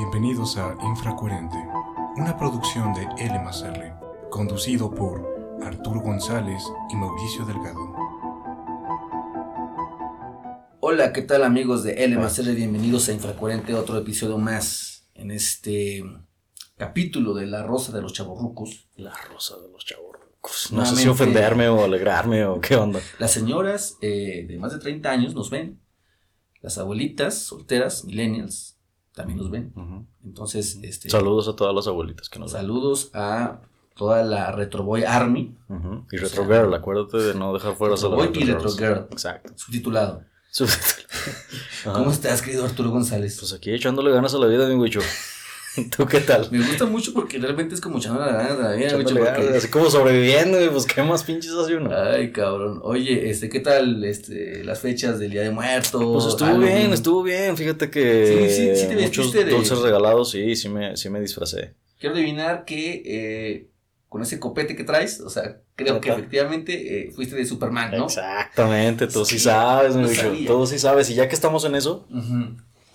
Bienvenidos 0.00 0.56
a 0.56 0.78
Infracoherente, 0.82 1.58
una 2.16 2.34
producción 2.38 2.94
de 2.94 3.02
L 3.18 3.34
R, 3.34 3.94
conducido 4.30 4.90
por 4.90 5.58
Arturo 5.62 6.00
González 6.00 6.62
y 6.88 6.96
Mauricio 6.96 7.44
Delgado. 7.44 7.94
Hola, 10.80 11.12
¿qué 11.12 11.20
tal 11.20 11.44
amigos 11.44 11.82
de 11.82 12.02
L 12.02 12.16
más 12.16 12.38
R? 12.38 12.54
Bienvenidos 12.54 13.10
a 13.10 13.12
Infracoherente, 13.12 13.74
otro 13.74 13.98
episodio 13.98 14.38
más 14.38 15.06
en 15.12 15.32
este 15.32 16.02
capítulo 16.78 17.34
de 17.34 17.44
La 17.44 17.62
Rosa 17.62 17.92
de 17.92 18.00
los 18.00 18.14
Chavorrucos. 18.14 18.88
La 18.96 19.12
Rosa 19.30 19.58
de 19.58 19.68
los 19.68 19.84
Chavorrucos. 19.84 20.72
No 20.72 20.86
sé 20.86 20.96
si 20.96 21.08
ofenderme 21.08 21.68
o 21.68 21.84
alegrarme 21.84 22.46
o 22.46 22.58
qué 22.58 22.74
onda. 22.74 23.00
Las 23.18 23.32
señoras 23.32 23.98
eh, 24.00 24.46
de 24.48 24.58
más 24.58 24.72
de 24.72 24.78
30 24.78 25.10
años 25.10 25.34
nos 25.34 25.50
ven. 25.50 25.78
Las 26.62 26.78
abuelitas 26.78 27.34
solteras, 27.34 28.06
millennials, 28.06 28.79
también 29.20 29.38
nos 29.38 29.50
ven. 29.50 30.06
Entonces, 30.24 30.78
este. 30.82 31.10
Saludos 31.10 31.48
a 31.48 31.56
todas 31.56 31.74
las 31.74 31.86
abuelitas 31.86 32.28
que 32.28 32.38
nos 32.38 32.52
ven. 32.52 32.62
Saludos 32.62 33.10
a 33.14 33.60
toda 33.96 34.22
la 34.22 34.52
Retroboy 34.52 35.04
Army. 35.04 35.56
Y 36.10 36.16
Retro 36.16 36.44
Girl, 36.46 36.72
acuérdate 36.74 37.18
de 37.18 37.34
no 37.34 37.52
dejar 37.52 37.76
fuera 37.76 37.94
a 37.94 38.08
la 38.08 38.30
y 38.32 38.44
Retro 38.44 38.70
Girl. 38.72 39.06
Exacto. 39.10 39.52
Subtitulado. 39.56 40.22
¿Cómo 41.84 42.10
estás, 42.10 42.42
querido 42.42 42.64
Arturo 42.64 42.90
González? 42.90 43.36
Pues 43.38 43.52
aquí 43.52 43.70
echándole 43.70 44.10
ganas 44.10 44.34
a 44.34 44.38
la 44.38 44.46
vida, 44.46 44.66
mi 44.68 44.74
güicho. 44.74 45.00
¿Tú 45.96 46.06
qué 46.06 46.20
tal? 46.20 46.48
Me 46.50 46.58
gusta 46.58 46.86
mucho 46.86 47.12
porque 47.12 47.38
realmente 47.38 47.74
es 47.74 47.80
como 47.80 47.98
echándole 47.98 48.32
ganas 48.32 48.58
a 48.58 48.62
la 48.62 48.72
vida, 48.72 48.94
güey. 48.94 49.56
Así 49.56 49.68
como 49.68 49.88
sobreviviendo, 49.88 50.58
pues 50.72 50.86
qué 50.86 51.02
más 51.02 51.22
pinches 51.22 51.52
hace 51.52 51.76
uno. 51.76 51.90
Ay, 51.94 52.32
cabrón. 52.32 52.80
Oye, 52.82 53.30
este, 53.30 53.48
¿qué 53.48 53.60
tal 53.60 54.04
este, 54.04 54.64
las 54.64 54.80
fechas 54.80 55.18
del 55.18 55.30
Día 55.30 55.42
de 55.42 55.50
Muertos? 55.50 56.02
Pues 56.02 56.26
estuvo 56.26 56.58
bien, 56.58 56.92
estuvo 56.92 57.22
bien. 57.22 57.56
Fíjate 57.56 57.90
que 57.90 58.48
sí, 58.48 58.56
sí, 58.56 58.76
sí 58.76 58.88
te 58.88 58.96
muchos 58.96 59.32
dulces 59.32 59.78
regalados, 59.78 60.30
sí, 60.30 60.56
sí 60.56 60.68
me, 60.68 60.96
sí 60.96 61.08
me 61.08 61.20
disfracé. 61.20 61.74
Quiero 61.98 62.14
adivinar 62.16 62.64
que 62.64 63.02
eh, 63.04 63.68
con 64.08 64.22
ese 64.22 64.40
copete 64.40 64.74
que 64.74 64.82
traes, 64.84 65.20
o 65.20 65.30
sea, 65.30 65.60
creo 65.76 66.00
que 66.00 66.10
efectivamente 66.10 67.06
eh, 67.06 67.12
fuiste 67.12 67.36
de 67.36 67.46
Superman, 67.46 67.92
¿no? 67.92 68.06
Exactamente, 68.06 69.06
tú 69.06 69.24
sí, 69.24 69.38
sabes, 69.38 69.94
tú 70.46 70.66
sí 70.66 70.78
sabes, 70.78 71.10
y 71.10 71.14
ya 71.14 71.28
que 71.28 71.34
estamos 71.34 71.64
en 71.64 71.76
eso, 71.76 72.08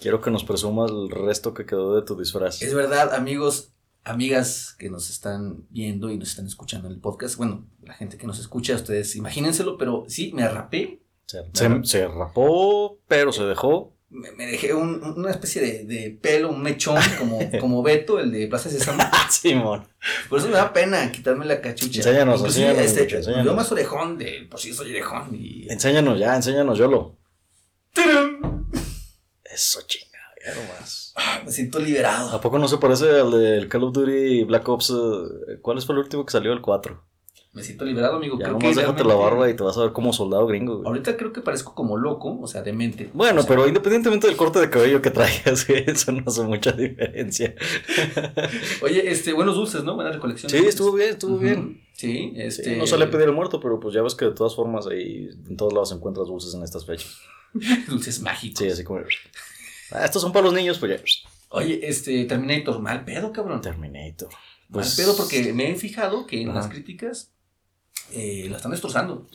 quiero 0.06 0.22
que 0.22 0.30
nos 0.30 0.44
presumas 0.44 0.92
el 0.92 1.10
resto 1.10 1.56
que 1.56 1.66
quedó 1.66 1.96
de 1.96 2.04
tu 2.04 2.16
disfraz. 2.16 2.62
Es 2.62 2.76
verdad, 2.76 3.16
amigos, 3.16 3.74
amigas 4.04 4.76
que 4.78 4.88
nos 4.92 5.10
están 5.10 5.66
viendo 5.72 6.12
y 6.12 6.20
nos 6.20 6.30
están 6.30 6.46
escuchando 6.46 6.88
en 6.88 6.94
el 6.94 7.00
podcast, 7.00 7.38
bueno, 7.38 7.66
la 7.82 7.96
gente 7.96 8.16
que 8.16 8.28
nos 8.28 8.38
escucha, 8.38 8.76
ustedes 8.76 9.16
imagínenselo, 9.16 9.80
pero 9.80 10.06
sí, 10.08 10.32
me 10.32 10.48
rapé. 10.48 11.02
Se, 11.26 11.44
se 11.86 12.08
rapó, 12.08 13.00
pero 13.08 13.32
se 13.32 13.46
dejó 13.46 13.96
me, 14.10 14.46
dejé 14.46 14.76
un, 14.76 15.02
una 15.18 15.32
especie 15.32 15.60
de, 15.60 15.86
de, 15.86 16.12
pelo, 16.12 16.50
un 16.50 16.62
mechón, 16.62 17.02
como, 17.18 17.40
como 17.60 17.82
Beto, 17.82 18.20
el 18.20 18.32
de 18.32 18.46
Plaza 18.48 18.70
Sésamo. 18.70 19.02
Simón. 19.32 19.88
Por 20.30 20.38
eso 20.38 20.50
me 20.50 20.54
da 20.54 20.72
pena 20.72 21.12
quitarme 21.12 21.46
la 21.46 21.60
cachucha. 21.62 22.02
Enséñanos, 22.02 22.44
enséñanos. 22.44 22.80
Este, 22.80 23.24
Yo 23.44 23.56
más 23.56 23.72
orejón, 23.72 24.20
de, 24.20 24.48
pues 24.52 24.62
sí 24.62 24.72
soy 24.72 24.92
orejón. 24.92 25.34
Y... 25.34 25.68
Enséñanos 25.68 26.20
ya, 26.20 26.36
enséñanos, 26.36 26.78
Yolo. 26.78 27.18
Eso 29.56 29.80
chinga, 29.88 30.20
ya 30.46 30.54
nomás. 30.54 31.14
Ah, 31.16 31.42
me 31.46 31.50
siento 31.50 31.80
liberado. 31.80 32.30
¿A 32.30 32.42
poco 32.42 32.60
no 32.60 32.68
se 32.68 32.78
parece 32.78 33.10
al 33.22 33.32
del 33.32 33.70
Call 33.70 33.86
of 33.86 33.94
Duty 33.94 34.44
Black 34.44 34.68
Ops? 34.68 34.90
Eh, 34.90 35.60
¿Cuál 35.62 35.82
fue 35.82 35.96
el 35.96 36.00
último 36.00 36.26
que 36.26 36.34
salió? 36.34 36.52
El 36.52 36.60
4. 36.60 37.02
Me 37.54 37.64
siento 37.64 37.86
liberado, 37.86 38.18
amigo. 38.18 38.38
Ya 38.38 38.48
creo 38.48 38.60
nomás 38.60 38.76
déjate 38.76 39.06
la 39.06 39.16
barba 39.16 39.50
y 39.50 39.56
te 39.56 39.64
vas 39.64 39.78
a 39.78 39.84
ver 39.84 39.94
como 39.94 40.12
soldado 40.12 40.46
gringo, 40.46 40.76
güey. 40.76 40.88
Ahorita 40.88 41.16
creo 41.16 41.32
que 41.32 41.40
parezco 41.40 41.74
como 41.74 41.96
loco, 41.96 42.38
o 42.42 42.48
sea, 42.48 42.62
demente. 42.62 43.10
Bueno, 43.14 43.46
pero 43.48 43.66
independientemente 43.66 44.28
del 44.28 44.36
corte 44.36 44.60
de 44.60 44.70
cabello 44.70 45.02
que 45.02 45.10
traigas, 45.10 45.70
eso 45.70 46.12
no 46.12 46.24
hace 46.28 46.42
mucha 46.42 46.74
diferencia. 46.74 47.56
Oye, 48.82 49.10
este, 49.10 49.32
buenos 49.32 49.56
dulces, 49.56 49.86
¿no? 49.86 49.96
Buena 49.96 50.12
recolección. 50.12 50.50
Sí, 50.50 50.58
estuvo 50.58 50.92
bien, 50.92 51.12
estuvo 51.12 51.38
bien. 51.38 51.82
Sí, 51.94 52.34
este. 52.36 52.76
no 52.76 52.86
sale 52.88 53.06
a 53.06 53.10
pedir 53.10 53.30
el 53.30 53.34
muerto, 53.34 53.62
pero 53.62 53.80
pues 53.80 53.96
ya 53.96 54.02
ves 54.02 54.16
que 54.16 54.26
de 54.26 54.32
todas 54.32 54.54
formas 54.54 54.86
ahí 54.88 55.30
en 55.48 55.56
todos 55.56 55.72
lados 55.72 55.94
encuentras 55.94 56.28
dulces 56.28 56.54
en 56.56 56.62
estas 56.62 56.86
fechas. 56.86 57.22
dulces 57.88 58.22
mágicos. 58.22 58.60
Sí, 58.60 58.70
así 58.70 58.84
como. 58.84 59.00
Ah, 59.92 60.06
estos 60.06 60.22
son 60.22 60.32
para 60.32 60.46
los 60.46 60.54
niños, 60.54 60.78
pues 60.80 60.92
ya. 60.92 61.26
Oye, 61.50 61.80
este, 61.84 62.26
Terminator, 62.26 62.80
mal 62.80 63.06
pedo, 63.06 63.32
cabrón. 63.32 63.62
Terminator. 63.62 64.30
Pues... 64.72 64.88
Mal 64.88 65.06
pedo 65.06 65.16
porque 65.16 65.54
me 65.54 65.72
he 65.72 65.76
fijado 65.76 66.26
que 66.26 66.42
en 66.42 66.54
las 66.54 66.68
críticas 66.68 67.32
eh, 68.12 68.48
la 68.50 68.58
están 68.58 68.72
destrozando. 68.72 69.28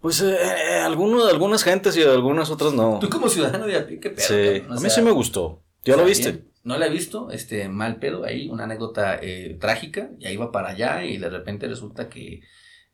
Pues 0.00 0.20
eh, 0.22 0.34
eh 0.34 0.80
algunos, 0.80 1.30
algunas 1.30 1.62
gentes 1.62 1.96
y 1.96 2.02
algunas 2.02 2.50
otras 2.50 2.72
no. 2.72 2.98
Tú 3.00 3.08
como 3.08 3.28
ciudadano 3.28 3.66
de 3.66 3.76
a 3.76 3.86
pie, 3.86 4.00
qué 4.00 4.10
pedo. 4.10 4.26
Sí, 4.26 4.62
a 4.68 4.80
mí 4.80 4.90
sí 4.90 5.02
me 5.02 5.10
gustó. 5.10 5.62
¿Ya 5.84 5.96
lo 5.96 6.04
viste? 6.04 6.44
No 6.62 6.76
la 6.76 6.86
he 6.86 6.90
visto, 6.90 7.30
este, 7.30 7.68
mal 7.68 7.96
pedo 7.96 8.24
ahí, 8.24 8.48
una 8.50 8.64
anécdota 8.64 9.18
eh, 9.22 9.56
trágica, 9.58 10.10
y 10.18 10.26
ahí 10.26 10.34
iba 10.34 10.52
para 10.52 10.70
allá 10.70 11.04
y 11.04 11.16
de 11.16 11.30
repente 11.30 11.66
resulta 11.66 12.10
que 12.10 12.42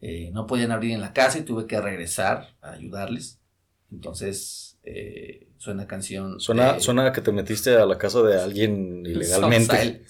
eh, 0.00 0.30
no 0.32 0.47
podían 0.47 0.70
abrir 0.70 0.92
en 0.92 1.00
la 1.00 1.12
casa 1.12 1.38
y 1.38 1.42
tuve 1.42 1.66
que 1.66 1.80
regresar 1.80 2.56
a 2.60 2.72
ayudarles. 2.72 3.41
Entonces, 3.91 4.78
eh, 4.84 5.45
suena 5.58 5.86
canción. 5.86 6.40
Suena, 6.40 6.80
suena 6.80 7.12
que 7.12 7.20
te 7.20 7.32
metiste 7.32 7.76
a 7.76 7.86
la 7.86 7.98
casa 7.98 8.22
de 8.22 8.40
alguien 8.40 9.04
ilegalmente. 9.06 10.04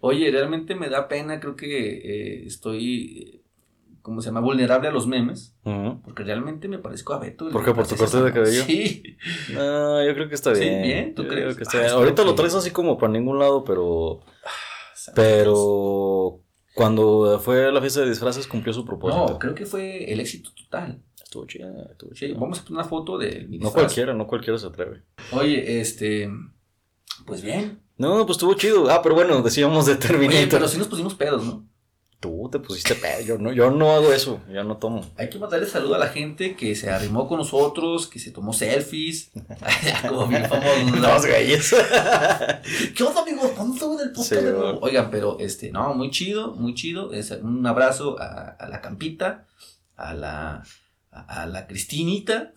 Oye, 0.00 0.30
realmente 0.30 0.74
me 0.74 0.88
da 0.88 1.08
pena, 1.08 1.40
creo 1.40 1.56
que 1.56 2.46
estoy 2.46 3.44
¿cómo 4.04 4.20
se 4.20 4.28
llama? 4.28 4.40
Vulnerable 4.40 4.86
a 4.86 4.90
los 4.90 5.06
memes. 5.06 5.56
Porque 6.04 6.24
realmente 6.24 6.68
me 6.68 6.78
parezco 6.78 7.14
a 7.14 7.18
Beto. 7.18 7.48
¿Por 7.48 7.64
qué? 7.64 7.72
¿Por 7.72 7.86
tu 7.86 7.96
corte 7.96 8.22
de 8.22 8.32
cabello? 8.32 8.62
Sí. 8.64 9.02
No, 9.54 10.04
yo 10.04 10.14
creo 10.14 10.28
que 10.28 10.34
está 10.34 10.52
bien. 10.52 10.82
Sí, 10.82 10.88
bien, 10.88 11.14
¿tú 11.14 11.26
crees? 11.26 11.56
Ah, 11.74 11.92
Ahorita 11.92 12.22
lo 12.22 12.34
traes 12.34 12.54
así 12.54 12.70
como 12.70 12.98
para 12.98 13.12
ningún 13.12 13.38
lado, 13.38 13.64
pero. 13.64 14.20
Ah, 14.44 15.12
pero. 15.14 16.40
Cuando 16.74 17.40
fue 17.42 17.72
la 17.72 17.80
fiesta 17.80 18.00
de 18.00 18.10
disfraces 18.10 18.46
cumplió 18.46 18.74
su 18.74 18.84
propósito. 18.84 19.26
No, 19.26 19.38
creo 19.38 19.54
que 19.54 19.64
fue 19.64 20.12
el 20.12 20.20
éxito 20.20 20.50
total. 20.52 21.00
Estuvo 21.34 21.46
chido, 21.46 21.90
estuvo 21.90 22.14
chido. 22.14 22.38
vamos 22.38 22.60
a 22.60 22.62
poner 22.62 22.78
una 22.78 22.88
foto 22.88 23.18
de 23.18 23.44
No 23.58 23.72
cualquiera, 23.72 24.14
no 24.14 24.24
cualquiera 24.28 24.56
se 24.56 24.68
atreve. 24.68 25.02
Oye, 25.32 25.80
este. 25.80 26.30
Pues 27.26 27.42
bien. 27.42 27.80
No, 27.96 28.24
pues 28.24 28.36
estuvo 28.36 28.54
chido. 28.54 28.88
Ah, 28.88 29.02
pero 29.02 29.16
bueno, 29.16 29.42
decíamos 29.42 29.86
de 29.86 29.96
Terminator. 29.96 30.38
Oye, 30.38 30.46
pero 30.48 30.68
sí 30.68 30.78
nos 30.78 30.86
pusimos 30.86 31.14
pedos, 31.16 31.44
¿no? 31.44 31.68
Tú 32.20 32.48
te 32.52 32.60
pusiste 32.60 32.94
pedo, 32.94 33.20
yo 33.20 33.38
no, 33.38 33.52
yo 33.52 33.70
no 33.72 33.90
hago 33.90 34.12
eso, 34.12 34.40
ya 34.50 34.62
no 34.62 34.76
tomo. 34.76 35.04
Hay 35.16 35.28
que 35.28 35.38
mandarle 35.38 35.66
saludo 35.66 35.96
a 35.96 35.98
la 35.98 36.06
gente 36.06 36.54
que 36.54 36.76
se 36.76 36.88
arrimó 36.88 37.26
con 37.26 37.38
nosotros, 37.38 38.06
que 38.06 38.20
se 38.20 38.30
tomó 38.30 38.52
selfies. 38.52 39.32
Como 40.08 40.28
bien 40.28 40.48
famoso. 40.48 40.96
Los 40.96 41.26
güeyes. 41.26 41.74
¿Qué 42.96 43.02
onda, 43.02 43.22
amigos? 43.22 43.50
¿Cuándo 43.56 43.74
estamos 43.74 44.00
en 44.00 44.06
el 44.06 44.12
podcast 44.12 44.42
de 44.42 44.52
nuevo? 44.52 44.78
Oigan, 44.82 45.10
pero 45.10 45.36
este, 45.40 45.72
no, 45.72 45.94
muy 45.94 46.12
chido, 46.12 46.52
muy 46.52 46.74
chido. 46.74 47.12
Es 47.12 47.32
un 47.32 47.66
abrazo 47.66 48.20
a, 48.20 48.56
a 48.56 48.68
la 48.68 48.80
Campita, 48.80 49.46
a 49.96 50.14
la 50.14 50.62
a, 51.14 51.46
la 51.46 51.66
Cristinita, 51.68 52.52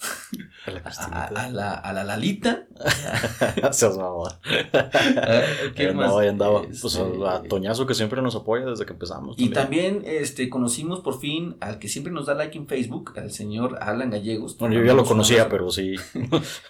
a 0.66 0.72
la, 0.72 1.42
A, 1.44 1.50
la, 1.50 1.74
a 1.74 1.94
la 1.94 2.04
Lalita. 2.04 2.66
Seas 3.72 3.98
mamón. 3.98 4.32
¿Qué 5.76 5.84
eh, 5.90 5.94
más? 5.94 6.10
No, 6.10 6.18
ahí 6.20 6.28
andaba. 6.28 6.64
Pues 6.64 6.84
este, 6.84 7.02
a 7.28 7.44
Toñazo 7.44 7.86
que 7.86 7.94
siempre 7.94 8.22
nos 8.22 8.36
apoya 8.36 8.66
desde 8.66 8.86
que 8.86 8.94
empezamos. 8.94 9.36
Y 9.40 9.50
también 9.50 10.04
este, 10.06 10.50
conocimos 10.50 11.02
por 11.02 11.20
fin 11.20 11.58
al 11.60 11.80
que 11.80 11.88
siempre 11.88 12.12
nos 12.12 12.26
da 12.26 12.34
like 12.34 12.58
en 12.58 12.68
Facebook, 12.68 13.14
al 13.18 13.32
señor 13.32 13.78
Alan 13.82 14.10
Gallegos. 14.10 14.58
Bueno, 14.58 14.76
yo 14.76 14.84
ya 14.84 14.94
lo 14.94 15.06
conocía, 15.06 15.50
pero 15.50 15.70
sí. 15.70 15.96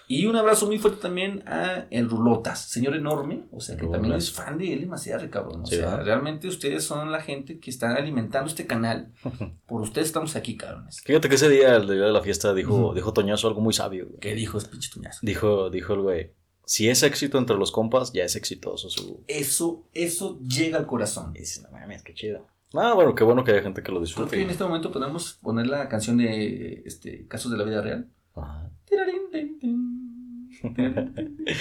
y 0.06 0.26
un 0.26 0.36
abrazo 0.36 0.66
muy 0.66 0.78
fuerte 0.78 1.00
también 1.00 1.42
a 1.46 1.86
el 1.90 2.08
Rulotas, 2.08 2.60
señor 2.68 2.94
enorme, 2.94 3.44
o 3.52 3.60
sea 3.60 3.76
que 3.76 3.86
también 3.86 4.14
es 4.14 4.32
fan 4.32 4.58
de 4.58 4.72
él 4.72 4.80
demasiado, 4.80 5.28
cabrón. 5.30 5.62
O 5.62 5.66
sea, 5.66 5.96
realmente 5.98 6.48
ustedes 6.48 6.84
son 6.84 7.12
la 7.12 7.20
gente 7.20 7.58
que 7.58 7.70
están 7.70 7.96
alimentando 7.96 8.48
este 8.48 8.66
canal. 8.66 9.12
Por 9.66 9.82
ustedes 9.82 10.08
estamos 10.08 10.36
aquí, 10.36 10.56
cabrones. 10.56 11.00
Fíjate 11.04 11.28
que 11.28 11.34
ese 11.34 11.48
día 11.48 11.77
el 11.78 11.86
día 11.86 12.06
de 12.06 12.12
la 12.12 12.22
fiesta, 12.22 12.54
dijo, 12.54 12.92
dijo 12.94 13.12
Toñazo 13.12 13.48
algo 13.48 13.60
muy 13.60 13.72
sabio. 13.72 14.08
¿Qué 14.20 14.34
dijo 14.34 14.58
ese 14.58 14.68
pinche 14.68 14.90
Toñazo? 14.92 15.20
Dijo, 15.22 15.70
dijo 15.70 15.94
el 15.94 16.00
güey, 16.00 16.32
si 16.64 16.88
es 16.88 17.02
éxito 17.02 17.38
entre 17.38 17.56
los 17.56 17.72
compas, 17.72 18.12
ya 18.12 18.24
es 18.24 18.36
exitoso 18.36 18.90
su... 18.90 19.24
Eso, 19.26 19.88
eso 19.94 20.38
llega 20.40 20.78
al 20.78 20.86
corazón. 20.86 21.32
Y 21.34 21.40
dice, 21.40 21.62
no 21.62 21.70
mames, 21.70 22.02
qué 22.02 22.12
chido. 22.14 22.46
Ah, 22.74 22.92
bueno, 22.94 23.14
qué 23.14 23.24
bueno 23.24 23.42
que 23.42 23.52
haya 23.52 23.62
gente 23.62 23.82
que 23.82 23.90
lo 23.90 24.00
disfrute. 24.00 24.28
Creo 24.28 24.40
que 24.40 24.44
en 24.44 24.50
este 24.50 24.64
momento 24.64 24.92
podemos 24.92 25.38
poner 25.42 25.66
la 25.66 25.88
canción 25.88 26.18
de 26.18 26.82
este, 26.84 27.26
Casos 27.26 27.50
de 27.50 27.56
la 27.56 27.64
Vida 27.64 27.80
Real. 27.80 28.08
Ajá. 28.34 28.70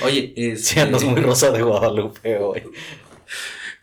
Oye, 0.04 0.34
es... 0.36 0.66
Si 0.66 0.80
andas 0.80 1.04
muy 1.04 1.22
rosa 1.22 1.52
de 1.52 1.62
Guadalupe 1.62 2.38
hoy. 2.40 2.64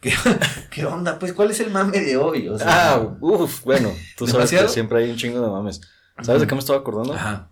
¿Qué, 0.70 0.84
onda? 0.84 1.18
Pues, 1.18 1.32
¿cuál 1.32 1.50
es 1.50 1.60
el 1.60 1.70
mame 1.70 1.98
de 2.00 2.16
hoy? 2.16 2.50
ah, 2.60 3.16
uff, 3.20 3.64
bueno, 3.64 3.90
tú 4.16 4.26
sabes 4.26 4.50
que 4.50 4.68
siempre 4.68 5.02
hay 5.02 5.10
un 5.10 5.16
chingo 5.16 5.40
de 5.40 5.48
mames. 5.48 5.80
¿Sabes 6.22 6.42
de 6.42 6.46
qué 6.46 6.54
me 6.54 6.60
estaba 6.60 6.78
acordando? 6.78 7.12
Ajá. 7.14 7.50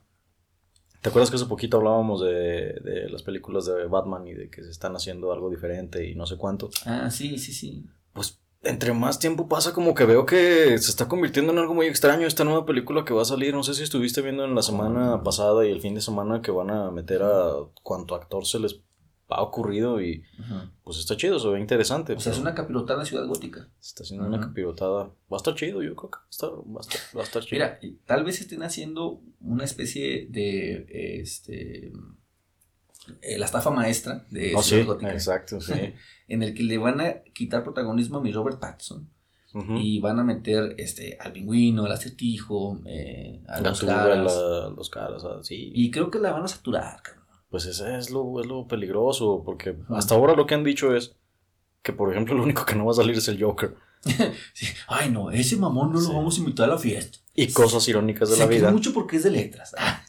¿Te 1.01 1.09
acuerdas 1.09 1.31
que 1.31 1.37
hace 1.37 1.47
poquito 1.47 1.79
hablábamos 1.79 2.21
de, 2.21 2.75
de, 2.81 3.09
las 3.11 3.25
películas 3.25 3.67
de 3.67 3.87
Batman 3.87 4.27
y 4.29 4.35
de 4.35 4.49
que 4.49 4.63
se 4.63 4.71
están 4.71 4.95
haciendo 4.95 5.33
algo 5.33 5.51
diferente 5.51 6.09
y 6.09 6.15
no 6.15 6.27
sé 6.27 6.37
cuánto? 6.37 6.71
Ah, 6.87 7.11
sí, 7.11 7.39
sí, 7.39 7.53
sí. 7.53 7.85
Pues 8.13 8.41
entre 8.63 8.93
más 8.93 9.19
tiempo 9.19 9.49
pasa, 9.49 9.73
como 9.73 9.95
que 9.95 10.05
veo 10.05 10.25
que 10.25 10.79
se 10.79 10.91
está 10.91 11.09
convirtiendo 11.09 11.53
en 11.53 11.59
algo 11.59 11.75
muy 11.75 11.87
extraño 11.87 12.27
esta 12.27 12.45
nueva 12.45 12.65
película 12.65 13.05
que 13.05 13.15
va 13.15 13.23
a 13.23 13.27
salir. 13.27 13.53
No 13.53 13.65
sé 13.65 13.75
si 13.75 13.83
estuviste 13.83 14.23
viendo 14.23 14.45
en 14.45 14.55
la 14.55 14.63
semana 14.63 15.23
pasada 15.25 15.67
y 15.67 15.73
el 15.73 15.81
fin 15.81 15.97
de 15.97 16.01
semana 16.01 16.41
que 16.41 16.53
van 16.53 16.71
a 16.71 16.91
meter 16.93 17.23
a 17.23 17.53
cuanto 17.83 18.15
actor 18.15 18.47
se 18.47 18.61
les 18.61 18.81
ha 19.33 19.43
ocurrido 19.43 20.01
y 20.01 20.25
pues 20.85 20.99
está 20.99 21.17
chido, 21.17 21.39
se 21.39 21.49
ve 21.49 21.61
interesante. 21.61 22.13
O 22.15 22.21
sea, 22.21 22.33
es 22.33 22.39
una 22.39 22.55
capirotada 22.55 23.01
en 23.01 23.07
Ciudad 23.07 23.27
Gótica. 23.27 23.69
Se 23.81 23.89
está 23.89 24.03
haciendo 24.03 24.27
una 24.27 24.41
capirotada. 24.41 25.05
Va 25.31 25.37
a 25.37 25.37
estar 25.37 25.55
chido, 25.55 25.83
yo 25.83 25.95
creo 25.95 26.11
que 26.11 26.19
va, 26.73 26.81
a 26.81 27.23
estar, 27.23 27.43
chido. 27.43 27.59
Mira, 27.59 27.79
tal 28.07 28.25
vez 28.25 28.41
estén 28.41 28.63
haciendo 28.63 29.21
una 29.41 29.65
especie 29.65 30.27
de 30.31 30.87
este 31.21 31.93
eh, 33.21 33.39
la 33.39 33.47
estafa 33.47 33.71
maestra 33.71 34.25
de 34.31 34.55
oh, 34.55 34.63
Ciudad 34.63 34.87
Gótica. 34.87 35.13
Exacto, 35.13 35.61
sí. 35.61 35.73
en 36.29 36.43
el 36.43 36.55
que 36.55 36.63
le 36.63 36.79
van 36.79 37.01
a 37.01 37.23
quitar 37.35 37.65
protagonismo 37.65 38.19
a 38.19 38.23
mi 38.23 38.33
Robert 38.33 38.59
Pattinson. 38.59 39.09
Y 39.55 40.01
van 40.01 40.19
a 40.19 40.25
meter 40.25 40.77
este 40.79 41.19
al 41.21 41.33
pingüino, 41.33 41.85
al 41.85 41.93
acertijo, 41.93 42.81
eh, 42.87 43.43
a 43.47 43.61
los 43.61 43.83
caras. 43.83 44.35
los 44.75 44.89
caras, 44.89 45.23
sí. 45.43 45.71
Y 45.75 45.91
creo 45.91 46.11
que 46.11 46.19
la 46.19 46.33
van 46.33 46.45
a 46.45 46.49
saturar, 46.49 47.03
cabrón. 47.03 47.22
Pues 47.53 47.67
ese 47.67 47.99
es 47.99 48.11
lo, 48.11 48.41
es 48.41 48.47
lo 48.47 48.67
peligroso, 48.67 49.43
porque 49.45 49.77
hasta 49.91 50.15
ahora 50.15 50.35
lo 50.35 50.47
que 50.47 50.55
han 50.55 50.65
dicho 50.65 50.97
es 50.97 51.15
que, 51.83 51.93
por 51.93 52.11
ejemplo, 52.11 52.35
lo 52.39 52.43
único 52.43 52.65
que 52.65 52.75
no 52.75 52.87
va 52.87 52.93
a 52.93 52.97
salir 52.97 53.15
es 53.19 53.29
el 53.29 53.41
Joker. 53.41 53.75
Ay, 54.89 55.11
no, 55.11 55.31
ese 55.31 55.57
mamón 55.57 55.93
no 55.93 56.01
lo 56.01 56.15
vamos 56.15 56.37
a 56.37 56.41
invitar 56.41 56.71
a 56.71 56.73
la 56.73 56.79
fiesta. 56.79 57.19
Y 57.35 57.53
cosas 57.53 57.87
irónicas 57.89 58.31
de 58.31 58.39
la 58.39 58.47
vida. 58.47 58.71
mucho 58.71 58.95
porque 58.95 59.19
es 59.19 59.25
de 59.25 59.31
letras. 59.31 59.75
Ah. 59.77 60.03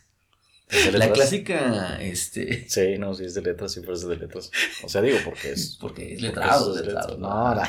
La 0.93 1.11
clásica, 1.11 2.01
este... 2.01 2.67
Sí, 2.69 2.97
no, 2.97 3.13
sí 3.13 3.25
es 3.25 3.33
de 3.33 3.41
letras, 3.41 3.73
sí, 3.73 3.81
pero 3.81 3.93
es 3.93 4.07
de 4.07 4.15
letras. 4.15 4.49
O 4.81 4.87
sea, 4.89 5.01
digo, 5.01 5.17
porque 5.25 5.51
es... 5.51 5.77
Porque 5.81 6.13
es 6.13 6.21
letrado, 6.21 6.73
es 6.75 6.85
letrado. 6.85 7.17
No, 7.17 7.53
no. 7.53 7.61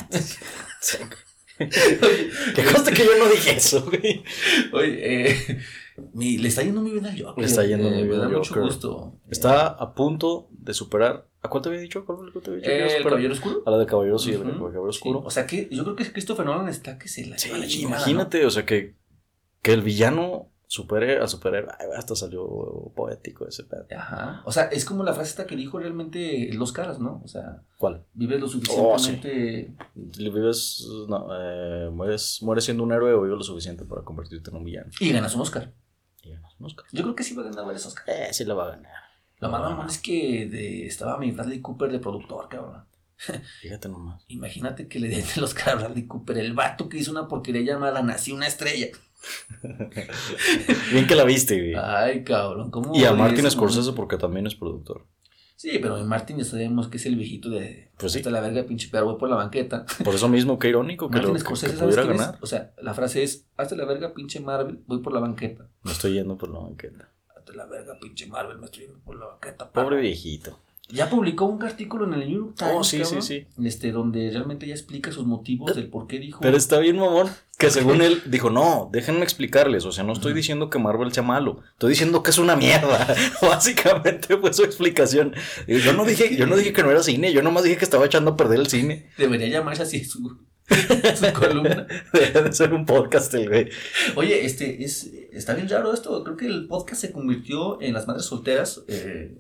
que 1.59 2.65
conste 2.73 2.93
que 2.93 3.05
yo 3.05 3.19
no 3.19 3.29
dije 3.29 3.57
eso, 3.57 3.85
güey. 3.85 4.23
Oye, 4.73 5.31
eh, 5.31 5.59
le 6.15 6.49
está 6.49 6.63
yendo 6.63 6.83
muy 6.83 6.93
bien 6.93 7.07
al 7.07 7.21
Joker. 7.21 7.43
Le 7.43 7.47
está 7.47 7.65
yendo 7.65 7.89
muy 7.89 8.01
eh, 8.01 8.05
bien 8.05 8.21
al 8.21 8.35
Joker. 8.35 8.39
mucho 8.39 8.61
gusto. 8.63 9.21
Está 9.31 9.67
a 9.69 9.95
punto 9.95 10.49
de 10.51 10.75
superar. 10.75 11.29
¿A 11.43 11.49
cuál 11.49 11.63
te 11.63 11.69
había 11.69 11.81
dicho? 11.81 12.05
¿Cuál 12.05 12.33
te 12.43 12.51
había 12.51 12.63
dicho? 12.63 12.97
¿El 12.97 13.05
Caballero 13.05 13.33
Oscuro? 13.35 13.63
A 13.67 13.71
la 13.71 13.79
de 13.79 13.87
Caballero, 13.87 14.19
sí, 14.19 14.33
el 14.33 14.43
Caballero 14.43 14.85
Oscuro. 14.85 15.21
O 15.25 15.31
sea 15.31 15.47
que 15.47 15.69
yo 15.71 15.85
creo 15.85 15.97
que 15.97 16.11
Christopher 16.13 16.47
Nolan 16.47 16.69
está 16.69 16.99
que 16.99 17.09
se 17.09 17.27
la 17.27 17.39
sí, 17.39 17.51
Imagínate, 17.83 18.45
o 18.47 18.51
sea 18.51 18.65
que, 18.65 18.97
que 19.63 19.73
el 19.73 19.83
villano 19.83 20.51
supere 20.67 21.19
al 21.19 21.29
superhéroe. 21.29 21.73
Hasta 21.97 22.17
salió 22.17 22.93
poético 22.97 23.47
ese 23.47 23.65
pedo. 23.65 23.87
Ajá. 23.97 24.43
O 24.45 24.53
sea, 24.53 24.65
es 24.65 24.85
como 24.85 25.05
la 25.05 25.15
frase 25.15 25.31
esta 25.31 25.47
que 25.47 25.55
dijo 25.55 25.79
realmente 25.79 26.51
los 26.53 26.73
caras, 26.73 26.99
¿no? 26.99 27.21
O 27.25 27.29
sea, 27.29 27.63
¿cuál? 27.79 28.05
Vives 28.15 28.41
lo 28.41 28.49
suficientemente. 28.49 29.75
Oh, 29.79 30.33
Vives. 30.33 30.87
No, 31.09 31.29
eh, 31.39 31.91
mueres, 31.91 32.41
mueres 32.43 32.65
siendo 32.65 32.83
un 32.83 32.93
héroe 32.93 33.13
o 33.13 33.23
vives 33.23 33.39
lo 33.39 33.45
suficiente 33.45 33.85
para 33.85 34.03
convertirte 34.03 34.51
en 34.51 34.57
un 34.57 34.65
villano. 34.65 34.91
Y 34.99 35.13
ganas 35.13 35.35
un 35.35 35.43
Oscar. 35.43 35.73
Un 36.65 36.71
Oscar. 36.71 36.87
Yo 36.93 37.03
creo 37.03 37.15
que 37.15 37.25
sí 37.25 37.35
va 37.35 37.43
a 37.43 37.47
ganar 37.47 37.65
varios 37.65 37.85
Oscars. 37.85 38.09
Eh, 38.09 38.29
sí 38.33 38.45
lo 38.45 38.57
va 38.57 38.67
a 38.67 38.71
ganar. 38.71 38.93
Lo 39.41 39.51
más 39.51 39.61
normal 39.61 39.89
es 39.89 39.99
que 39.99 40.47
de, 40.47 40.87
estaba 40.87 41.19
mi 41.19 41.31
Bradley 41.31 41.61
Cooper 41.61 41.93
de 41.93 41.99
productor, 41.99 42.49
cabrón. 42.49 42.85
Fíjate 43.61 43.89
nomás. 43.89 44.25
Imagínate 44.29 44.89
que 44.89 44.99
le 44.99 45.09
den 45.09 45.25
los 45.37 45.53
caras 45.53 45.75
a 45.75 45.87
Bradley 45.87 46.07
Cooper, 46.07 46.39
el 46.39 46.55
vato 46.55 46.89
que 46.89 46.99
hizo 46.99 47.11
una 47.11 47.29
porquería 47.29 47.63
llamada 47.63 48.03
Nací 48.03 48.33
una 48.33 48.47
estrella. 48.47 48.89
Bien 50.91 51.07
que 51.07 51.15
la 51.15 51.25
viste, 51.25 51.57
güey. 51.59 51.75
Ay, 51.75 52.25
cabrón, 52.25 52.71
¿cómo? 52.71 52.95
Y 52.95 53.05
a 53.05 53.13
Martin 53.13 53.51
Scorsese 53.51 53.93
porque 53.93 54.17
también 54.17 54.47
es 54.47 54.55
productor. 54.55 55.07
Sí, 55.57 55.79
pero 55.81 56.03
Martin 56.05 56.39
ya 56.39 56.45
sabemos 56.45 56.89
que 56.89 56.97
es 56.97 57.07
el 57.07 57.17
viejito 57.17 57.49
de. 57.49 57.91
Pues 57.97 58.13
sí. 58.13 58.23
la 58.25 58.41
verga, 58.41 58.65
pinche 58.65 58.89
perro, 58.89 59.17
por 59.17 59.31
la 59.31 59.37
banqueta. 59.37 59.87
Por 60.05 60.15
eso 60.15 60.29
mismo, 60.29 60.59
qué 60.59 60.69
irónico 60.69 61.09
que, 61.09 61.19
Martin 61.19 61.39
Scorsese, 61.39 61.75
que, 61.75 61.83
pudiera 61.83 62.05
ganar. 62.05 62.39
O 62.41 62.47
sea, 62.47 62.73
la 62.83 62.93
frase 62.93 63.23
es: 63.23 63.47
Hazte 63.57 63.77
la 63.77 63.85
verga, 63.85 64.13
pinche 64.13 64.41
Marvel, 64.41 64.83
voy 64.87 64.99
por 64.99 65.13
la 65.13 65.21
banqueta. 65.21 65.69
Me 65.83 65.93
estoy 65.93 66.15
yendo 66.15 66.37
por 66.37 66.51
la 66.51 66.59
banqueta. 66.59 67.09
Hazte 67.37 67.55
la 67.55 67.67
verga, 67.67 67.97
pinche 68.01 68.27
Marvel, 68.27 68.59
me 68.59 68.67
estoy 68.67 68.85
yendo 68.85 68.99
por 69.01 69.17
la 69.17 69.27
banqueta. 69.27 69.71
Pobre 69.71 70.01
viejito. 70.01 70.59
Ya 70.91 71.09
publicó 71.09 71.47
un 71.47 71.63
artículo 71.63 72.05
en 72.05 72.15
el 72.15 72.29
New 72.29 72.47
York 72.47 72.57
Times. 72.59 72.75
Oh, 72.75 72.85
sí, 72.85 73.03
sí, 73.05 73.23
sí. 73.23 73.47
Este, 73.65 73.91
donde 73.91 74.31
realmente 74.31 74.67
ya 74.67 74.75
explica 74.75 75.11
sus 75.13 75.25
motivos 75.25 75.75
del 75.75 75.89
por 75.89 76.07
qué 76.07 76.19
dijo. 76.19 76.41
Pero 76.43 76.57
está 76.59 76.79
bien, 76.79 76.97
mamón. 76.97 77.31
Que 77.59 77.71
según 77.71 78.03
él 78.03 78.21
dijo, 78.27 78.51
no, 78.51 78.91
déjenme 78.93 79.23
explicarles. 79.23 79.87
O 79.87 79.93
sea, 79.93 80.05
no 80.05 80.13
estoy 80.13 80.35
diciendo 80.35 80.69
que 80.69 80.79
Marvel 80.79 81.13
sea 81.13 81.23
malo. 81.23 81.63
Estoy 81.73 81.91
diciendo 81.91 82.23
que 82.23 82.31
es 82.31 82.39
una 82.39 82.55
mierda. 82.55 83.15
Básicamente 83.43 84.37
fue 84.37 84.53
su 84.53 84.63
explicación. 84.65 85.35
Yo 85.67 85.95
no 85.95 86.05
dije, 86.05 86.37
yo 86.37 86.47
no 86.47 86.57
dije 86.57 86.75
que 86.75 86.83
no 86.83 86.91
era 86.91 87.03
cine. 87.03 87.33
Yo 87.33 87.43
nomás 87.43 87.65
dije 87.65 87.79
que 87.79 87.85
estaba 87.85 88.05
echando 88.05 88.33
a 88.33 88.37
perder 88.37 88.61
el 88.61 88.67
cine. 88.67 89.11
Debería 89.17 89.49
llamarse 89.49 89.85
así 89.85 90.05
su, 90.05 90.19
su 90.69 91.33
columna. 91.33 91.87
Debería 92.13 92.53
ser 92.53 92.75
un 92.75 92.85
podcast 92.85 93.33
el 93.35 93.49
güey. 93.49 93.71
Oye, 94.17 94.45
este, 94.45 94.85
es, 94.85 95.11
está 95.33 95.55
bien 95.55 95.69
raro 95.69 95.95
esto. 95.95 96.23
Creo 96.25 96.37
que 96.37 96.47
el 96.47 96.67
podcast 96.67 97.01
se 97.01 97.13
convirtió 97.13 97.81
en 97.81 97.95
las 97.95 98.07
madres 98.07 98.27
solteras. 98.27 98.83
Eh, 98.89 99.39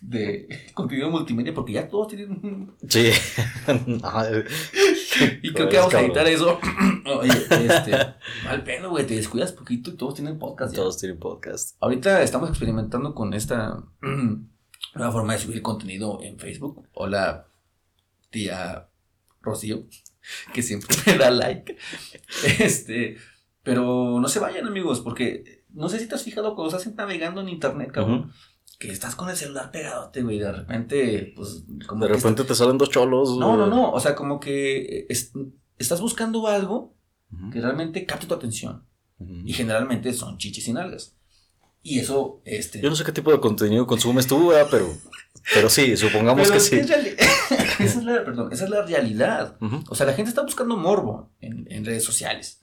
de 0.00 0.48
contenido 0.74 1.10
multimedia 1.10 1.54
porque 1.54 1.72
ya 1.72 1.88
todos 1.88 2.08
tienen 2.08 2.72
sí. 2.88 3.10
Y 5.42 5.52
creo 5.52 5.68
que 5.68 5.76
vamos 5.76 5.94
a 5.94 6.00
editar 6.02 6.26
eso. 6.26 6.58
Oye 7.06 7.32
este 7.50 7.92
mal 8.44 8.62
pedo 8.64 8.90
güey 8.90 9.06
te 9.06 9.16
descuidas 9.16 9.52
poquito 9.52 9.90
y 9.90 9.96
todos 9.96 10.14
tienen 10.14 10.38
podcast 10.38 10.74
todos 10.74 10.98
tienen 10.98 11.18
podcast. 11.18 11.76
Ahorita 11.80 12.22
estamos 12.22 12.48
experimentando 12.48 13.14
con 13.14 13.34
esta 13.34 13.82
nueva 14.94 15.12
forma 15.12 15.32
de 15.34 15.38
subir 15.38 15.62
contenido 15.62 16.20
en 16.22 16.38
Facebook. 16.38 16.86
Hola 16.94 17.46
tía 18.30 18.88
Rocío 19.42 19.86
que 20.52 20.62
siempre 20.62 20.96
me 21.06 21.18
da 21.18 21.30
like. 21.30 21.76
Este 22.58 23.16
pero 23.62 24.20
no 24.20 24.28
se 24.28 24.38
vayan 24.38 24.66
amigos 24.66 25.00
porque 25.00 25.64
no 25.72 25.88
sé 25.88 25.98
si 25.98 26.08
te 26.08 26.14
has 26.14 26.24
fijado 26.24 26.54
cuando 26.54 26.76
estás 26.76 26.92
navegando 26.94 27.40
en 27.40 27.48
internet 27.48 27.92
cabrón 27.92 28.32
que 28.80 28.90
estás 28.90 29.14
con 29.14 29.28
el 29.28 29.36
celular 29.36 29.70
pegadote, 29.70 30.22
güey, 30.22 30.38
de 30.38 30.50
repente, 30.50 31.34
pues, 31.36 31.64
como 31.86 32.06
De 32.06 32.14
repente 32.14 32.44
te 32.44 32.54
salen 32.54 32.78
dos 32.78 32.88
cholos. 32.88 33.36
No, 33.36 33.54
no, 33.54 33.66
no, 33.66 33.92
o 33.92 34.00
sea, 34.00 34.14
como 34.14 34.40
que 34.40 35.06
estás 35.76 36.00
buscando 36.00 36.46
algo 36.46 36.96
que 37.52 37.60
realmente 37.60 38.06
capte 38.06 38.26
tu 38.26 38.34
atención. 38.34 38.86
Y 39.44 39.52
generalmente 39.52 40.14
son 40.14 40.38
chichis 40.38 40.66
y 40.68 40.72
nalgas. 40.72 41.14
Y 41.82 41.98
eso, 41.98 42.40
este... 42.46 42.80
Yo 42.80 42.88
no 42.88 42.96
sé 42.96 43.04
qué 43.04 43.12
tipo 43.12 43.30
de 43.30 43.38
contenido 43.38 43.86
consumes 43.86 44.26
tú, 44.26 44.50
pero, 44.70 44.96
pero 45.52 45.68
sí, 45.68 45.94
supongamos 45.98 46.50
que 46.50 46.58
sí. 46.58 46.76
esa, 46.78 46.96
es 47.84 48.02
la, 48.02 48.24
perdón, 48.24 48.50
esa 48.50 48.64
es 48.64 48.70
la 48.70 48.80
realidad. 48.80 49.58
O 49.90 49.94
sea, 49.94 50.06
la 50.06 50.14
gente 50.14 50.30
está 50.30 50.40
buscando 50.40 50.78
morbo 50.78 51.30
en, 51.40 51.70
en, 51.70 51.84
redes 51.84 52.02
sociales. 52.02 52.62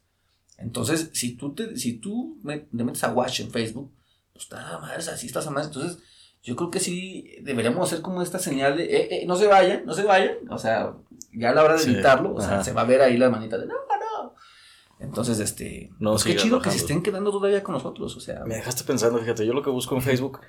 Entonces, 0.57 1.11
si 1.13 1.35
tú 1.35 1.53
te, 1.53 1.77
si 1.77 1.99
tú 1.99 2.39
te 2.43 2.83
metes 2.83 3.03
a 3.03 3.13
Watch 3.13 3.41
en 3.41 3.51
Facebook, 3.51 3.91
pues 4.37 4.43
está 4.45 4.79
más, 4.79 5.07
así 5.07 5.27
estás 5.27 5.49
más. 5.49 5.67
Entonces, 5.67 5.99
yo 6.43 6.55
creo 6.55 6.71
que 6.71 6.79
sí 6.79 7.35
deberíamos 7.41 7.91
hacer 7.91 8.01
como 8.01 8.21
esta 8.21 8.39
señal 8.39 8.77
de, 8.77 8.83
eh, 8.83 9.07
eh, 9.11 9.25
no 9.25 9.35
se 9.35 9.47
vayan, 9.47 9.85
no 9.85 9.93
se 9.93 10.03
vayan. 10.03 10.37
O 10.49 10.57
sea, 10.57 10.93
ya 11.33 11.49
a 11.49 11.53
la 11.53 11.63
hora 11.63 11.75
de 11.75 11.83
editarlo, 11.83 12.33
o 12.33 12.41
sea, 12.41 12.63
se 12.63 12.73
va 12.73 12.81
a 12.81 12.85
ver 12.85 13.01
ahí 13.01 13.17
la 13.17 13.29
manita 13.29 13.57
de, 13.57 13.65
no, 13.65 13.73
no. 13.73 14.33
Entonces, 14.99 15.39
este, 15.39 15.91
no, 15.99 16.11
pues 16.11 16.23
qué 16.23 16.35
chido 16.35 16.61
que 16.61 16.71
se 16.71 16.77
estén 16.77 17.03
quedando 17.03 17.31
todavía 17.31 17.63
con 17.63 17.73
nosotros, 17.73 18.15
o 18.15 18.19
sea. 18.19 18.45
Me 18.45 18.55
dejaste 18.55 18.83
pensando, 18.83 19.19
fíjate, 19.19 19.45
yo 19.45 19.53
lo 19.53 19.61
que 19.61 19.69
busco 19.69 19.95
en 19.95 20.01
Facebook. 20.01 20.39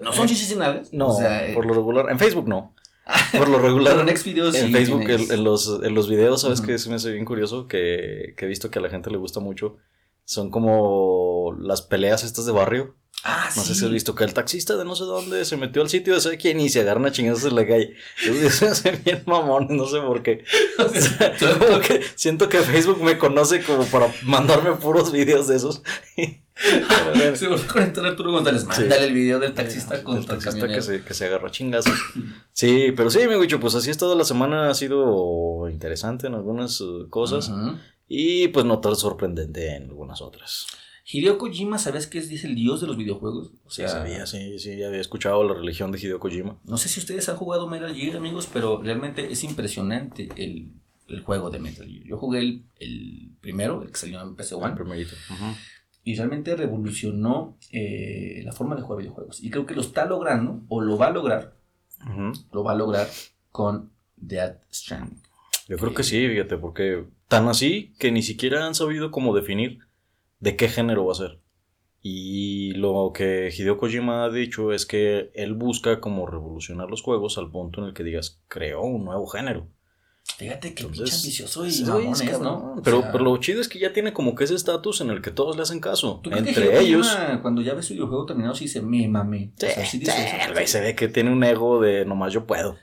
¿No 0.00 0.12
son 0.12 0.26
chichicinales? 0.26 0.92
No, 0.92 1.08
o 1.08 1.16
sea, 1.16 1.54
por 1.54 1.64
lo 1.66 1.74
regular, 1.74 2.10
en 2.10 2.18
Facebook 2.18 2.48
no. 2.48 2.74
Por 3.36 3.50
lo 3.50 3.58
regular. 3.58 3.98
en 3.98 4.06
videos 4.06 4.54
en 4.54 4.72
Facebook, 4.72 5.02
en, 5.02 5.44
los, 5.44 5.80
en 5.82 5.94
los 5.94 6.08
videos, 6.08 6.40
¿sabes 6.40 6.62
que 6.62 6.78
Se 6.78 6.88
me 6.88 6.94
hace 6.94 7.12
bien 7.12 7.26
curioso 7.26 7.68
que, 7.68 8.32
que 8.34 8.46
he 8.46 8.48
visto 8.48 8.70
que 8.70 8.78
a 8.78 8.82
la 8.82 8.88
gente 8.88 9.10
le 9.10 9.18
gusta 9.18 9.40
mucho. 9.40 9.76
Son 10.24 10.50
como 10.50 11.54
las 11.60 11.82
peleas 11.82 12.24
estas 12.24 12.46
de 12.46 12.52
barrio 12.52 12.96
Ah, 13.26 13.48
no 13.56 13.62
sé 13.62 13.74
si 13.74 13.86
has 13.86 13.90
visto 13.90 14.14
que 14.14 14.22
el 14.24 14.34
taxista 14.34 14.76
de 14.76 14.84
no 14.84 14.94
sé 14.94 15.04
dónde 15.04 15.46
se 15.46 15.56
metió 15.56 15.80
al 15.80 15.88
sitio 15.88 16.12
de 16.12 16.20
sé 16.20 16.36
quién 16.36 16.60
y 16.60 16.68
se 16.68 16.82
agarra 16.82 17.08
a 17.08 17.10
chingados 17.10 17.44
en 17.44 17.54
la 17.54 17.66
calle. 17.66 17.94
Se 18.50 18.68
hace 18.68 18.90
bien 19.04 19.22
mamón, 19.24 19.68
no 19.70 19.86
sé 19.86 19.98
por 20.02 20.22
qué. 20.22 20.44
siento 22.16 22.50
que 22.50 22.58
Facebook 22.58 23.02
me 23.02 23.16
conoce 23.16 23.62
como 23.62 23.86
para 23.86 24.12
mandarme 24.24 24.72
puros 24.72 25.10
videos 25.10 25.48
de 25.48 25.56
esos. 25.56 25.82
se 27.34 27.48
volvió 27.48 27.64
a 27.64 27.72
conectar 27.72 28.04
Arturo 28.04 28.30
González. 28.30 28.66
Mándale 28.66 29.06
el 29.06 29.14
video 29.14 29.38
del 29.38 29.54
taxista 29.54 30.02
con 30.02 30.18
el 30.18 30.26
taxista 30.26 30.68
que 30.68 30.82
se, 30.82 31.02
que 31.02 31.14
se 31.14 31.24
agarró 31.24 31.48
chingazos. 31.48 31.98
Sí, 32.52 32.92
pero 32.94 33.08
sí, 33.08 33.20
mi 33.26 33.36
guicho, 33.36 33.58
pues 33.58 33.74
así 33.74 33.90
es 33.90 33.96
toda 33.96 34.16
la 34.16 34.24
semana. 34.24 34.68
Ha 34.68 34.74
sido 34.74 35.70
interesante 35.70 36.26
en 36.26 36.34
algunas 36.34 36.78
uh, 36.82 37.08
cosas. 37.08 37.50
Y 38.06 38.48
pues 38.48 38.66
no 38.66 38.80
tan 38.80 38.96
sorprendente 38.96 39.76
en 39.76 39.84
algunas 39.84 40.20
otras. 40.20 40.66
Hideo 41.06 41.36
Kojima, 41.36 41.78
¿sabes 41.78 42.06
qué 42.06 42.18
es, 42.18 42.44
el 42.44 42.54
dios 42.54 42.80
de 42.80 42.86
los 42.86 42.96
videojuegos? 42.96 43.52
O 43.64 43.70
sea, 43.70 43.88
sí, 43.88 43.94
sabía, 43.94 44.26
sí, 44.26 44.58
sí, 44.58 44.82
había 44.82 45.00
escuchado 45.00 45.44
la 45.44 45.52
religión 45.52 45.92
de 45.92 45.98
Hideo 45.98 46.18
Kojima. 46.18 46.58
No 46.64 46.78
sé 46.78 46.88
si 46.88 46.98
ustedes 46.98 47.28
han 47.28 47.36
jugado 47.36 47.68
Metal 47.68 47.94
Gear, 47.94 48.16
amigos, 48.16 48.48
pero 48.50 48.80
realmente 48.82 49.30
es 49.30 49.44
impresionante 49.44 50.28
el, 50.36 50.72
juego 51.22 51.50
de 51.50 51.58
Metal 51.58 51.86
Gear. 51.86 52.04
Yo 52.04 52.16
jugué 52.16 52.40
el, 52.40 53.32
primero, 53.40 53.82
el 53.82 53.90
que 53.90 53.98
salió 53.98 54.22
en 54.22 54.34
PC 54.34 54.54
One. 54.54 54.68
El 54.68 54.74
primerito. 54.74 55.14
Y 56.04 56.16
realmente 56.16 56.56
revolucionó 56.56 57.58
eh, 57.70 58.40
la 58.42 58.52
forma 58.52 58.74
de 58.74 58.82
jugar 58.82 59.00
videojuegos. 59.00 59.42
Y 59.42 59.50
creo 59.50 59.66
que 59.66 59.74
lo 59.74 59.82
está 59.82 60.06
logrando, 60.06 60.62
o 60.68 60.80
lo 60.80 60.96
va 60.96 61.08
a 61.08 61.10
lograr, 61.10 61.54
lo 62.50 62.64
va 62.64 62.72
a 62.72 62.76
lograr 62.76 63.08
con 63.50 63.90
Death 64.16 64.62
Stranding. 64.72 65.20
Yo 65.68 65.76
creo 65.76 65.94
que 65.94 66.02
sí, 66.02 66.26
fíjate, 66.26 66.56
porque 66.56 67.04
tan 67.28 67.48
así 67.48 67.94
que 67.98 68.10
ni 68.10 68.22
siquiera 68.22 68.66
han 68.66 68.74
sabido 68.74 69.10
cómo 69.10 69.34
definir 69.34 69.80
de 70.40 70.56
qué 70.56 70.68
género 70.68 71.06
va 71.06 71.12
a 71.12 71.16
ser. 71.16 71.40
Y 72.00 72.72
lo 72.72 73.12
que 73.14 73.50
Hideo 73.56 73.78
Kojima 73.78 74.24
ha 74.24 74.30
dicho 74.30 74.72
es 74.72 74.84
que 74.84 75.30
él 75.34 75.54
busca 75.54 76.00
como 76.00 76.26
revolucionar 76.26 76.90
los 76.90 77.00
juegos 77.00 77.38
al 77.38 77.50
punto 77.50 77.80
en 77.80 77.88
el 77.88 77.94
que 77.94 78.04
digas, 78.04 78.42
creó 78.46 78.82
un 78.82 79.06
nuevo 79.06 79.26
género. 79.26 79.68
Fíjate 80.36 80.74
que 80.74 80.84
pinche 80.84 81.14
ambicioso 81.14 81.66
y 81.66 81.82
mamones, 81.84 82.40
¿no? 82.40 82.76
Pero, 82.82 83.04
pero, 83.12 83.24
lo 83.24 83.36
chido 83.36 83.60
es 83.60 83.68
que 83.68 83.78
ya 83.78 83.92
tiene 83.92 84.12
como 84.12 84.34
que 84.34 84.44
ese 84.44 84.54
estatus 84.54 85.00
en 85.00 85.10
el 85.10 85.22
que 85.22 85.30
todos 85.30 85.56
le 85.56 85.62
hacen 85.62 85.80
caso. 85.80 86.20
Entre 86.24 86.80
ellos. 86.80 87.16
cuando 87.40 87.62
ya 87.62 87.74
ve 87.74 87.82
su 87.82 87.94
videojuego 87.94 88.26
terminado, 88.26 88.54
sí 88.54 88.64
dice, 88.64 88.82
me 88.82 89.06
mami. 89.06 89.52
Sí, 89.56 90.02
sí, 90.02 90.66
se 90.66 90.80
ve 90.80 90.94
que 90.94 91.08
tiene 91.08 91.30
un 91.30 91.44
ego 91.44 91.80
de 91.80 92.04
nomás 92.04 92.32
yo 92.32 92.46
puedo. 92.46 92.76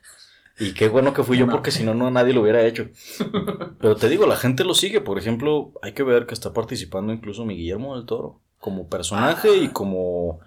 Y 0.61 0.73
qué 0.73 0.89
bueno 0.89 1.13
que 1.13 1.23
fui 1.23 1.39
yo 1.39 1.47
porque 1.47 1.71
si 1.71 1.83
no, 1.83 1.95
no 1.95 2.11
nadie 2.11 2.33
lo 2.33 2.41
hubiera 2.41 2.63
hecho. 2.63 2.87
Pero 3.79 3.95
te 3.95 4.09
digo, 4.09 4.27
la 4.27 4.35
gente 4.35 4.63
lo 4.63 4.75
sigue. 4.75 5.01
Por 5.01 5.17
ejemplo, 5.17 5.73
hay 5.81 5.93
que 5.93 6.03
ver 6.03 6.27
que 6.27 6.35
está 6.35 6.53
participando 6.53 7.11
incluso 7.11 7.45
mi 7.45 7.55
Guillermo 7.55 7.95
del 7.95 8.05
Toro. 8.05 8.41
Como 8.59 8.87
personaje 8.87 9.57
y 9.57 9.69
como 9.69 10.39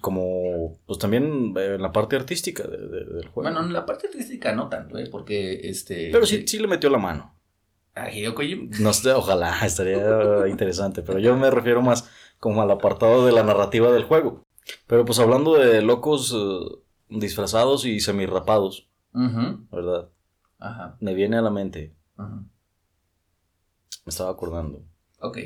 como 0.00 0.78
pues 0.86 0.98
también 0.98 1.54
eh, 1.56 1.74
en 1.74 1.82
la 1.82 1.92
parte 1.92 2.16
artística 2.16 2.64
del 2.64 3.28
juego. 3.28 3.50
Bueno, 3.50 3.64
en 3.64 3.72
la 3.72 3.84
parte 3.84 4.08
artística 4.08 4.52
no 4.52 4.68
tanto, 4.68 4.98
¿eh? 4.98 5.08
porque 5.10 5.68
este... 5.68 6.10
Pero 6.12 6.26
sí, 6.26 6.44
sí 6.46 6.58
le 6.58 6.66
metió 6.66 6.90
la 6.90 6.98
mano. 6.98 7.34
¿A 7.94 8.10
Hideo 8.10 8.34
Kojima? 8.34 8.76
No 8.80 8.92
sé, 8.92 9.12
ojalá, 9.12 9.58
estaría 9.64 10.48
interesante, 10.48 11.02
pero 11.02 11.18
yo 11.18 11.36
me 11.36 11.50
refiero 11.50 11.82
más 11.82 12.08
como 12.38 12.62
al 12.62 12.70
apartado 12.70 13.26
de 13.26 13.32
la 13.32 13.42
narrativa 13.42 13.90
del 13.90 14.04
juego. 14.04 14.44
Pero 14.86 15.04
pues 15.04 15.18
hablando 15.18 15.54
de 15.54 15.80
locos 15.82 16.34
eh, 16.36 16.78
disfrazados 17.08 17.84
y 17.84 18.00
semirrapados, 18.00 18.87
¿verdad? 19.70 20.10
Ajá. 20.58 20.96
Me 21.00 21.14
viene 21.14 21.36
a 21.36 21.42
la 21.42 21.50
mente. 21.50 21.96
Ajá. 22.16 22.44
Me 24.04 24.10
estaba 24.10 24.30
acordando. 24.30 24.84
Ok 25.20 25.38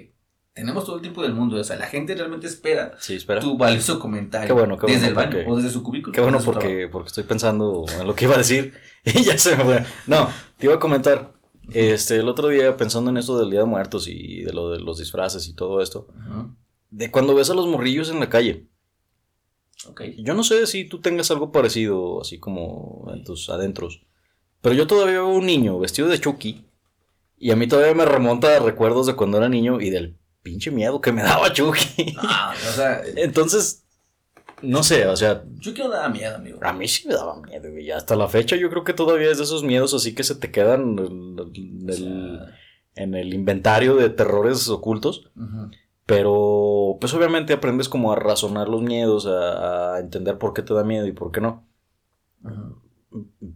tenemos 0.54 0.84
todo 0.84 0.96
el 0.96 1.02
tiempo 1.02 1.22
del 1.22 1.34
mundo. 1.34 1.58
O 1.58 1.64
sea, 1.64 1.76
la 1.76 1.86
gente 1.86 2.14
realmente 2.14 2.46
espera, 2.46 2.92
sí, 2.98 3.14
espera. 3.14 3.40
tu 3.40 3.56
valioso 3.56 3.98
comentario. 3.98 4.46
Qué 4.46 4.52
bueno, 4.52 4.76
desde 4.86 5.08
el 5.08 5.14
baño 5.14 5.38
o 5.46 5.56
desde 5.56 5.70
su 5.70 5.82
cubículo. 5.82 6.12
Qué 6.12 6.20
bueno 6.20 6.38
porque, 6.44 6.88
porque 6.90 7.08
estoy 7.08 7.24
pensando 7.24 7.84
en 7.98 8.06
lo 8.06 8.14
que 8.14 8.26
iba 8.26 8.34
a 8.34 8.38
decir 8.38 8.74
y 9.04 9.22
ya 9.22 9.38
se 9.38 9.56
me 9.56 9.64
fue. 9.64 9.84
No, 10.06 10.28
te 10.58 10.66
iba 10.66 10.74
a 10.74 10.78
comentar. 10.78 11.32
Este, 11.72 12.16
el 12.16 12.28
otro 12.28 12.48
día 12.48 12.76
pensando 12.76 13.10
en 13.10 13.16
esto 13.16 13.38
del 13.38 13.50
Día 13.50 13.60
de 13.60 13.66
Muertos 13.66 14.08
y 14.08 14.42
de 14.42 14.52
lo 14.52 14.70
de 14.70 14.80
los 14.80 14.98
disfraces 14.98 15.48
y 15.48 15.54
todo 15.54 15.80
esto. 15.80 16.08
De 16.90 17.10
cuando 17.10 17.34
ves 17.34 17.50
a 17.50 17.54
los 17.54 17.66
morrillos 17.66 18.10
en 18.10 18.20
la 18.20 18.28
calle. 18.28 18.68
Okay. 19.90 20.22
Yo 20.22 20.34
no 20.34 20.44
sé 20.44 20.66
si 20.66 20.84
tú 20.84 21.00
tengas 21.00 21.30
algo 21.30 21.52
parecido, 21.52 22.20
así 22.20 22.38
como 22.38 23.10
en 23.12 23.24
tus 23.24 23.50
adentros. 23.50 24.02
Pero 24.60 24.74
yo 24.74 24.86
todavía 24.86 25.14
veo 25.14 25.28
un 25.28 25.46
niño 25.46 25.78
vestido 25.78 26.08
de 26.08 26.20
Chucky. 26.20 26.64
Y 27.36 27.50
a 27.50 27.56
mí 27.56 27.66
todavía 27.66 27.94
me 27.94 28.04
remonta 28.04 28.56
a 28.56 28.60
recuerdos 28.60 29.06
de 29.06 29.16
cuando 29.16 29.38
era 29.38 29.48
niño 29.48 29.80
y 29.80 29.90
del 29.90 30.16
pinche 30.42 30.70
miedo 30.70 31.00
que 31.00 31.12
me 31.12 31.22
daba 31.24 31.52
Chucky. 31.52 32.14
o 32.16 32.72
sea. 32.72 33.02
Entonces, 33.16 33.84
no 34.62 34.82
sé, 34.84 35.06
o 35.08 35.16
sea. 35.16 35.42
Chucky 35.58 35.82
no 35.82 35.88
daba 35.88 36.08
miedo, 36.08 36.36
amigo. 36.36 36.58
A 36.62 36.72
mí 36.72 36.86
sí 36.86 37.08
me 37.08 37.14
daba 37.14 37.40
miedo, 37.40 37.76
y 37.78 37.90
hasta 37.90 38.14
la 38.14 38.28
fecha 38.28 38.56
yo 38.56 38.70
creo 38.70 38.84
que 38.84 38.94
todavía 38.94 39.30
es 39.30 39.38
de 39.38 39.44
esos 39.44 39.64
miedos 39.64 39.92
así 39.94 40.14
que 40.14 40.22
se 40.22 40.36
te 40.36 40.52
quedan 40.52 40.96
en 42.94 43.14
el, 43.14 43.34
inventario 43.34 43.96
de 43.96 44.10
terrores 44.10 44.68
ocultos. 44.68 45.30
Pero, 46.06 46.98
pues 47.00 47.14
obviamente 47.14 47.52
aprendes 47.52 47.88
como 47.88 48.12
a 48.12 48.16
razonar 48.16 48.68
los 48.68 48.82
miedos, 48.82 49.26
a, 49.26 49.98
entender 50.00 50.38
por 50.38 50.52
qué 50.52 50.62
te 50.62 50.74
da 50.74 50.84
miedo 50.84 51.06
y 51.06 51.12
por 51.12 51.30
qué 51.30 51.40
no. 51.40 51.66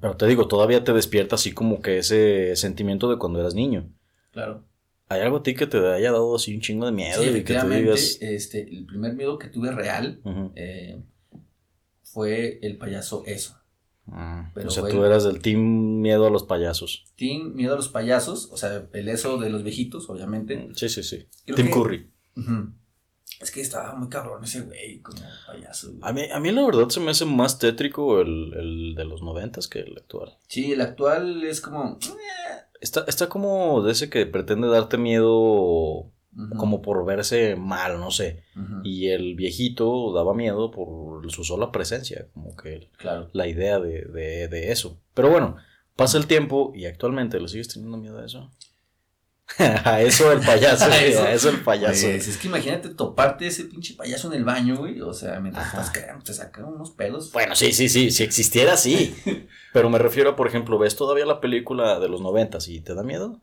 Pero 0.01 0.17
te 0.17 0.27
digo, 0.27 0.47
todavía 0.47 0.85
te 0.85 0.93
despierta 0.93 1.35
así 1.35 1.53
como 1.53 1.81
que 1.81 1.99
ese 1.99 2.55
sentimiento 2.57 3.11
de 3.11 3.19
cuando 3.19 3.41
eras 3.41 3.55
niño. 3.55 3.91
Claro. 4.33 4.65
¿Hay 5.09 5.21
algo 5.21 5.39
a 5.39 5.43
ti 5.43 5.55
que 5.55 5.67
te 5.67 5.79
haya 5.79 6.11
dado 6.11 6.35
así 6.35 6.55
un 6.55 6.61
chingo 6.61 6.87
de 6.87 6.93
miedo? 6.93 7.23
Sí, 7.23 7.29
efectivamente, 7.29 7.93
este, 7.95 8.63
el 8.63 8.87
primer 8.87 9.15
miedo 9.15 9.39
que 9.39 9.49
tuve 9.49 9.71
real 9.71 10.21
eh, 10.57 11.01
fue 12.03 12.59
el 12.63 12.77
payaso 12.77 13.23
eso. 13.27 13.57
Ah, 14.09 14.53
o 14.55 14.71
sea, 14.71 14.87
tú 14.89 15.05
eras 15.05 15.25
del 15.25 15.41
team 15.41 16.01
miedo 16.01 16.27
a 16.27 16.31
los 16.31 16.45
payasos. 16.45 17.05
Team 17.17 17.55
miedo 17.55 17.75
a 17.75 17.77
los 17.77 17.89
payasos, 17.89 18.51
o 18.53 18.57
sea, 18.57 18.89
el 18.93 19.09
eso 19.09 19.39
de 19.39 19.51
los 19.51 19.63
viejitos, 19.65 20.09
obviamente. 20.09 20.57
Mm, 20.57 20.75
sí, 20.75 20.89
sí, 20.89 21.03
sí. 21.03 21.27
team 21.55 21.71
Curry. 21.71 22.11
Es 23.41 23.51
que 23.51 23.61
estaba 23.61 23.95
muy 23.95 24.09
cabrón 24.09 24.45
ese 24.45 24.63
güey 24.63 25.01
como 25.01 25.21
payaso. 25.47 25.93
A 26.01 26.13
mí, 26.13 26.23
a 26.33 26.41
mí 26.41 26.53
la 26.53 26.65
verdad 26.65 26.89
se 26.89 27.01
me 27.01 27.11
hace 27.11 27.25
más 27.25 27.59
tétrico 27.59 28.21
el, 28.21 28.55
el 28.55 28.95
de 28.95 29.05
los 29.05 29.23
noventas 29.23 29.69
que 29.69 29.81
el 29.81 29.97
actual. 29.97 30.39
Sí, 30.49 30.73
el 30.73 30.81
actual 30.81 31.43
es 31.45 31.61
como... 31.61 31.99
Eh, 32.03 32.63
Está, 32.81 33.05
está 33.09 33.29
como 33.29 33.83
de 33.83 33.93
ese 33.93 34.11
que 34.11 34.27
pretende 34.27 34.69
darte 34.69 34.99
miedo 34.99 36.13
como 36.59 36.83
por 36.83 37.05
verse 37.07 37.57
mal, 37.57 37.99
no 37.99 38.11
sé. 38.11 38.43
Y 38.85 39.09
el 39.09 39.35
viejito 39.35 40.13
daba 40.13 40.35
miedo 40.35 40.71
por 40.71 41.31
su 41.33 41.45
sola 41.45 41.73
presencia, 41.73 42.29
como 42.35 42.55
que 42.55 42.91
la 43.33 43.49
idea 43.49 43.79
de, 43.79 44.03
de, 44.03 44.49
de, 44.49 44.73
eso. 44.73 45.01
Pero 45.15 45.31
bueno, 45.31 45.57
pasa 45.97 46.19
el 46.19 46.27
tiempo 46.27 46.73
y 46.75 46.85
actualmente 46.85 47.41
le 47.41 47.49
sigues 47.49 47.69
teniendo 47.69 47.97
miedo 47.97 48.19
a 48.19 48.27
eso. 48.27 48.51
a 49.59 50.03
eso 50.03 50.33
el 50.33 50.41
payaso, 50.41 50.85
a 50.91 50.99
eso, 51.33 51.49
el 51.49 51.61
payaso. 51.61 52.07
Pues, 52.09 52.29
es 52.29 52.37
que 52.37 52.49
imagínate 52.49 52.89
toparte 52.91 53.47
ese 53.47 53.65
pinche 53.65 53.95
payaso 53.95 54.29
en 54.29 54.39
el 54.39 54.45
baño, 54.45 54.77
güey. 54.77 55.01
O 55.01 55.13
sea, 55.13 55.41
mientras 55.41 55.67
estás 55.69 55.91
cagando, 55.91 56.25
te 56.25 56.35
sacan 56.35 56.65
unos 56.65 56.91
pelos. 56.91 57.33
Bueno, 57.33 57.55
sí, 57.55 57.73
sí, 57.73 57.89
sí. 57.89 58.11
Si 58.11 58.25
existiera, 58.25 58.77
sí. 58.77 59.15
Pero 59.73 59.89
me 59.89 59.99
refiero, 59.99 60.35
por 60.37 60.49
ejemplo, 60.49 60.79
¿ves 60.79 60.97
todavía 60.97 61.27
la 61.27 61.41
película 61.41 62.01
de 62.01 62.09
los 62.09 62.21
noventas 62.21 62.69
y 62.69 62.81
te 62.81 62.95
da 62.95 63.03
miedo? 63.03 63.41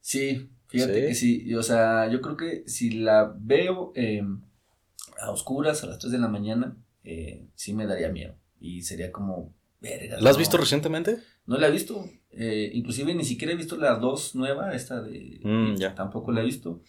Sí, 0.00 0.50
fíjate 0.66 1.06
que 1.06 1.14
sí. 1.14 1.54
O 1.54 1.62
sea, 1.62 2.08
yo 2.08 2.20
creo 2.20 2.36
que 2.36 2.64
si 2.66 2.90
la 2.90 3.32
veo 3.38 3.92
eh, 3.94 4.22
a 5.20 5.30
oscuras 5.30 5.84
a 5.84 5.86
las 5.86 5.98
3 5.98 6.12
de 6.12 6.18
la 6.18 6.28
mañana, 6.28 6.76
eh, 7.04 7.46
sí 7.54 7.74
me 7.74 7.86
daría 7.86 8.08
miedo. 8.08 8.34
Y 8.60 8.82
sería 8.82 9.12
como, 9.12 9.54
¿La 10.20 10.30
has 10.30 10.38
visto 10.38 10.56
recientemente? 10.56 11.18
No 11.48 11.56
la 11.56 11.68
he 11.68 11.70
visto. 11.70 12.04
Eh, 12.30 12.70
inclusive 12.74 13.14
ni 13.14 13.24
siquiera 13.24 13.54
he 13.54 13.56
visto 13.56 13.76
la 13.76 13.96
dos 13.96 14.34
nueva, 14.34 14.74
esta 14.74 15.00
de... 15.00 15.40
Mm, 15.42 15.76
ya. 15.76 15.94
Tampoco 15.94 16.30
la 16.30 16.42
he 16.42 16.44
visto. 16.44 16.82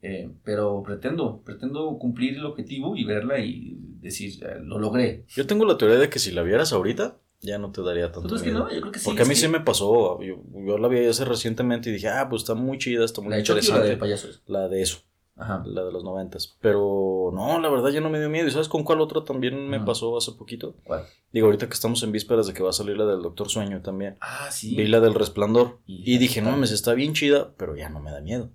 Eh, 0.00 0.30
pero 0.44 0.84
pretendo, 0.84 1.42
pretendo 1.42 1.98
cumplir 1.98 2.36
el 2.36 2.46
objetivo 2.46 2.96
y 2.96 3.02
verla 3.02 3.40
y 3.40 3.76
decir, 4.00 4.40
lo 4.62 4.78
logré. 4.78 5.24
Yo 5.34 5.48
tengo 5.48 5.64
la 5.64 5.76
teoría 5.76 5.98
de 5.98 6.08
que 6.08 6.20
si 6.20 6.30
la 6.30 6.44
vieras 6.44 6.72
ahorita, 6.72 7.18
ya 7.40 7.58
no 7.58 7.72
te 7.72 7.82
daría 7.82 8.12
tanto 8.12 8.28
miedo. 8.36 8.44
Que 8.44 8.52
no? 8.52 8.72
Yo 8.72 8.80
creo 8.82 8.92
que 8.92 9.00
sí, 9.00 9.04
Porque 9.04 9.22
a 9.22 9.24
mí 9.24 9.34
sí 9.34 9.48
me 9.48 9.60
pasó. 9.60 10.20
Yo, 10.22 10.78
la 10.78 10.86
vi 10.86 11.04
hace 11.04 11.24
recientemente 11.24 11.90
y 11.90 11.94
dije, 11.94 12.08
ah, 12.08 12.28
pues 12.30 12.42
está 12.42 12.54
muy 12.54 12.78
chida, 12.78 13.04
está 13.04 13.20
muy 13.20 13.30
la 13.30 13.40
interesante. 13.40 13.80
La 13.80 13.88
de 13.88 13.96
payasos. 13.96 14.42
La 14.46 14.68
de 14.68 14.80
eso. 14.80 14.98
Ajá. 15.38 15.62
La 15.64 15.84
de 15.84 15.92
los 15.92 16.02
noventas. 16.02 16.56
Pero 16.60 17.30
no, 17.32 17.60
la 17.60 17.68
verdad 17.68 17.90
ya 17.90 18.00
no 18.00 18.10
me 18.10 18.18
dio 18.18 18.28
miedo. 18.28 18.48
¿Y 18.48 18.50
sabes 18.50 18.68
con 18.68 18.82
cuál 18.82 19.00
otro 19.00 19.22
también 19.22 19.68
me 19.68 19.80
pasó 19.80 20.16
hace 20.16 20.32
poquito? 20.32 20.74
¿Cuál? 20.84 21.04
Digo, 21.32 21.46
ahorita 21.46 21.68
que 21.68 21.74
estamos 21.74 22.02
en 22.02 22.10
vísperas 22.10 22.48
de 22.48 22.54
que 22.54 22.62
va 22.62 22.70
a 22.70 22.72
salir 22.72 22.96
la 22.96 23.06
del 23.06 23.22
Doctor 23.22 23.48
Sueño 23.48 23.80
también. 23.80 24.16
Ah, 24.20 24.48
sí. 24.50 24.74
Vi 24.74 24.88
la 24.88 25.00
del 25.00 25.14
Resplandor. 25.14 25.78
Y, 25.86 26.18
dije, 26.18 26.42
no 26.42 26.50
mames, 26.50 26.72
está 26.72 26.94
bien 26.94 27.12
chida, 27.12 27.52
pero 27.56 27.76
ya 27.76 27.88
no 27.88 28.00
me 28.00 28.10
da 28.10 28.20
miedo. 28.20 28.50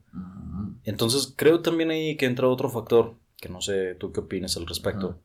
Entonces 0.84 1.34
creo 1.36 1.62
también 1.62 1.92
ahí 1.92 2.18
que 2.18 2.26
entra 2.26 2.50
otro 2.50 2.70
factor, 2.70 3.16
que 3.38 3.48
no 3.48 3.62
sé 3.62 3.96
tú 3.96 4.12
qué 4.12 4.20
opinas 4.20 4.58
al 4.58 4.68
respecto. 4.68 5.20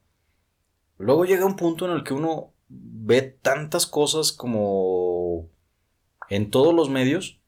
Luego 0.98 1.24
llega 1.24 1.44
un 1.44 1.56
punto 1.56 1.86
en 1.86 1.92
el 1.92 2.04
que 2.04 2.14
uno 2.14 2.52
ve 2.68 3.22
tantas 3.22 3.86
cosas 3.86 4.32
como 4.32 5.48
en 6.28 6.50
todos 6.50 6.74
los 6.74 6.90
medios 6.90 7.40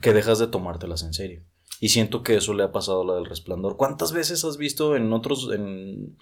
que 0.00 0.12
dejas 0.12 0.38
de 0.38 0.48
tomártelas 0.48 1.02
en 1.02 1.14
serio. 1.14 1.42
Y 1.80 1.90
siento 1.90 2.22
que 2.22 2.36
eso 2.36 2.54
le 2.54 2.62
ha 2.62 2.72
pasado 2.72 3.02
a 3.02 3.04
la 3.04 3.14
del 3.14 3.26
resplandor. 3.26 3.76
¿Cuántas 3.76 4.12
veces 4.12 4.44
has 4.44 4.56
visto 4.56 4.96
en 4.96 5.12
otros, 5.12 5.50
en, 5.52 6.16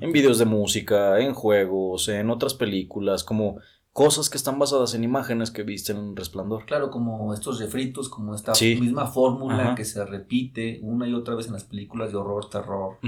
en 0.00 0.12
videos 0.12 0.38
de 0.38 0.44
música, 0.44 1.18
en 1.20 1.34
juegos, 1.34 2.08
en 2.08 2.30
otras 2.30 2.54
películas, 2.54 3.24
como 3.24 3.58
cosas 3.92 4.30
que 4.30 4.36
están 4.36 4.58
basadas 4.58 4.94
en 4.94 5.04
imágenes 5.04 5.50
que 5.50 5.62
viste 5.62 5.92
en 5.92 6.14
resplandor? 6.14 6.66
Claro, 6.66 6.90
como 6.90 7.32
estos 7.32 7.58
refritos, 7.58 8.08
como 8.08 8.34
esta 8.34 8.52
misma 8.60 9.06
fórmula 9.06 9.74
que 9.74 9.84
se 9.84 10.04
repite 10.04 10.80
una 10.82 11.08
y 11.08 11.14
otra 11.14 11.34
vez 11.34 11.46
en 11.46 11.54
las 11.54 11.64
películas 11.64 12.12
de 12.12 12.18
horror, 12.18 12.50
terror. 12.50 12.98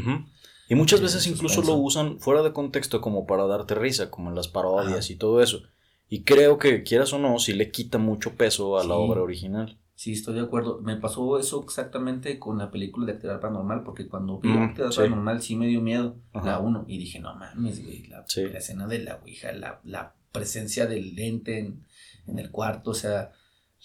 Y 0.70 0.76
muchas 0.76 1.00
veces 1.00 1.26
incluso 1.26 1.62
lo 1.62 1.74
usan 1.74 2.20
fuera 2.20 2.42
de 2.42 2.52
contexto 2.52 3.00
como 3.00 3.26
para 3.26 3.46
darte 3.46 3.74
risa, 3.74 4.08
como 4.08 4.30
en 4.30 4.36
las 4.36 4.46
parodias 4.46 5.10
y 5.10 5.16
todo 5.16 5.42
eso. 5.42 5.62
Y 6.08 6.22
creo 6.22 6.58
que, 6.58 6.84
quieras 6.84 7.12
o 7.12 7.18
no, 7.18 7.38
sí 7.40 7.52
le 7.52 7.72
quita 7.72 7.98
mucho 7.98 8.34
peso 8.34 8.78
a 8.78 8.84
la 8.84 8.94
obra 8.94 9.20
original. 9.20 9.79
Sí, 10.00 10.12
estoy 10.12 10.36
de 10.36 10.40
acuerdo. 10.40 10.80
Me 10.80 10.96
pasó 10.96 11.38
eso 11.38 11.62
exactamente 11.62 12.38
con 12.38 12.56
la 12.56 12.70
película 12.70 13.04
de 13.04 13.12
Actividad 13.12 13.38
Paranormal, 13.38 13.82
porque 13.82 14.08
cuando 14.08 14.38
vi 14.38 14.48
mm, 14.48 14.62
Actividad 14.62 14.94
Paranormal 14.96 15.42
sí 15.42 15.56
me 15.56 15.66
dio 15.66 15.82
miedo, 15.82 16.16
la 16.32 16.58
uno, 16.58 16.86
y 16.88 16.96
dije, 16.96 17.20
no 17.20 17.34
mames, 17.34 17.84
güey, 17.84 18.06
la, 18.06 18.24
escena 18.56 18.86
de 18.86 19.00
la 19.00 19.16
Ouija, 19.16 19.52
la, 19.52 19.78
la 19.84 20.14
presencia 20.32 20.86
del 20.86 21.14
lente 21.14 21.58
en, 21.58 21.84
en, 22.26 22.38
el 22.38 22.50
cuarto, 22.50 22.92
o 22.92 22.94
sea, 22.94 23.32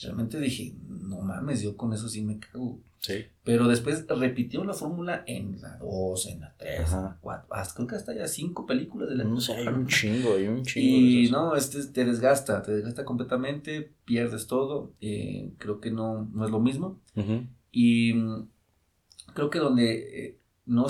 realmente 0.02 0.40
dije, 0.40 0.74
no 0.88 1.20
mames, 1.20 1.62
yo 1.62 1.76
con 1.76 1.92
eso 1.92 2.08
sí 2.08 2.22
me 2.22 2.40
cago. 2.40 2.80
Sí. 3.00 3.26
Pero 3.44 3.68
después 3.68 4.06
repitió 4.08 4.64
la 4.64 4.74
fórmula 4.74 5.24
en 5.28 5.62
la 5.62 5.78
2, 5.78 6.28
en 6.28 6.42
la 6.42 6.56
3, 6.58 6.94
en 6.94 7.04
la 7.04 7.18
4, 7.22 7.54
hasta 7.54 7.76
creo 7.76 7.88
que 7.88 7.96
hasta 7.96 8.16
ya 8.16 8.28
5 8.28 8.66
películas 8.66 9.10
de 9.10 9.16
la 9.16 9.24
No 9.24 9.40
sé, 9.40 9.54
hay 9.54 9.68
un 9.68 9.88
chingo, 9.88 10.36
hay 10.36 10.48
un 10.48 10.64
chingo. 10.64 10.88
Y 10.88 11.30
no, 11.30 11.56
este 11.56 11.84
te 11.86 12.06
desgasta, 12.06 12.64
te 12.64 12.72
desgasta 12.72 13.06
completamente, 13.06 13.94
pierdes 14.06 14.48
todo, 14.48 14.94
eh, 15.02 15.54
creo 15.60 15.80
que 15.80 15.92
no, 15.92 16.30
no 16.34 16.46
es 16.46 16.52
lo 16.52 16.60
mismo. 16.60 17.00
Y 17.72 18.14
mm, 18.14 18.50
creo 19.34 19.50
que 19.50 19.60
donde 19.60 20.26
eh, 20.26 20.40
no 20.66 20.88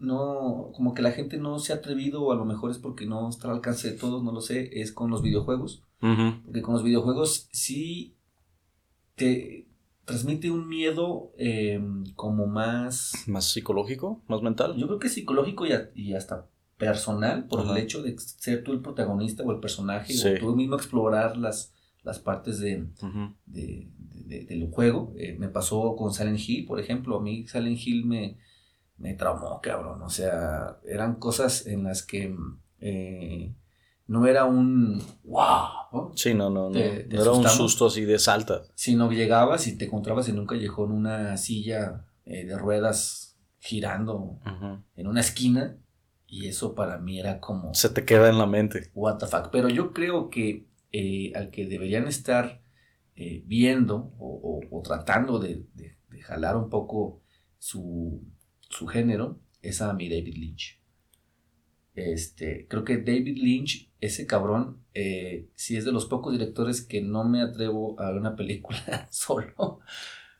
no, 0.00 0.72
como 0.74 0.94
que 0.94 1.02
la 1.02 1.12
gente 1.12 1.36
no 1.36 1.58
se 1.58 1.72
ha 1.72 1.76
atrevido, 1.76 2.22
o 2.22 2.32
a 2.32 2.36
lo 2.36 2.46
mejor 2.46 2.70
es 2.70 2.78
porque 2.78 3.06
no 3.06 3.28
está 3.28 3.48
al 3.48 3.56
alcance 3.56 3.90
de 3.90 3.98
todos, 3.98 4.24
no 4.24 4.32
lo 4.32 4.40
sé, 4.40 4.80
es 4.80 4.92
con 4.92 5.10
los 5.10 5.22
videojuegos. 5.22 5.84
Porque 6.00 6.62
con 6.62 6.72
los 6.72 6.82
videojuegos 6.82 7.50
sí 7.52 8.16
te 9.14 9.69
transmite 10.04 10.50
un 10.50 10.68
miedo 10.68 11.32
em, 11.38 12.04
como 12.14 12.46
más... 12.46 13.12
¿Más 13.26 13.52
psicológico? 13.52 14.22
¿Más 14.28 14.42
mental? 14.42 14.76
Yo 14.76 14.86
creo 14.86 14.98
que 14.98 15.08
psicológico 15.08 15.64
y, 15.94 16.14
hasta 16.14 16.48
personal, 16.76 17.46
por 17.46 17.66
el 17.66 17.76
hecho 17.76 18.02
de 18.02 18.18
ser 18.18 18.64
tú 18.64 18.72
el 18.72 18.80
protagonista 18.80 19.42
o 19.42 19.52
el 19.52 19.60
personaje, 19.60 20.14
o 20.14 20.38
tú 20.38 20.56
mismo 20.56 20.76
explorar 20.76 21.36
las, 21.36 21.74
las 22.02 22.18
partes 22.18 22.58
de, 22.58 22.86
del 23.46 24.68
juego. 24.70 25.12
Eh, 25.16 25.36
me 25.38 25.48
pasó 25.48 25.94
con 25.96 26.12
Silent 26.12 26.40
Hill, 26.40 26.66
por 26.66 26.80
ejemplo. 26.80 27.18
A 27.18 27.22
mí 27.22 27.46
Silent 27.46 27.78
Hill 27.84 28.06
me, 28.06 28.38
me 28.96 29.14
traumó, 29.14 29.60
cabrón. 29.62 30.02
O 30.02 30.10
sea, 30.10 30.78
eran 30.84 31.16
cosas 31.16 31.66
en 31.66 31.84
las 31.84 32.02
que 32.02 32.34
eh, 32.80 33.54
no 34.10 34.26
era 34.26 34.44
un 34.44 35.00
wow. 35.22 36.10
Sí, 36.16 36.34
no, 36.34 36.50
no, 36.50 36.68
no. 36.68 36.76
era 36.76 37.30
un 37.30 37.48
susto 37.48 37.86
así 37.86 38.04
de 38.04 38.18
salta. 38.18 38.62
Sino 38.74 39.08
llegabas 39.08 39.68
y 39.68 39.78
te 39.78 39.84
encontrabas 39.84 40.28
en 40.28 40.40
un 40.40 40.48
callejón 40.48 40.90
una 40.90 41.36
silla 41.36 42.08
eh, 42.24 42.44
de 42.44 42.58
ruedas 42.58 43.38
girando 43.60 44.40
en 44.96 45.06
una 45.06 45.20
esquina. 45.20 45.78
Y 46.26 46.48
eso 46.48 46.74
para 46.74 46.98
mí 46.98 47.20
era 47.20 47.38
como. 47.38 47.72
Se 47.72 47.88
te 47.88 48.04
queda 48.04 48.28
en 48.28 48.38
la 48.38 48.46
mente. 48.46 48.90
What 48.94 49.18
the 49.18 49.28
fuck. 49.28 49.50
Pero 49.52 49.68
yo 49.68 49.92
creo 49.92 50.28
que 50.28 50.66
al 51.36 51.50
que 51.50 51.66
deberían 51.66 52.08
estar 52.08 52.62
viendo 53.14 54.12
o, 54.18 54.82
tratando 54.82 55.38
de, 55.38 55.66
de, 55.74 55.96
jalar 56.22 56.56
un 56.56 56.68
poco 56.68 57.22
su, 57.58 58.24
su 58.68 58.88
género 58.88 59.40
es 59.62 59.80
a 59.82 59.92
mi 59.92 60.08
David 60.08 60.34
Lynch. 60.34 60.79
Este, 62.00 62.66
creo 62.68 62.84
que 62.84 62.98
David 62.98 63.38
Lynch, 63.38 63.88
ese 64.00 64.26
cabrón, 64.26 64.78
eh, 64.94 65.46
si 65.54 65.76
es 65.76 65.84
de 65.84 65.92
los 65.92 66.06
pocos 66.06 66.32
directores 66.32 66.82
que 66.82 67.00
no 67.00 67.24
me 67.24 67.42
atrevo 67.42 68.00
a 68.00 68.08
ver 68.08 68.16
una 68.20 68.36
película 68.36 69.08
solo. 69.10 69.80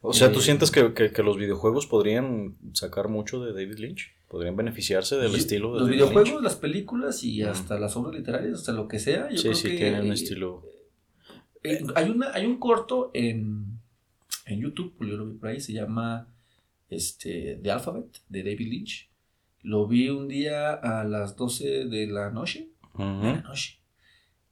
O 0.02 0.12
sea, 0.12 0.32
¿tú 0.32 0.38
eh, 0.38 0.42
sientes 0.42 0.70
que, 0.70 1.22
los 1.22 1.36
videojuegos 1.36 1.86
podrían 1.86 2.56
sacar 2.72 3.08
mucho 3.08 3.44
de 3.44 3.52
David 3.52 3.78
Lynch? 3.78 4.12
¿Podrían 4.28 4.56
beneficiarse 4.56 5.16
del 5.16 5.34
estilo 5.34 5.74
de 5.74 5.80
Los 5.80 5.90
videojuegos, 5.90 6.42
las 6.42 6.56
películas 6.56 7.24
y 7.24 7.42
hasta 7.42 7.78
las 7.78 7.96
obras 7.96 8.14
literarias, 8.14 8.60
hasta 8.60 8.72
lo 8.72 8.88
que 8.88 8.98
sea. 8.98 9.28
Yo 9.30 9.36
sí, 9.36 9.42
creo 9.42 9.54
sí, 9.54 9.68
que, 9.70 9.76
tienen 9.76 10.06
un 10.06 10.12
estilo. 10.12 10.62
Eh, 11.62 11.84
hay, 11.96 12.10
una, 12.10 12.32
hay 12.32 12.46
un 12.46 12.58
corto 12.58 13.10
en, 13.12 13.80
en 14.46 14.60
YouTube, 14.60 14.94
yo 15.00 15.16
lo 15.16 15.26
vi 15.26 15.34
por 15.34 15.48
ahí, 15.50 15.60
se 15.60 15.72
llama 15.72 16.28
este, 16.88 17.58
The 17.62 17.70
Alphabet 17.70 18.22
de 18.28 18.42
David 18.42 18.68
Lynch. 18.68 19.09
Lo 19.62 19.86
vi 19.86 20.08
un 20.08 20.28
día 20.28 20.72
a 20.72 21.04
las 21.04 21.36
12 21.36 21.86
de 21.86 22.06
la 22.06 22.30
noche. 22.30 22.70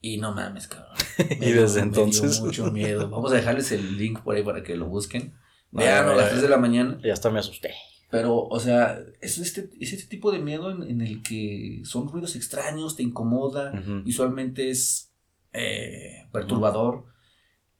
Y 0.00 0.18
no 0.18 0.32
mames, 0.32 0.68
cabrón. 0.68 0.96
y 1.40 1.50
desde 1.52 1.80
entonces. 1.80 2.40
mucho 2.40 2.70
miedo. 2.70 3.08
Vamos 3.08 3.32
a 3.32 3.36
dejarles 3.36 3.72
el 3.72 3.98
link 3.98 4.20
por 4.20 4.36
ahí 4.36 4.42
para 4.42 4.62
que 4.62 4.76
lo 4.76 4.86
busquen. 4.86 5.34
Vean 5.70 6.08
a 6.08 6.14
las 6.14 6.30
3 6.30 6.42
de 6.42 6.48
la 6.48 6.56
mañana. 6.56 6.98
Ya 7.02 7.12
hasta 7.12 7.30
me 7.30 7.40
asusté. 7.40 7.72
Pero, 8.10 8.46
o 8.46 8.58
sea, 8.58 8.98
es 9.20 9.38
este, 9.38 9.68
es 9.80 9.92
este 9.92 10.08
tipo 10.08 10.32
de 10.32 10.38
miedo 10.38 10.70
en, 10.70 11.00
el 11.02 11.22
que 11.22 11.82
son 11.84 12.08
ruidos 12.08 12.36
extraños, 12.36 12.96
te 12.96 13.02
incomoda, 13.02 13.70
visualmente 14.02 14.70
es 14.70 15.12
eh, 15.52 16.26
perturbador. 16.32 17.04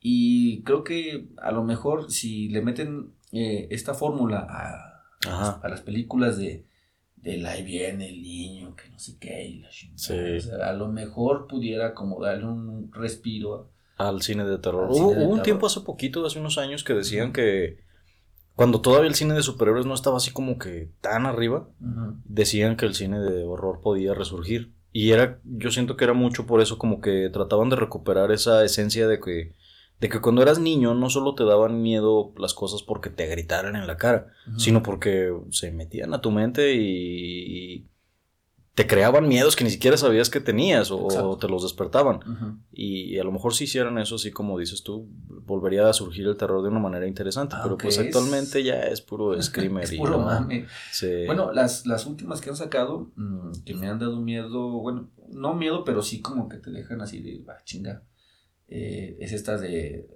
Y 0.01 0.63
creo 0.65 0.85
que 0.85 1.29
a 1.39 1.51
lo 1.51 1.65
mejor 1.65 2.11
si 2.11 2.49
le 2.51 2.61
meten 2.61 3.15
eh, 3.33 3.69
esta 3.71 3.95
fórmula 3.95 4.47
a, 4.49 5.61
a, 5.63 5.69
las 5.69 5.81
películas 5.81 6.37
de, 6.37 6.67
de 7.23 7.47
ahí 7.47 7.63
viene 7.63 8.09
el 8.09 8.23
niño, 8.23 8.75
que 8.77 8.89
no 8.89 8.99
sé 8.99 9.17
qué, 9.19 9.63
a 10.63 10.73
lo 10.73 10.89
mejor 10.89 11.47
pudiera 11.47 11.95
como 11.95 12.23
darle 12.23 12.47
un 12.47 12.93
respiro 12.93 13.71
al 13.99 14.23
cine 14.23 14.45
de 14.45 14.59
terror. 14.59 14.89
Hubo, 14.91 15.11
un 15.11 15.43
tiempo 15.43 15.67
hace 15.67 15.81
poquito, 15.81 16.25
hace 16.25 16.39
unos 16.39 16.57
años, 16.57 16.85
que 16.85 16.95
decían 16.95 17.33
que 17.33 17.81
cuando 18.55 18.81
todavía 18.81 19.09
el 19.09 19.17
cine 19.17 19.35
de 19.35 19.43
superhéroes 19.43 19.87
no 19.87 19.95
estaba 19.95 20.17
así 20.17 20.31
como 20.31 20.59
que 20.59 20.91
tan 21.01 21.27
arriba, 21.27 21.69
decían 22.25 22.77
que 22.77 22.87
el 22.87 22.95
cine 22.95 23.19
de 23.19 23.45
horror 23.45 23.81
podía 23.81 24.15
resurgir. 24.15 24.73
Y 24.93 25.11
era, 25.11 25.41
yo 25.45 25.71
siento 25.71 25.97
que 25.97 26.05
era 26.05 26.15
mucho 26.15 26.47
por 26.47 26.61
eso 26.61 26.79
como 26.79 27.01
que 27.01 27.29
trataban 27.31 27.69
de 27.69 27.77
recuperar 27.77 28.33
esa 28.33 28.65
esencia 28.65 29.07
de 29.07 29.21
que 29.21 29.53
de 30.01 30.09
que 30.09 30.21
cuando 30.21 30.43
eras 30.43 30.59
niño 30.59 30.95
no 30.95 31.11
solo 31.11 31.35
te 31.35 31.45
daban 31.45 31.83
miedo 31.83 32.33
las 32.37 32.55
cosas 32.55 32.83
porque 32.83 33.11
te 33.11 33.27
gritaran 33.27 33.75
en 33.77 33.87
la 33.87 33.97
cara, 33.97 34.29
sino 34.57 34.83
porque 34.83 35.33
se 35.51 35.73
metían 35.73 36.15
a 36.15 36.21
tu 36.21 36.31
mente 36.31 36.75
y, 36.75 37.87
te 38.75 38.87
creaban 38.87 39.27
miedos 39.27 39.57
que 39.57 39.65
ni 39.65 39.71
siquiera 39.71 39.97
sabías 39.97 40.31
que 40.31 40.39
tenías 40.39 40.93
o, 40.93 41.37
te 41.37 41.49
los 41.49 41.65
despertaban. 41.65 42.21
y, 42.71 43.19
a 43.19 43.25
lo 43.25 43.33
mejor 43.33 43.53
si 43.53 43.65
hicieran 43.65 43.99
eso, 43.99 44.15
así 44.15 44.31
como 44.31 44.57
dices 44.57 44.85
tú, 44.85 45.09
volvería 45.27 45.89
a 45.89 45.93
surgir 45.93 46.29
el 46.29 46.37
terror 46.37 46.63
de 46.63 46.69
una 46.69 46.79
manera 46.79 47.09
interesante, 47.09 47.57
pero 47.61 47.77
pues 47.77 47.99
actualmente 47.99 48.63
ya 48.63 48.83
es 48.83 49.01
puro 49.01 49.43
screamer. 49.43 49.83
es 49.83 49.97
puro 49.97 50.21
mame. 50.21 50.67
Bueno, 51.27 51.53
las, 51.53 51.87
las 51.87 52.07
últimas 52.07 52.41
que 52.41 52.51
han 52.51 52.57
sacado, 52.57 53.11
mm, 53.17 53.65
que 53.65 53.75
me 53.75 53.89
han 53.89 53.99
dado 53.99 54.21
miedo, 54.21 54.69
bueno, 54.69 55.11
no 55.29 55.55
miedo, 55.55 55.85
pero 55.85 56.01
sí 56.01 56.21
como 56.21 56.49
que 56.49 56.59
te 56.59 56.71
dejan 56.71 57.01
así 57.01 57.21
de, 57.21 57.43
ah, 57.49 57.59
chinga 57.65 58.05
eh, 58.69 59.17
es 59.21 59.33
esta 59.33 59.57
de, 59.59 60.07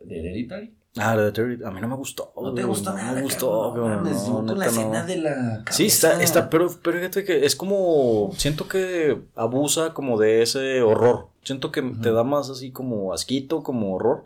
de 0.00 0.18
Hereditary. 0.18 0.74
Ah, 0.96 1.14
Hereditary, 1.14 1.58
a 1.64 1.70
mí 1.70 1.80
no 1.80 1.88
me 1.88 1.96
gustó. 1.96 2.32
No 2.36 2.52
te 2.52 2.62
gustó 2.64 2.92
nada. 2.92 3.10
No 3.10 3.14
me 3.16 3.22
gustó. 3.22 3.74
No, 3.74 4.02
no, 4.02 4.46
con 4.46 4.58
la 4.58 4.66
escena 4.66 5.04
de 5.04 5.16
la. 5.16 5.64
Sí, 5.70 5.86
está, 5.86 6.22
está, 6.22 6.50
pero, 6.50 6.70
pero 6.82 6.98
fíjate 6.98 7.24
que 7.24 7.44
es 7.44 7.56
como. 7.56 8.30
Siento 8.36 8.68
que 8.68 9.18
abusa 9.34 9.94
como 9.94 10.18
de 10.18 10.42
ese 10.42 10.82
horror. 10.82 11.28
Siento 11.42 11.72
que 11.72 11.82
te 11.82 12.12
da 12.12 12.24
más 12.24 12.50
así 12.50 12.70
como 12.70 13.12
asquito, 13.12 13.62
como 13.62 13.94
horror, 13.94 14.24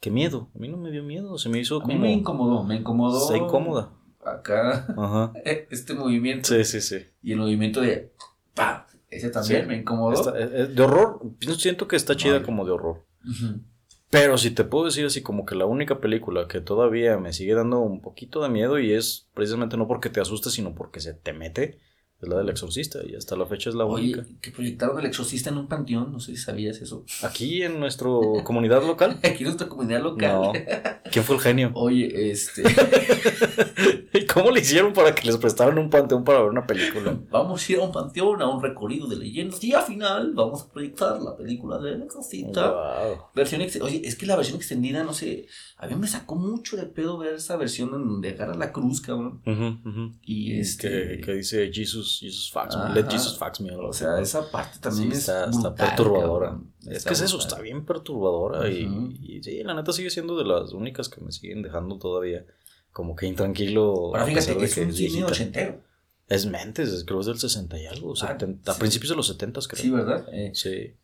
que 0.00 0.10
miedo. 0.10 0.48
A 0.54 0.58
mí 0.58 0.68
no 0.68 0.76
me 0.76 0.90
dio 0.90 1.04
miedo, 1.04 1.38
se 1.38 1.48
me 1.48 1.60
hizo 1.60 1.80
como. 1.80 1.92
A 1.92 1.96
mí 1.96 2.02
me 2.02 2.12
incomodó, 2.12 2.64
me 2.64 2.76
incomodó. 2.76 3.22
Está 3.22 3.36
incómoda. 3.36 3.90
Acá, 4.24 4.86
Ajá. 4.98 5.32
este 5.44 5.94
movimiento. 5.94 6.48
Sí, 6.48 6.64
sí, 6.64 6.80
sí. 6.80 7.06
Y 7.22 7.32
el 7.32 7.38
movimiento 7.38 7.80
de. 7.80 8.12
¡Pam! 8.54 8.82
Ese 9.10 9.30
también 9.30 9.66
me 9.66 9.76
incomodó. 9.76 10.36
Eh, 10.36 10.50
eh, 10.52 10.66
de 10.66 10.82
horror, 10.82 11.20
siento 11.56 11.88
que 11.88 11.96
está 11.96 12.16
chida 12.16 12.42
como 12.42 12.64
de 12.64 12.72
horror. 12.72 13.04
Pero 14.10 14.38
si 14.38 14.50
te 14.50 14.64
puedo 14.64 14.86
decir 14.86 15.04
así 15.04 15.22
como 15.22 15.44
que 15.44 15.54
la 15.54 15.66
única 15.66 16.00
película 16.00 16.48
que 16.48 16.60
todavía 16.60 17.18
me 17.18 17.32
sigue 17.32 17.54
dando 17.54 17.80
un 17.80 18.00
poquito 18.00 18.42
de 18.42 18.48
miedo 18.48 18.78
y 18.78 18.92
es 18.92 19.28
precisamente 19.34 19.76
no 19.76 19.86
porque 19.86 20.08
te 20.08 20.20
asuste, 20.20 20.50
sino 20.50 20.74
porque 20.74 21.00
se 21.00 21.12
te 21.12 21.32
mete, 21.32 21.78
es 22.20 22.28
la 22.28 22.38
del 22.38 22.48
exorcista 22.48 22.98
y 23.06 23.14
hasta 23.14 23.36
la 23.36 23.46
fecha 23.46 23.70
es 23.70 23.76
la 23.76 23.84
única. 23.84 24.24
que 24.40 24.50
proyectaron 24.50 24.98
el 24.98 25.06
exorcista 25.06 25.50
en 25.50 25.58
un 25.58 25.68
panteón, 25.68 26.10
no 26.12 26.18
sé 26.18 26.34
si 26.34 26.42
sabías 26.42 26.80
eso. 26.80 27.04
Aquí 27.22 27.62
en 27.62 27.78
nuestra 27.78 28.08
comunidad 28.42 28.84
local. 28.84 29.20
Aquí 29.22 29.38
en 29.38 29.44
nuestra 29.44 29.68
comunidad 29.68 30.02
local. 30.02 30.52
¿Quién 31.12 31.24
fue 31.24 31.36
el 31.36 31.42
genio? 31.42 31.70
Oye, 31.74 32.30
este. 32.30 32.64
¿Y 34.12 34.26
cómo 34.26 34.50
le 34.50 34.60
hicieron 34.60 34.92
para 34.92 35.14
que 35.14 35.26
les 35.26 35.36
prestaran 35.36 35.78
un 35.78 35.90
panteón 35.90 36.24
para 36.24 36.40
ver 36.40 36.50
una 36.50 36.66
película? 36.66 37.16
Vamos 37.30 37.68
a 37.68 37.72
ir 37.72 37.78
a 37.78 37.82
un 37.82 37.92
panteón, 37.92 38.42
a 38.42 38.48
un 38.48 38.60
recorrido 38.60 39.06
de 39.06 39.16
leyendas 39.16 39.62
y 39.62 39.72
al 39.72 39.84
final 39.84 40.32
vamos 40.34 40.62
a 40.62 40.72
proyectar 40.72 41.20
la 41.20 41.36
película 41.36 41.78
del 41.78 42.02
exorcista. 42.02 42.74
Versión 43.34 43.62
Oye, 43.82 44.02
es 44.04 44.16
que 44.16 44.26
la 44.26 44.36
versión 44.36 44.56
extendida, 44.56 45.04
no 45.04 45.12
sé, 45.12 45.46
a 45.76 45.86
mí 45.86 45.94
me 45.94 46.08
sacó 46.08 46.34
mucho 46.34 46.76
de 46.76 46.84
pedo 46.84 47.18
ver 47.18 47.34
esa 47.34 47.56
versión 47.56 47.90
donde 47.90 48.30
agarra 48.30 48.54
la 48.54 48.72
cruz, 48.72 49.00
cabrón. 49.00 49.40
Y 50.22 50.58
este. 50.58 51.20
Que, 51.20 51.34
dice 51.34 51.70
Jesus, 52.08 52.20
Jesus 52.20 52.50
Fax 52.52 52.76
Let 52.94 53.08
Jesus 53.08 53.36
Fax 53.36 53.60
me. 53.60 53.74
O 53.74 53.92
sea, 53.92 54.20
esa 54.20 54.50
parte 54.50 54.78
también 54.80 55.12
está, 55.12 55.48
está, 55.50 55.74
perturbadora. 55.74 56.58
es 56.86 57.04
que 57.04 57.12
es 57.12 57.20
eso, 57.20 57.38
está 57.38 57.60
bien 57.60 57.84
perturbadora. 57.84 58.68
y, 58.68 59.42
sí, 59.42 59.62
la 59.62 59.74
neta 59.74 59.92
sigue 59.92 60.10
siendo 60.10 60.36
de 60.36 60.44
las 60.44 60.72
únicas 60.72 61.08
que 61.08 61.20
me 61.20 61.32
siguen 61.32 61.62
dejando 61.62 61.98
todavía 61.98 62.44
como 62.92 63.14
que 63.14 63.26
intranquilo. 63.26 64.10
Pero 64.12 64.26
fíjate, 64.26 64.64
es 64.64 64.76
un 64.78 64.92
cine 64.92 65.24
ochentero. 65.24 65.80
Es 66.28 66.44
mentes, 66.44 67.04
creo 67.04 67.18
que 67.18 67.20
es 67.22 67.26
del 67.26 67.38
60 67.38 67.78
y 67.78 67.86
algo, 67.86 68.12
ah, 68.20 68.36
a 68.66 68.74
principios 68.74 69.08
de 69.08 69.16
los 69.16 69.26
70 69.28 69.60
creo. 69.66 69.82
Sí, 69.82 69.90
¿verdad? 69.90 70.26
Eh, 70.30 70.50
sí 70.54 70.94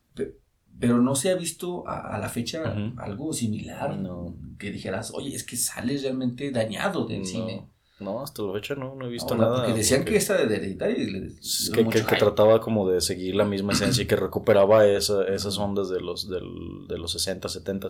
pero 0.78 1.00
no 1.00 1.14
se 1.14 1.30
ha 1.30 1.36
visto 1.36 1.86
a, 1.86 2.18
la 2.18 2.28
fecha 2.28 2.74
algo 2.96 3.32
similar. 3.32 3.96
No. 3.96 4.36
Que 4.58 4.70
dijeras, 4.70 5.12
oye, 5.14 5.34
es 5.34 5.44
que 5.44 5.56
sales 5.56 6.02
realmente 6.02 6.50
dañado 6.50 7.06
del 7.06 7.24
cine. 7.24 7.68
No, 8.00 8.22
hasta 8.22 8.42
la 8.42 8.52
fecha 8.54 8.74
no, 8.74 8.96
no 8.96 9.06
he 9.06 9.08
visto 9.08 9.36
nada. 9.36 9.58
Porque 9.58 9.74
decían 9.78 10.04
que 10.04 10.16
esta 10.16 10.34
de 10.34 10.56
Hereditary 10.56 11.36
que, 11.72 11.84
que, 11.88 12.16
trataba 12.16 12.60
como 12.60 12.88
de 12.88 13.00
seguir 13.00 13.36
la 13.36 13.44
misma 13.44 13.72
esencia 13.72 14.02
y 14.02 14.06
que 14.06 14.16
recuperaba 14.16 14.84
esa, 14.86 15.24
esas 15.26 15.58
ondas 15.58 15.88
de 15.88 16.00
los, 16.00 16.28
del, 16.28 16.88
de 16.88 16.98
los 16.98 17.12
60, 17.12 17.48
70. 17.48 17.88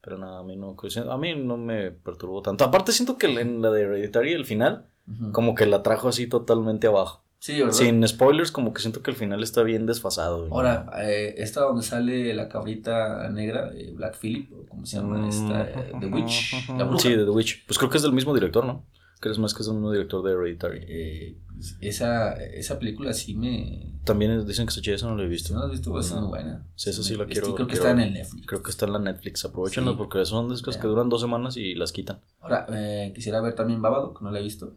Pero 0.00 0.18
nada, 0.18 0.40
a 0.40 0.42
mí 0.42 0.56
no, 0.56 0.74
a 1.10 1.18
mí 1.18 1.34
no 1.34 1.56
me 1.58 1.90
perturbó 1.90 2.42
tanto. 2.42 2.64
Aparte 2.64 2.92
siento 2.92 3.18
que 3.18 3.26
en 3.26 3.60
la 3.60 3.70
de 3.70 3.82
Hereditary, 3.82 4.32
el 4.32 4.46
final, 4.46 4.86
como 5.32 5.54
que 5.54 5.66
la 5.66 5.82
trajo 5.82 6.08
así 6.08 6.26
totalmente 6.26 6.86
abajo. 6.86 7.22
Sí, 7.38 7.58
¿verdad? 7.58 7.72
Sin 7.72 8.06
spoilers, 8.06 8.52
como 8.52 8.72
que 8.72 8.80
siento 8.80 9.02
que 9.02 9.10
el 9.10 9.16
final 9.16 9.42
está 9.42 9.64
bien 9.64 9.84
desfasado. 9.84 10.46
Ahora, 10.52 10.88
eh, 11.02 11.34
esta 11.38 11.62
donde 11.62 11.82
sale 11.82 12.32
la 12.34 12.48
cabrita 12.48 13.28
negra, 13.30 13.72
eh, 13.74 13.92
Black 13.92 14.16
Phillip, 14.16 14.52
o 14.52 14.66
como 14.66 14.86
se 14.86 14.98
llama, 14.98 15.28
esta, 15.28 15.64
eh, 15.64 15.92
The 15.98 16.06
Witch. 16.06 16.54
Sí, 16.98 17.08
The 17.16 17.30
Witch. 17.30 17.66
Pues 17.66 17.78
creo 17.78 17.90
que 17.90 17.96
es 17.96 18.02
del 18.04 18.12
mismo 18.12 18.32
director, 18.32 18.64
¿no? 18.64 18.84
¿Crees 19.22 19.38
más 19.38 19.54
que 19.54 19.62
es 19.62 19.68
un 19.68 19.88
director 19.92 20.20
de 20.24 20.32
Hereditary? 20.32 20.80
Eh, 20.88 21.36
esa, 21.80 22.32
esa 22.32 22.80
película 22.80 23.12
sí 23.12 23.36
me... 23.36 23.94
También 24.02 24.44
dicen 24.44 24.66
que 24.66 24.72
se 24.72 24.80
chida, 24.80 24.96
esa 24.96 25.06
no 25.06 25.16
la 25.16 25.22
he 25.22 25.28
visto. 25.28 25.54
¿No 25.54 25.60
la 25.60 25.66
has 25.66 25.70
visto? 25.70 25.96
Es 25.96 26.12
muy 26.12 26.26
buena. 26.26 26.66
Sí, 26.74 26.90
esa 26.90 27.04
sí 27.04 27.14
la 27.14 27.24
quiero. 27.26 27.54
creo 27.54 27.68
que 27.68 27.74
está 27.74 27.92
en 27.92 28.00
el 28.00 28.14
Netflix. 28.14 28.46
Creo 28.48 28.64
que 28.64 28.70
está 28.72 28.86
en 28.86 28.94
la 28.94 28.98
Netflix. 28.98 29.44
Aprovechenla 29.44 29.96
porque 29.96 30.24
son 30.24 30.48
discos 30.48 30.76
que 30.76 30.88
duran 30.88 31.08
dos 31.08 31.20
semanas 31.20 31.56
y 31.56 31.76
las 31.76 31.92
quitan. 31.92 32.18
Ahora, 32.40 32.66
eh, 32.70 33.12
quisiera 33.14 33.40
ver 33.40 33.54
también 33.54 33.80
Babadook, 33.80 34.20
no 34.22 34.32
la 34.32 34.40
he 34.40 34.42
visto. 34.42 34.74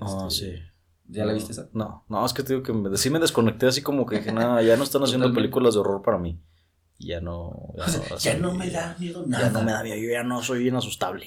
ah, 0.00 0.26
este, 0.28 0.56
sí. 0.56 0.62
¿Ya 1.06 1.24
la 1.24 1.32
viste 1.32 1.52
esa? 1.52 1.68
No, 1.72 2.04
no, 2.08 2.26
es 2.26 2.32
que 2.32 2.42
te 2.42 2.54
digo 2.54 2.64
que 2.64 2.72
me, 2.72 2.96
sí 2.96 3.10
me 3.10 3.20
desconecté 3.20 3.66
así 3.66 3.80
como 3.80 4.06
que 4.06 4.16
dije, 4.16 4.32
nada, 4.32 4.60
ya 4.62 4.76
no 4.76 4.82
están 4.82 5.04
haciendo 5.04 5.32
películas 5.32 5.74
de 5.74 5.80
horror 5.80 6.02
para 6.02 6.18
mí. 6.18 6.40
Ya 6.98 7.20
no. 7.20 7.74
Ya 8.20 8.34
no, 8.34 8.52
me 8.54 8.70
da 8.70 8.96
miedo 8.98 9.24
nada. 9.26 9.46
Ya 9.46 9.50
no 9.50 9.62
me 9.62 9.72
da 9.72 9.82
miedo, 9.82 9.96
yo 9.96 10.10
ya 10.10 10.22
no 10.22 10.42
soy 10.42 10.68
inasustable. 10.68 11.26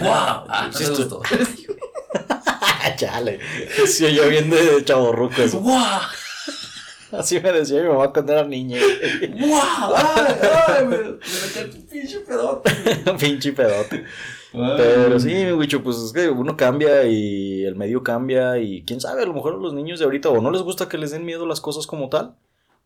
¡Wow! 0.00 0.46
Ah, 0.48 0.70
sí, 0.72 0.84
esto. 0.84 1.22
Chale. 2.96 3.40
Sí, 3.86 4.14
yo 4.14 4.28
bien 4.28 4.48
de 4.48 4.84
chaborruco 4.84 5.42
eso. 5.42 5.60
¡Wow! 5.60 6.00
Así 7.12 7.38
me 7.40 7.52
decía 7.52 7.82
mi 7.82 7.88
mamá 7.88 8.12
cuando 8.12 8.32
era 8.32 8.44
niña. 8.44 8.80
¡Wow! 9.38 9.94
¡Ay, 9.94 10.34
ay! 10.68 10.86
Me, 10.86 10.96
metí 10.96 11.78
un 11.78 11.86
pinche 11.86 12.20
pedote. 12.20 12.70
pinche 13.18 13.52
pedote. 13.52 14.04
Pero 14.52 15.20
sí, 15.20 15.28
mi 15.28 15.52
bicho, 15.58 15.82
pues 15.82 15.98
es 15.98 16.12
que 16.12 16.28
uno 16.30 16.56
cambia 16.56 17.04
y 17.04 17.64
el 17.64 17.76
medio 17.76 18.02
cambia 18.02 18.58
y 18.58 18.82
quién 18.84 19.00
sabe, 19.00 19.22
a 19.22 19.26
lo 19.26 19.34
mejor 19.34 19.54
a 19.54 19.58
los 19.58 19.74
niños 19.74 19.98
de 19.98 20.06
ahorita 20.06 20.30
o 20.30 20.40
no 20.40 20.50
les 20.50 20.62
gusta 20.62 20.88
que 20.88 20.96
les 20.96 21.10
den 21.10 21.26
miedo 21.26 21.44
las 21.46 21.60
cosas 21.60 21.86
como 21.86 22.08
tal 22.08 22.36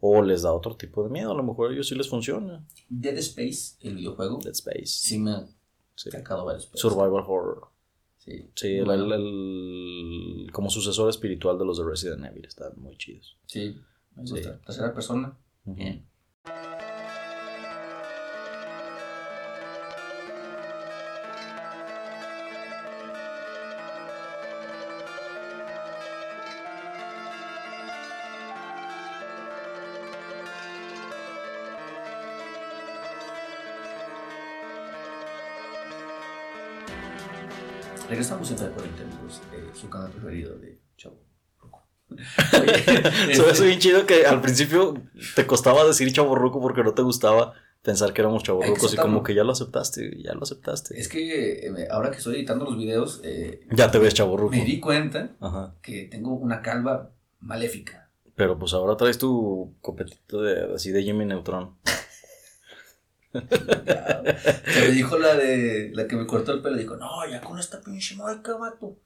o 0.01 0.23
les 0.23 0.43
da 0.43 0.53
otro 0.53 0.77
tipo 0.77 1.05
de 1.05 1.11
miedo, 1.11 1.33
a 1.33 1.35
lo 1.35 1.43
mejor 1.43 1.71
a 1.71 1.75
ellos 1.75 1.89
sí 1.89 1.95
les 1.95 2.09
funciona. 2.09 2.67
Dead 2.89 3.17
Space, 3.19 3.77
el 3.81 3.97
videojuego. 3.97 4.39
Dead 4.43 4.53
Space. 4.53 4.87
Sí 4.87 5.19
me 5.19 5.33
ha 5.33 5.47
sacado 5.95 6.45
varios. 6.45 6.71
Survival 6.75 7.25
Horror. 7.27 7.69
Sí. 8.19 8.51
Sí, 8.55 8.77
el, 8.77 10.51
como 10.53 10.69
sucesor 10.71 11.09
espiritual 11.09 11.59
de 11.59 11.65
los 11.65 11.79
de 11.79 11.85
Resident 11.85 12.25
Evil, 12.25 12.45
están 12.45 12.73
muy 12.77 12.97
chidos. 12.97 13.39
Sí, 13.47 13.77
me 14.15 14.23
gusta. 14.23 14.61
Tercera 14.61 14.93
persona. 14.95 15.39
Bien. 15.65 16.07
Regresamos 38.11 38.51
en 38.51 38.57
por 38.57 38.83
amigos, 38.83 39.41
eh, 39.55 39.71
su 39.73 39.89
canal 39.89 40.11
preferido 40.11 40.59
de 40.59 40.81
Chavo. 40.97 41.23
Se 43.33 43.41
me 43.41 43.51
hace 43.51 43.65
bien 43.65 43.79
chido 43.79 44.05
que 44.05 44.27
al 44.27 44.41
principio 44.41 45.01
te 45.37 45.47
costaba 45.47 45.85
decir 45.85 46.13
Chavo 46.13 46.35
Ruco 46.35 46.61
porque 46.61 46.83
no 46.83 46.93
te 46.93 47.03
gustaba 47.03 47.55
pensar 47.83 48.13
que 48.13 48.23
éramos 48.23 48.43
Chavo 48.43 48.65
Rucos 48.65 48.95
y 48.95 48.97
como 48.97 49.23
que 49.23 49.33
ya 49.33 49.45
lo 49.45 49.53
aceptaste, 49.53 50.21
ya 50.25 50.35
lo 50.35 50.43
aceptaste. 50.43 50.99
Es 50.99 51.09
que 51.09 51.69
eh, 51.69 51.89
ahora 51.89 52.11
que 52.11 52.17
estoy 52.17 52.35
editando 52.35 52.65
los 52.65 52.77
videos, 52.77 53.21
eh, 53.23 53.61
ya 53.71 53.93
te 53.93 54.01
ves 54.01 54.13
Chavo 54.13 54.37
Ruco. 54.37 54.57
Me 54.57 54.65
di 54.65 54.81
cuenta 54.81 55.37
que 55.81 56.09
tengo 56.11 56.35
una 56.35 56.63
calva 56.63 57.13
maléfica. 57.39 58.11
Pero 58.35 58.59
pues 58.59 58.73
ahora 58.73 58.97
traes 58.97 59.19
tu 59.19 59.77
copetito 59.81 60.43
de, 60.43 60.75
así 60.75 60.91
de 60.91 61.05
Jimmy 61.05 61.27
Neutron. 61.27 61.77
Se 63.33 64.81
me 64.81 64.89
dijo 64.89 65.19
la 65.19 65.35
de 65.35 65.91
la 65.95 66.07
que 66.07 66.17
me 66.17 66.27
cortó 66.27 66.53
el 66.53 66.63
pelo, 66.63 66.77
dijo, 66.77 66.97
no, 66.97 67.27
ya 67.29 67.41
con 67.41 67.59
esta 67.59 67.81
pinche 67.81 68.17
marca, 68.17 68.57
vato. 68.57 68.97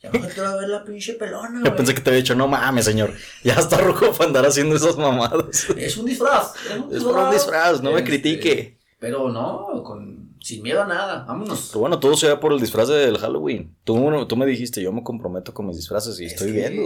Ya 0.00 0.10
no 0.10 0.26
te 0.26 0.40
va 0.40 0.50
a 0.50 0.56
ver 0.56 0.68
la 0.68 0.84
pinche 0.84 1.14
pelona, 1.14 1.62
Yo 1.64 1.76
pensé 1.76 1.94
que 1.94 2.00
te 2.00 2.10
había 2.10 2.20
dicho, 2.20 2.34
no 2.34 2.46
mames, 2.46 2.84
señor. 2.84 3.14
Ya 3.42 3.54
está 3.54 3.78
rojo 3.78 4.12
para 4.12 4.26
andar 4.26 4.46
haciendo 4.46 4.76
esas 4.76 4.96
mamadas. 4.96 5.66
Es 5.76 5.96
un 5.96 6.06
disfraz. 6.06 6.52
Es 6.66 6.76
un 6.76 6.90
disfraz, 6.90 7.16
es 7.16 7.24
un 7.24 7.30
disfraz 7.30 7.82
no 7.82 7.92
me 7.92 7.98
este, 7.98 8.10
critique. 8.10 8.78
Pero 8.98 9.30
no, 9.30 9.82
con 9.82 10.23
sin 10.44 10.62
miedo 10.62 10.82
a 10.82 10.86
nada, 10.86 11.24
vámonos. 11.24 11.68
Pero 11.70 11.80
bueno, 11.80 11.98
todo 11.98 12.14
sea 12.18 12.38
por 12.38 12.52
el 12.52 12.60
disfraz 12.60 12.88
del 12.88 13.16
Halloween. 13.16 13.74
Tú, 13.82 14.26
tú 14.26 14.36
me 14.36 14.44
dijiste, 14.44 14.82
yo 14.82 14.92
me 14.92 15.02
comprometo 15.02 15.54
con 15.54 15.66
mis 15.66 15.76
disfraces 15.76 16.20
y 16.20 16.26
estoy 16.26 16.52
viendo. 16.52 16.82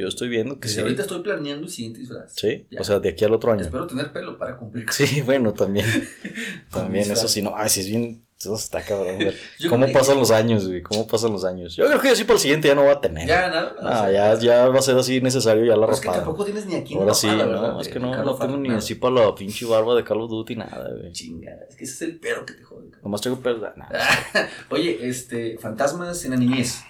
Yo 0.00 0.06
estoy 0.06 0.28
viendo 0.28 0.60
que 0.60 0.68
sí. 0.68 0.78
ahorita 0.78 1.02
estoy 1.02 1.20
planeando 1.20 1.66
el 1.66 1.72
siguiente 1.72 1.98
disfraz. 1.98 2.32
Sí, 2.36 2.68
o 2.78 2.84
sea, 2.84 3.00
de 3.00 3.08
aquí 3.08 3.24
al 3.24 3.34
otro 3.34 3.50
año. 3.50 3.62
Espero 3.62 3.88
tener 3.88 4.12
pelo 4.12 4.38
para 4.38 4.56
cumplir. 4.56 4.86
Sí, 4.92 5.22
bueno, 5.22 5.52
también. 5.52 5.86
también, 6.70 7.10
eso 7.10 7.26
sí, 7.26 7.42
no. 7.42 7.52
Ay, 7.56 7.68
si 7.68 7.80
es 7.80 7.88
bien 7.88 8.22
eso 8.40 8.54
está 8.54 8.82
cabrón, 8.82 9.18
¿Cómo 9.68 9.92
pasan 9.92 10.18
los 10.18 10.30
años, 10.30 10.66
güey? 10.66 10.82
¿Cómo 10.82 11.06
pasan 11.06 11.32
los 11.32 11.44
años? 11.44 11.76
Yo 11.76 11.86
creo 11.86 12.00
que 12.00 12.08
así 12.08 12.24
por 12.24 12.36
el 12.36 12.40
siguiente 12.40 12.68
ya 12.68 12.74
no 12.74 12.84
va 12.84 12.92
a 12.92 13.00
tener. 13.00 13.28
Ya, 13.28 13.50
nada. 13.50 13.76
Ah, 13.82 14.10
ya, 14.10 14.34
ya 14.38 14.68
va 14.68 14.78
a 14.78 14.82
ser 14.82 14.96
así 14.96 15.20
necesario 15.20 15.62
ya 15.66 15.76
la 15.76 15.86
ropa. 15.86 15.92
Es 15.92 16.00
que 16.00 16.08
tampoco 16.08 16.44
tienes 16.46 16.64
ni 16.64 16.74
aquí 16.74 16.94
Ahora 16.94 17.12
sí, 17.12 17.26
no, 17.26 17.78
es 17.78 17.88
que 17.88 18.00
no, 18.00 18.24
no 18.24 18.34
tengo 18.36 18.56
ni 18.56 18.70
así 18.70 18.94
para 18.94 19.26
la 19.26 19.34
pinche 19.34 19.66
barba 19.66 19.94
de 19.94 20.04
Call 20.04 20.22
of 20.22 20.30
Duty 20.30 20.56
nada, 20.56 20.88
güey. 20.90 21.12
Chingada, 21.12 21.66
es 21.68 21.76
que 21.76 21.84
ese 21.84 21.92
es 21.92 22.02
el 22.02 22.18
pedo 22.18 22.46
que 22.46 22.54
te 22.54 22.62
jode. 22.62 22.90
Nomás 23.02 23.20
tengo 23.20 23.38
pedo, 23.40 23.60
nada. 23.76 23.90
Oye, 24.70 25.06
este, 25.06 25.58
fantasmas 25.58 26.24
en 26.24 26.30
la 26.30 26.36
niñez. 26.38 26.82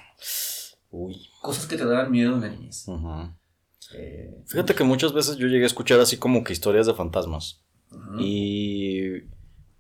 Uy. 0.91 1.29
Cosas 1.43 1.67
que 1.67 1.77
te 1.77 1.85
daban 1.85 2.13
miedo 2.13 2.35
en 2.35 2.41
la 2.43 2.49
niñez. 2.49 2.87
Eh, 3.95 4.45
Fíjate 4.47 4.77
que 4.77 4.85
muchas 4.85 5.13
veces 5.13 5.37
yo 5.37 5.49
llegué 5.49 5.65
a 5.65 5.67
escuchar 5.67 5.99
así 5.99 6.17
como 6.17 6.45
que 6.45 6.53
historias 6.53 6.87
de 6.87 6.95
fantasmas. 6.95 7.65
Y 8.21 9.23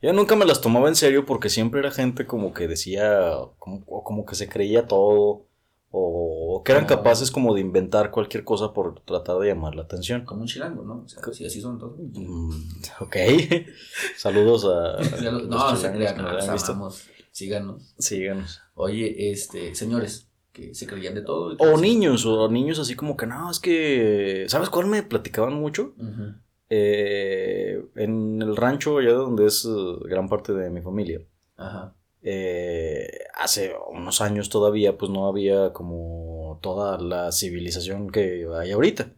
yo 0.03 0.13
nunca 0.13 0.37
me 0.37 0.47
las 0.47 0.61
tomaba 0.61 0.89
en 0.89 0.97
serio 0.97 1.27
porque 1.27 1.49
siempre 1.49 1.81
era 1.81 1.91
gente 1.91 2.27
como 2.27 2.53
que 2.55 2.69
decía, 2.69 3.35
como, 3.59 3.85
como 3.85 4.25
que 4.25 4.35
se 4.35 4.49
creía 4.49 4.87
todo, 4.87 5.47
o 5.93 6.63
que 6.65 6.73
eran 6.73 6.87
capaces 6.87 7.31
como 7.31 7.53
de 7.55 7.61
inventar 7.61 8.11
cualquier 8.13 8.45
cosa 8.45 8.73
por 8.73 9.01
tratar 9.01 9.39
de 9.39 9.49
llamar 9.49 9.75
la 9.75 9.83
atención. 9.83 10.25
Como 10.25 10.43
un 10.43 10.47
chilango, 10.47 10.85
¿no? 10.85 11.03
O 11.05 11.09
sea, 11.09 11.21
sí, 11.33 11.45
así 11.45 11.61
son 11.61 11.79
todos. 11.79 11.99
Mm, 11.99 12.51
ok. 13.01 13.17
Saludos 14.17 14.65
a... 14.67 15.03
no, 15.49 15.77
se 15.77 15.93
crean, 15.93 16.17
no, 16.19 16.91
síganos. 17.33 17.95
Síganos. 17.99 18.61
Oye, 18.75 19.33
este, 19.33 19.75
señores, 19.75 20.29
que 20.53 20.75
se 20.75 20.87
creían 20.87 21.15
de 21.15 21.23
todo. 21.23 21.57
o 21.59 21.77
niños, 21.79 22.25
o 22.25 22.49
niños 22.49 22.79
así 22.79 22.95
como 22.95 23.17
que, 23.17 23.27
no, 23.27 23.51
es 23.51 23.59
que, 23.59 24.47
¿sabes 24.49 24.69
cuál 24.71 24.87
me 24.87 25.03
platicaban 25.03 25.55
mucho? 25.55 25.95
Eh, 26.73 27.83
en 27.97 28.41
el 28.41 28.57
rancho, 28.57 28.99
allá 28.99 29.13
donde 29.13 29.47
es 29.47 29.65
eh, 29.65 29.69
gran 30.05 30.29
parte 30.29 30.53
de 30.53 30.71
mi 30.71 30.81
familia, 30.81 31.21
eh, 32.23 33.09
hace 33.35 33.73
unos 33.91 34.21
años 34.21 34.49
todavía, 34.49 34.97
pues 34.97 35.11
no 35.11 35.27
había 35.27 35.73
como 35.73 36.61
toda 36.63 36.99
la 36.99 37.33
civilización 37.33 38.11
que 38.11 38.47
hay 38.57 38.71
ahorita. 38.71 39.13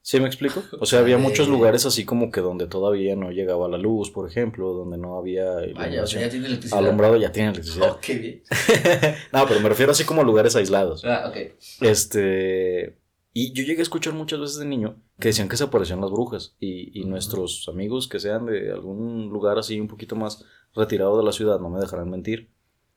¿Sí 0.00 0.20
me 0.20 0.26
explico? 0.28 0.62
O 0.80 0.86
sea, 0.86 1.00
había 1.00 1.18
muchos 1.18 1.48
lugares 1.48 1.84
así 1.84 2.04
como 2.04 2.30
que 2.30 2.40
donde 2.40 2.68
todavía 2.68 3.16
no 3.16 3.32
llegaba 3.32 3.68
la 3.68 3.76
luz, 3.76 4.12
por 4.12 4.30
ejemplo, 4.30 4.72
donde 4.72 4.98
no 4.98 5.18
había 5.18 5.44
Vaya, 5.74 6.04
ya 6.04 6.30
tiene 6.30 6.46
electricidad. 6.46 6.78
alumbrado, 6.78 7.16
ya 7.16 7.32
tiene 7.32 7.48
electricidad. 7.48 7.90
Oh, 7.90 7.98
qué 8.00 8.14
bien. 8.14 8.42
no, 9.32 9.46
pero 9.48 9.58
me 9.58 9.68
refiero 9.68 9.90
así 9.90 10.04
como 10.04 10.20
a 10.20 10.24
lugares 10.24 10.54
aislados. 10.54 11.04
Ah, 11.04 11.28
ok. 11.28 11.36
Este, 11.80 12.96
y 13.38 13.52
yo 13.52 13.64
llegué 13.64 13.80
a 13.80 13.82
escuchar 13.82 14.14
muchas 14.14 14.40
veces 14.40 14.56
de 14.56 14.64
niño 14.64 14.96
que 15.20 15.28
decían 15.28 15.50
que 15.50 15.58
se 15.58 15.64
aparecían 15.64 16.00
las 16.00 16.10
brujas 16.10 16.56
y, 16.58 17.04
nuestros 17.04 17.68
amigos 17.68 18.08
que 18.08 18.18
sean 18.18 18.46
de 18.46 18.72
algún 18.72 19.28
lugar 19.28 19.58
así 19.58 19.78
un 19.78 19.88
poquito 19.88 20.16
más 20.16 20.42
retirado 20.74 21.18
de 21.18 21.22
la 21.22 21.32
ciudad 21.32 21.60
no 21.60 21.68
me 21.68 21.78
dejarán 21.78 22.08
mentir. 22.08 22.50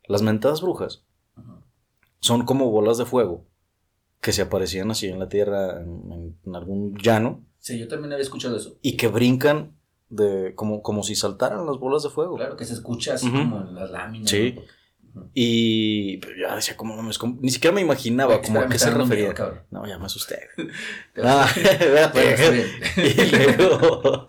Las 0.08 0.21
mentadas 0.21 0.62
brujas 0.62 1.04
son 2.21 2.45
como 2.45 2.71
bolas 2.71 2.97
de 2.97 3.04
fuego 3.04 3.47
que 4.21 4.32
se 4.32 4.41
aparecían 4.41 4.89
así 4.91 5.08
en 5.08 5.19
la 5.19 5.28
tierra, 5.28 5.82
en, 5.82 6.56
algún 6.56 6.97
llano. 6.97 7.43
Sí, 7.58 7.78
yo 7.78 7.89
también 7.89 8.13
había 8.13 8.23
escuchado 8.23 8.56
eso. 8.56 8.78
Y 8.82 8.95
que 8.95 9.10
brincan 9.10 9.75
de 10.08 10.56
como, 10.56 10.82
como 10.82 11.04
si 11.04 11.15
saltaran 11.15 11.65
las 11.65 11.80
bolas 11.80 12.04
de 12.04 12.12
fuego. 12.12 12.38
Claro, 12.38 12.56
que 12.56 12.63
se 12.63 12.75
escucha 12.75 13.15
así 13.15 13.30
como 13.30 13.60
en 13.60 13.75
las 13.75 13.91
láminas. 13.91 14.30
Sí. 14.30 14.56
Y 15.34 16.19
ya 16.39 16.56
decía, 16.56 16.76
como 16.76 16.95
no 16.95 17.04
me 17.04 17.13
ni 17.41 17.52
siquiera 17.52 17.74
me 17.74 17.82
imaginaba 17.82 18.41
como 18.41 18.60
a 18.60 18.67
qué 18.67 18.80
se 18.80 18.91
refería. 18.91 19.34
no, 19.72 19.86
ya 19.86 19.98
me 19.98 20.06
asusté. 20.06 20.50
ah, 21.24 21.50
y 22.98 23.58
luego, 23.58 24.28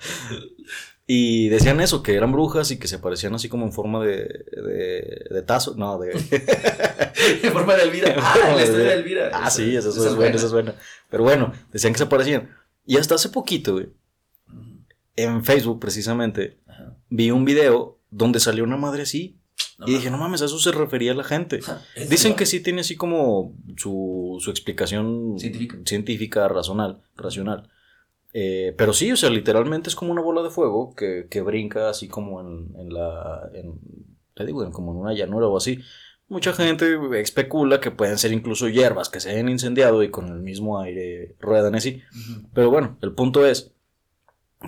y 1.12 1.48
decían 1.48 1.80
eso, 1.80 2.04
que 2.04 2.14
eran 2.14 2.30
brujas 2.30 2.70
y 2.70 2.78
que 2.78 2.86
se 2.86 2.94
aparecían 2.94 3.34
así 3.34 3.48
como 3.48 3.66
en 3.66 3.72
forma 3.72 4.04
de, 4.04 4.44
de, 4.52 5.26
de 5.28 5.42
tazo, 5.42 5.74
no, 5.76 5.98
de... 5.98 6.12
en 6.12 7.52
forma 7.52 7.74
de 7.74 7.82
Elvira. 7.82 8.14
Ah, 8.16 8.52
la 8.54 8.62
historia 8.62 8.86
de 8.86 8.94
Elvira. 8.94 9.30
Ah, 9.32 9.50
sí, 9.50 9.74
eso, 9.74 9.88
es, 9.88 10.14
bueno, 10.14 10.36
eso 10.36 10.46
es 10.46 10.52
bueno. 10.52 10.72
Pero 11.08 11.24
bueno, 11.24 11.52
decían 11.72 11.92
que 11.92 11.98
se 11.98 12.04
aparecían. 12.04 12.56
Y 12.86 12.96
hasta 12.96 13.16
hace 13.16 13.30
poquito, 13.30 13.72
güey, 13.72 13.88
en 15.16 15.44
Facebook 15.44 15.80
precisamente, 15.80 16.58
vi 17.08 17.32
un 17.32 17.44
video 17.44 17.98
donde 18.10 18.38
salió 18.38 18.62
una 18.62 18.76
madre 18.76 19.02
así 19.02 19.39
y 19.86 19.92
dije, 19.94 20.10
no 20.10 20.18
mames, 20.18 20.42
a 20.42 20.46
eso 20.46 20.58
se 20.58 20.72
refería 20.72 21.14
la 21.14 21.24
gente. 21.24 21.60
Dicen 22.08 22.34
que 22.34 22.46
sí 22.46 22.60
tiene 22.60 22.82
así 22.82 22.96
como 22.96 23.54
su, 23.76 24.36
su 24.40 24.50
explicación 24.50 25.36
científica, 25.84 26.48
racional. 26.48 27.00
racional. 27.16 27.68
Eh, 28.32 28.74
pero 28.76 28.92
sí, 28.92 29.10
o 29.10 29.16
sea, 29.16 29.30
literalmente 29.30 29.88
es 29.88 29.96
como 29.96 30.12
una 30.12 30.22
bola 30.22 30.42
de 30.42 30.50
fuego 30.50 30.94
que, 30.94 31.26
que 31.28 31.40
brinca 31.40 31.88
así 31.88 32.08
como 32.08 32.40
en, 32.40 32.74
en 32.78 32.92
la... 32.92 33.50
En, 33.54 33.80
te 34.34 34.44
digo, 34.46 34.70
como 34.70 34.92
en 34.92 34.98
una 34.98 35.14
llanura 35.14 35.48
o 35.48 35.56
así. 35.56 35.80
mucha 36.28 36.52
gente 36.52 36.96
especula 37.20 37.80
que 37.80 37.90
pueden 37.90 38.16
ser 38.16 38.32
incluso 38.32 38.68
hierbas 38.68 39.08
que 39.08 39.20
se 39.20 39.30
hayan 39.30 39.48
incendiado 39.48 40.02
y 40.02 40.10
con 40.10 40.28
el 40.28 40.40
mismo 40.40 40.80
aire 40.80 41.36
ruedan 41.40 41.74
así. 41.74 42.02
Pero 42.54 42.70
bueno, 42.70 42.96
el 43.02 43.12
punto 43.12 43.44
es 43.44 43.72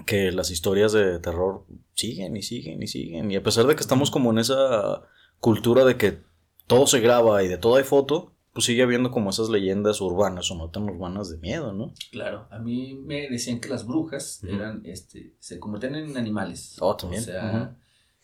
que 0.06 0.32
las 0.32 0.50
historias 0.50 0.92
de 0.92 1.18
terror 1.18 1.66
siguen 1.94 2.36
y 2.36 2.42
siguen 2.42 2.82
y 2.82 2.86
siguen. 2.86 3.30
Y 3.30 3.36
a 3.36 3.42
pesar 3.42 3.66
de 3.66 3.74
que 3.74 3.82
estamos 3.82 4.10
como 4.10 4.30
en 4.30 4.38
esa 4.38 5.02
cultura 5.38 5.84
de 5.84 5.96
que 5.96 6.20
todo 6.66 6.86
se 6.86 7.00
graba 7.00 7.42
y 7.42 7.48
de 7.48 7.58
todo 7.58 7.76
hay 7.76 7.84
foto, 7.84 8.34
pues 8.52 8.66
sigue 8.66 8.82
habiendo 8.82 9.10
como 9.10 9.30
esas 9.30 9.48
leyendas 9.48 10.00
urbanas 10.00 10.50
o 10.50 10.56
no 10.56 10.70
tan 10.70 10.84
urbanas 10.84 11.30
de 11.30 11.38
miedo, 11.38 11.72
¿no? 11.72 11.94
Claro, 12.10 12.48
a 12.50 12.58
mí 12.58 12.94
me 12.94 13.28
decían 13.30 13.60
que 13.60 13.68
las 13.68 13.86
brujas 13.86 14.42
eran, 14.44 14.82
este, 14.84 15.36
se 15.38 15.58
convertían 15.58 15.94
en 15.94 16.16
animales. 16.16 16.76
Oh, 16.80 16.96
también. 16.96 17.22
O 17.22 17.24
sea, 17.24 17.76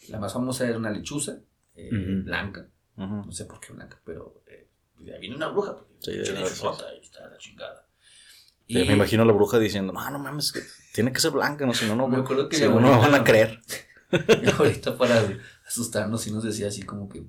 la 0.09 0.19
más 0.19 0.33
famosa 0.33 0.69
era 0.69 0.77
una 0.77 0.91
lechuza 0.91 1.41
eh, 1.75 1.91
blanca, 1.91 2.69
no 2.97 3.31
sé 3.33 3.47
por 3.47 3.61
qué 3.61 3.73
blanca, 3.73 4.01
pero 4.05 4.43
eh, 4.47 4.69
viene 5.19 5.37
una 5.37 5.49
bruja, 5.49 5.77
porque 5.77 5.97
sí, 6.01 6.11
está 6.19 7.29
la 7.29 7.39
chingada. 7.39 7.87
Y... 8.67 8.75
Me 8.75 8.93
imagino 8.93 9.25
la 9.25 9.33
bruja 9.33 9.59
diciendo, 9.59 9.95
no, 9.95 10.11
no 10.11 10.19
mames, 10.19 10.53
tiene 10.99 11.13
que 11.13 11.21
ser 11.21 11.31
blanca, 11.31 11.65
no, 11.65 11.73
si 11.73 11.87
no, 11.87 11.95
no, 11.95 12.09
me 12.09 12.17
acuerdo 12.17 12.49
que 12.49 12.57
si 12.57 12.65
no, 12.65 12.81
no 12.81 12.99
van 12.99 13.15
a 13.15 13.23
creer. 13.23 13.61
Ahorita 14.59 14.99
para 14.99 15.23
asustarnos 15.65 16.27
y 16.27 16.33
nos 16.33 16.43
decía 16.43 16.67
así 16.67 16.83
como 16.83 17.09
que, 17.09 17.25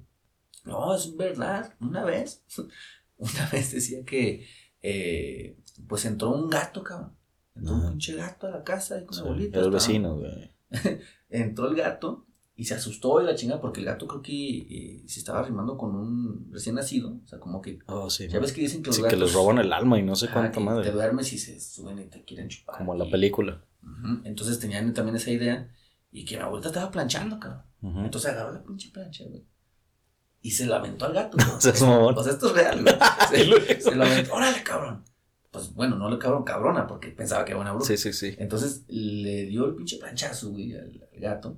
no, 0.66 0.96
es 0.96 1.16
verdad, 1.16 1.76
una 1.80 2.04
vez, 2.04 2.44
una 3.18 3.48
vez 3.52 3.72
decía 3.72 4.04
que, 4.04 4.48
eh, 4.82 5.56
pues 5.88 6.04
entró 6.06 6.32
un 6.32 6.50
gato, 6.50 6.82
cabrón. 6.82 7.16
Entró 7.56 7.76
un 7.76 7.90
pinche 7.90 8.16
gato 8.16 8.48
a 8.48 8.50
la 8.50 8.64
casa 8.64 9.00
y 9.00 9.06
con 9.06 9.18
la 9.18 9.24
abuelita. 9.26 9.60
El 9.60 9.70
vecino, 9.70 10.18
güey. 10.18 10.52
entró 11.30 11.68
el 11.68 11.76
gato 11.76 12.26
y 12.60 12.66
se 12.66 12.76
asustó 12.76 13.22
y 13.22 13.26
la 13.26 13.36
chingada 13.36 13.62
porque 13.62 13.80
el 13.80 13.86
gato 13.86 14.06
creo 14.06 14.22
que 14.22 14.34
eh, 14.34 15.04
se 15.08 15.20
estaba 15.20 15.40
arrimando 15.40 15.78
con 15.78 15.96
un 15.96 16.50
recién 16.52 16.76
nacido. 16.76 17.18
O 17.24 17.26
sea, 17.26 17.40
como 17.40 17.62
que. 17.62 17.80
Oh, 17.86 18.10
sí. 18.10 18.28
Ya 18.28 18.40
ves 18.40 18.52
que 18.52 18.60
dicen 18.60 18.84
que 18.84 18.88
los 18.88 18.98
sí, 18.98 19.04
que 19.10 19.16
les 19.16 19.32
roban 19.34 19.60
el 19.60 19.72
alma 19.72 19.98
y 19.98 20.04
no 20.04 20.14
sé 20.14 20.28
cuánto 20.28 20.60
madre. 20.60 20.84
Te 20.84 20.92
duermes 20.92 21.32
y 21.32 21.38
se 21.38 21.58
suben 21.58 22.00
y 22.00 22.06
te 22.08 22.26
quieren 22.26 22.50
chupar. 22.50 22.78
Como 22.80 22.96
la 22.96 23.10
película. 23.10 23.64
Entonces 24.26 24.60
tenían 24.60 24.94
también 24.94 25.16
esa 25.16 25.32
idea 25.32 25.74
y 26.12 26.26
que 26.26 26.36
la 26.36 26.46
abuelita 26.46 26.68
estaba 26.68 26.92
planchando, 26.92 27.40
cabrón. 27.40 27.64
Entonces 27.82 28.32
agarró 28.32 28.52
la 28.52 28.62
pinche 28.62 28.90
plancha, 28.92 29.24
güey 29.24 29.46
y 30.42 30.52
se 30.52 30.66
lamentó 30.66 31.06
al 31.06 31.14
gato. 31.14 31.38
o, 31.58 31.62
sea, 31.62 31.72
esto 32.32 32.48
es 32.48 32.54
real, 32.54 32.86
Se, 33.30 33.82
se 33.82 33.96
lamentó, 33.96 34.34
órale, 34.34 34.64
cabrón. 34.64 35.04
Pues 35.52 35.74
bueno, 35.74 35.96
no 35.96 36.10
le 36.10 36.20
cabrón, 36.20 36.44
cabrona, 36.44 36.86
porque 36.86 37.10
pensaba 37.10 37.44
que 37.44 37.52
era 37.52 37.60
una 37.60 37.72
bruja. 37.74 37.88
Sí, 37.88 37.98
sí, 37.98 38.14
sí. 38.14 38.36
Entonces 38.38 38.84
le 38.88 39.46
dio 39.46 39.66
el 39.66 39.76
pinche 39.76 39.98
planchazo, 39.98 40.52
güey, 40.52 40.74
al, 40.74 41.10
gato. 41.14 41.58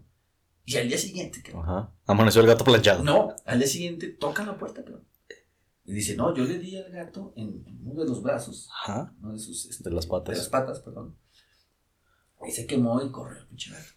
Y 0.66 0.78
al 0.78 0.88
día 0.88 0.98
siguiente, 0.98 1.42
cabrón. 1.42 1.64
Ajá. 1.64 1.94
Amaneció 2.06 2.42
el 2.42 2.48
gato 2.48 2.64
planchado. 2.64 3.04
No, 3.04 3.36
al 3.46 3.60
día 3.60 3.68
siguiente 3.68 4.08
toca 4.10 4.46
la 4.46 4.58
puerta, 4.58 4.84
cabrón. 4.84 5.08
Y 5.84 5.94
dice, 5.94 6.16
no, 6.16 6.36
yo 6.36 6.44
le 6.46 6.60
di 6.60 6.78
al 6.78 6.92
gato 6.92 7.34
en, 7.36 7.66
uno 7.84 8.04
de 8.04 8.10
los 8.10 8.22
brazos. 8.22 8.70
Ajá. 8.84 9.14
de 9.20 9.40
sus. 9.40 9.66
Este, 9.66 9.90
de 9.90 9.96
las 9.96 10.06
patas. 10.06 10.36
De 10.36 10.38
las 10.40 10.50
patas, 10.50 10.80
perdón. 10.80 11.18
Y 12.48 12.52
se 12.52 12.66
quemó 12.66 13.02
y 13.02 13.12
corrió 13.12 13.40
el 13.40 13.48
pinche 13.48 13.72
gato. 13.72 13.94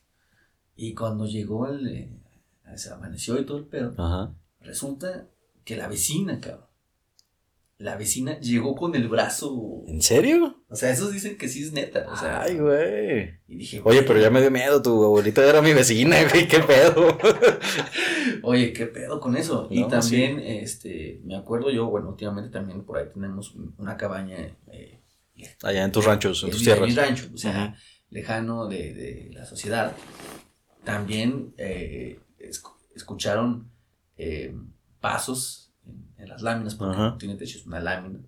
Y 0.74 0.94
cuando 0.94 1.26
llegó 1.26 1.66
el. 1.68 1.86
Eh, 1.86 2.20
se 2.76 2.90
amaneció 2.90 3.38
y 3.38 3.44
todo 3.44 3.58
el 3.58 3.66
pedo. 3.66 3.94
Ajá 3.98 4.34
Resulta 4.64 5.28
que 5.64 5.76
la 5.76 5.88
vecina, 5.88 6.40
cabrón. 6.40 6.66
La 7.84 7.98
vecina 7.98 8.40
llegó 8.40 8.74
con 8.74 8.94
el 8.94 9.08
brazo. 9.08 9.84
¿En 9.86 10.00
serio? 10.00 10.64
O 10.70 10.74
sea, 10.74 10.90
esos 10.90 11.12
dicen 11.12 11.36
que 11.36 11.50
sí 11.50 11.64
es 11.64 11.74
neta. 11.74 12.06
O 12.10 12.16
sea, 12.16 12.40
Ay, 12.40 12.56
güey. 12.56 13.40
Y 13.46 13.56
dije, 13.58 13.82
Oye, 13.84 14.02
pero 14.04 14.18
ya 14.18 14.30
me 14.30 14.40
dio 14.40 14.50
miedo, 14.50 14.80
tu 14.80 15.04
abuelita 15.04 15.46
era 15.46 15.60
mi 15.60 15.74
vecina, 15.74 16.16
güey, 16.30 16.48
qué 16.48 16.60
pedo. 16.60 17.18
Oye, 18.42 18.72
qué 18.72 18.86
pedo 18.86 19.20
con 19.20 19.36
eso. 19.36 19.68
y 19.70 19.86
también, 19.86 20.40
este, 20.40 21.20
me 21.24 21.36
acuerdo 21.36 21.70
yo, 21.70 21.90
bueno, 21.90 22.08
últimamente 22.08 22.48
también 22.48 22.86
por 22.86 22.96
ahí 22.96 23.04
tenemos 23.12 23.54
una 23.76 23.98
cabaña. 23.98 24.38
Eh, 24.72 25.02
Allá 25.62 25.84
en 25.84 25.92
tus 25.92 26.06
ranchos, 26.06 26.42
en, 26.42 26.52
tus 26.52 26.62
tierras. 26.62 26.88
En 26.88 26.94
mi 26.94 26.98
rancho, 26.98 27.28
o 27.34 27.36
sea, 27.36 27.76
lejano 28.08 28.66
de, 28.66 28.94
de, 28.94 29.30
la 29.34 29.44
sociedad. 29.44 29.94
También 30.84 31.52
eh, 31.58 32.18
escucharon 32.94 33.70
eh, 34.16 34.56
pasos 35.00 35.63
en, 35.86 36.28
las 36.28 36.42
láminas, 36.42 36.74
porque 36.74 36.96
no 36.96 37.18
tiene 37.18 37.36
techo, 37.36 37.58
es 37.58 37.66
una 37.66 37.80
lámina. 37.80 38.20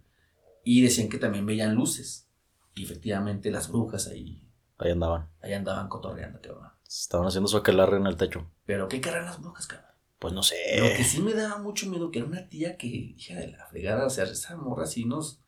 Y 0.64 0.82
decían 0.82 1.08
que 1.08 1.18
también 1.18 1.46
veían 1.46 1.74
luces. 1.74 2.28
Y 2.74 2.84
efectivamente 2.84 3.50
las 3.50 3.70
brujas 3.70 4.06
ahí. 4.08 4.42
Ahí 4.78 4.90
andaban. 4.90 5.28
Ahí 5.40 5.54
andaban 5.54 5.88
cotorreando, 5.88 6.40
Estaban 6.86 7.26
haciendo 7.26 7.48
su 7.48 7.56
aquelarre 7.56 7.96
en 7.96 8.06
el 8.06 8.16
techo. 8.16 8.50
Pero 8.64 8.88
¿qué 8.88 9.00
querrán 9.00 9.24
las 9.24 9.40
brujas, 9.40 9.66
cabrón? 9.66 9.90
Pues 10.18 10.32
no 10.32 10.42
sé. 10.42 10.56
Lo 10.78 10.96
que 10.96 11.04
sí 11.04 11.20
me 11.20 11.34
daba 11.34 11.58
mucho 11.58 11.88
miedo, 11.90 12.10
que 12.10 12.20
era 12.20 12.28
una 12.28 12.48
tía 12.48 12.76
que, 12.76 12.86
hija 12.86 13.34
de 13.34 13.48
la 13.48 13.66
fregada, 13.66 14.06
o 14.06 14.10
sea, 14.10 14.24
esa 14.24 14.56
morra 14.56 14.86
sí 14.86 15.04
nos, 15.04 15.40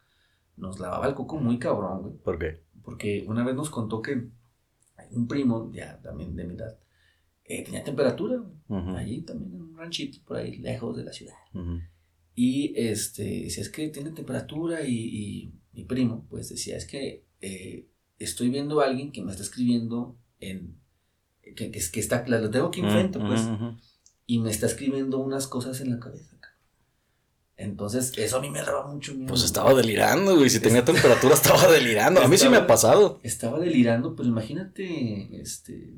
nos 0.57 0.79
lavaba 0.79 1.07
el 1.07 1.15
coco 1.15 1.37
muy 1.39 1.59
cabrón, 1.59 2.03
güey. 2.03 2.15
¿Por 2.17 2.39
qué? 2.39 2.63
Porque 2.83 3.25
una 3.27 3.45
vez 3.45 3.55
nos 3.55 3.71
contó 3.71 4.03
que 4.03 4.29
un 5.11 5.29
primo, 5.29 5.71
ya 5.73 6.01
también 6.01 6.35
de 6.37 6.45
mi 6.45 6.55
edad, 6.55 6.77
eh, 7.45 7.65
tenía 7.65 7.83
temperatura, 7.83 8.43
allí 8.97 9.23
también 9.23 9.55
en 9.55 9.63
un 9.63 9.77
ranchito 9.77 10.19
por 10.27 10.37
ahí, 10.37 10.57
lejos 10.59 10.97
de 10.97 11.05
la 11.05 11.13
ciudad. 11.13 11.35
Y 12.41 12.73
este, 12.77 13.25
decía, 13.25 13.65
es 13.65 13.69
que 13.69 13.89
tiene 13.89 14.13
temperatura 14.13 14.87
y, 14.87 15.53
mi 15.73 15.83
primo, 15.83 16.25
pues 16.31 16.49
decía, 16.49 16.77
es 16.77 16.85
que 16.85 17.25
eh, 17.41 17.89
estoy 18.21 18.49
viendo 18.49 18.81
a 18.81 18.85
alguien 18.85 19.11
que 19.11 19.23
me 19.23 19.33
está 19.33 19.43
escribiendo 19.43 20.17
en, 20.39 20.77
que, 21.43 21.73
que, 21.73 21.73
que 21.73 21.99
está, 21.99 22.25
lo 22.29 22.49
tengo 22.49 22.69
aquí 22.69 22.79
enfrente, 22.79 23.19
pues, 23.19 23.41
y 24.25 24.39
me 24.39 24.51
está 24.51 24.67
escribiendo 24.67 25.19
unas 25.19 25.49
cosas 25.49 25.81
en 25.81 25.91
la 25.91 25.99
cabeza. 25.99 26.39
Entonces, 27.57 28.13
eso 28.17 28.37
a 28.37 28.41
mí 28.41 28.51
me 28.51 28.63
daba 28.63 28.87
mucho 28.87 29.17
miedo. 29.17 29.27
Pues 29.27 29.43
estaba 29.43 29.75
delirando, 29.75 30.37
güey. 30.37 30.49
Si 30.49 30.61
tenía 30.61 30.85
temperatura, 30.85 31.35
estaba 31.35 31.67
delirando. 31.73 32.21
A 32.21 32.29
mí 32.29 32.39
sí 32.39 32.49
me 32.49 32.59
ha 32.59 32.69
pasado. 32.69 33.19
Estaba 33.25 33.59
delirando, 33.59 34.15
pero 34.15 34.29
imagínate, 34.29 35.41
este, 35.41 35.93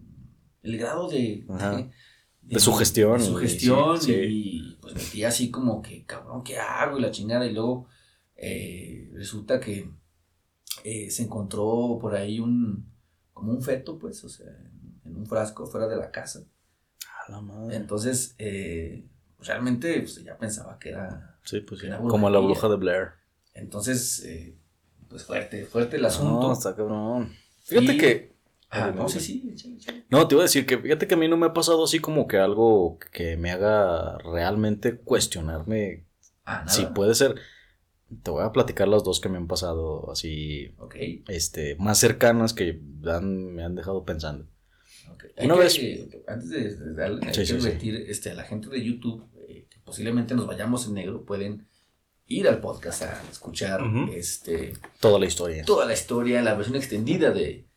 el 0.63 0.79
grado 0.79 1.07
de, 1.11 1.45
de, 1.47 1.91
sugestión. 2.59 3.19
De 3.19 3.25
sugestión 3.25 3.99
y, 4.09 4.77
pues 4.81 4.95
metía 4.95 5.29
así 5.29 5.51
como 5.51 5.83
que, 5.83 6.05
cabrón, 6.05 6.43
¿qué 6.43 6.59
hago? 6.59 6.99
Y 6.99 7.03
la 7.03 7.11
chingada. 7.11 7.47
Y 7.47 7.53
luego 7.53 7.87
eh, 8.37 9.11
resulta 9.15 9.61
que 9.61 9.91
eh, 10.85 11.11
se 11.11 11.23
encontró 11.23 11.99
por 12.01 12.15
ahí 12.15 12.41
un, 12.41 12.93
como 13.33 13.53
un 13.53 13.63
feto, 13.63 13.99
pues, 13.99 14.25
o 14.25 14.29
sea, 14.29 14.49
en 15.05 15.17
un 15.17 15.27
frasco 15.27 15.67
fuera 15.67 15.87
de 15.87 15.97
la 15.97 16.11
casa. 16.11 16.45
A 17.27 17.31
la 17.31 17.41
madre. 17.41 17.77
Entonces, 17.77 18.35
eh, 18.39 19.07
realmente 19.39 20.01
pues, 20.01 20.23
ya 20.25 20.37
pensaba 20.37 20.79
que 20.79 20.91
era... 20.91 21.39
Sí, 21.45 21.61
pues 21.61 21.83
como 22.09 22.29
la 22.31 22.39
bruja 22.39 22.69
de 22.69 22.77
Blair. 22.77 23.09
Entonces, 23.55 24.27
pues 25.09 25.25
fuerte, 25.25 25.65
fuerte 25.65 25.97
el 25.97 26.05
asunto. 26.05 26.49
No, 26.49 26.53
está 26.53 26.77
cabrón. 26.77 27.33
Fíjate 27.63 27.97
que 27.97 28.40
Ah, 28.73 28.93
no, 28.95 29.09
sí, 29.09 29.19
sí, 29.19 29.77
No, 30.11 30.29
te 30.29 30.37
iba 30.37 30.43
a 30.43 30.47
decir 30.47 30.65
que 30.65 30.79
fíjate 30.79 31.09
que 31.09 31.15
a 31.15 31.17
mí 31.17 31.27
no 31.27 31.37
me 31.37 31.47
ha 31.47 31.53
pasado 31.53 31.83
así 31.83 31.99
como 31.99 32.29
que 32.29 32.39
algo 32.39 32.99
que 33.13 33.37
me 33.37 33.51
haga 33.51 34.19
realmente 34.19 34.97
cuestionarme 34.97 36.07
ah, 36.45 36.65
si 36.69 36.87
puede 36.87 37.17
ser. 37.17 37.35
Te 38.23 38.31
voy 38.31 38.45
a 38.45 38.53
platicar 38.53 38.87
las 38.87 39.03
dos 39.03 39.21
que 39.21 39.29
me 39.29 39.39
han 39.39 39.49
pasado 39.49 40.11
así, 40.11 40.75
okay. 40.79 41.25
este, 41.29 41.77
más 41.77 41.99
cercanas 41.99 42.55
que 42.55 42.81
me 43.01 43.65
han 43.65 43.75
dejado 43.75 44.05
pensando. 44.05 44.47
Una 45.43 45.55
vez, 45.55 45.81
antes 46.27 46.51
de, 46.51 46.95
darle, 46.95 47.27
hay 47.27 47.33
que 47.33 48.05
este, 48.09 48.31
a 48.31 48.35
la 48.35 48.45
gente 48.45 48.69
de 48.69 48.85
YouTube, 48.85 49.25
eh, 49.49 49.67
que 49.69 49.79
posiblemente 49.85 50.35
nos 50.35 50.47
vayamos 50.47 50.87
en 50.87 50.95
negro, 50.95 51.25
pueden 51.25 51.67
ir 52.27 52.49
al 52.49 52.61
podcast 52.61 53.03
a 53.03 53.23
escuchar 53.31 53.83
este 54.15 54.75
toda 55.01 55.19
la 55.19 55.27
historia. 55.27 55.65
Toda 55.65 55.87
la 55.87 55.93
historia, 55.93 56.43
la 56.43 56.55
versión 56.55 56.77
extendida 56.77 57.31
de, 57.31 57.70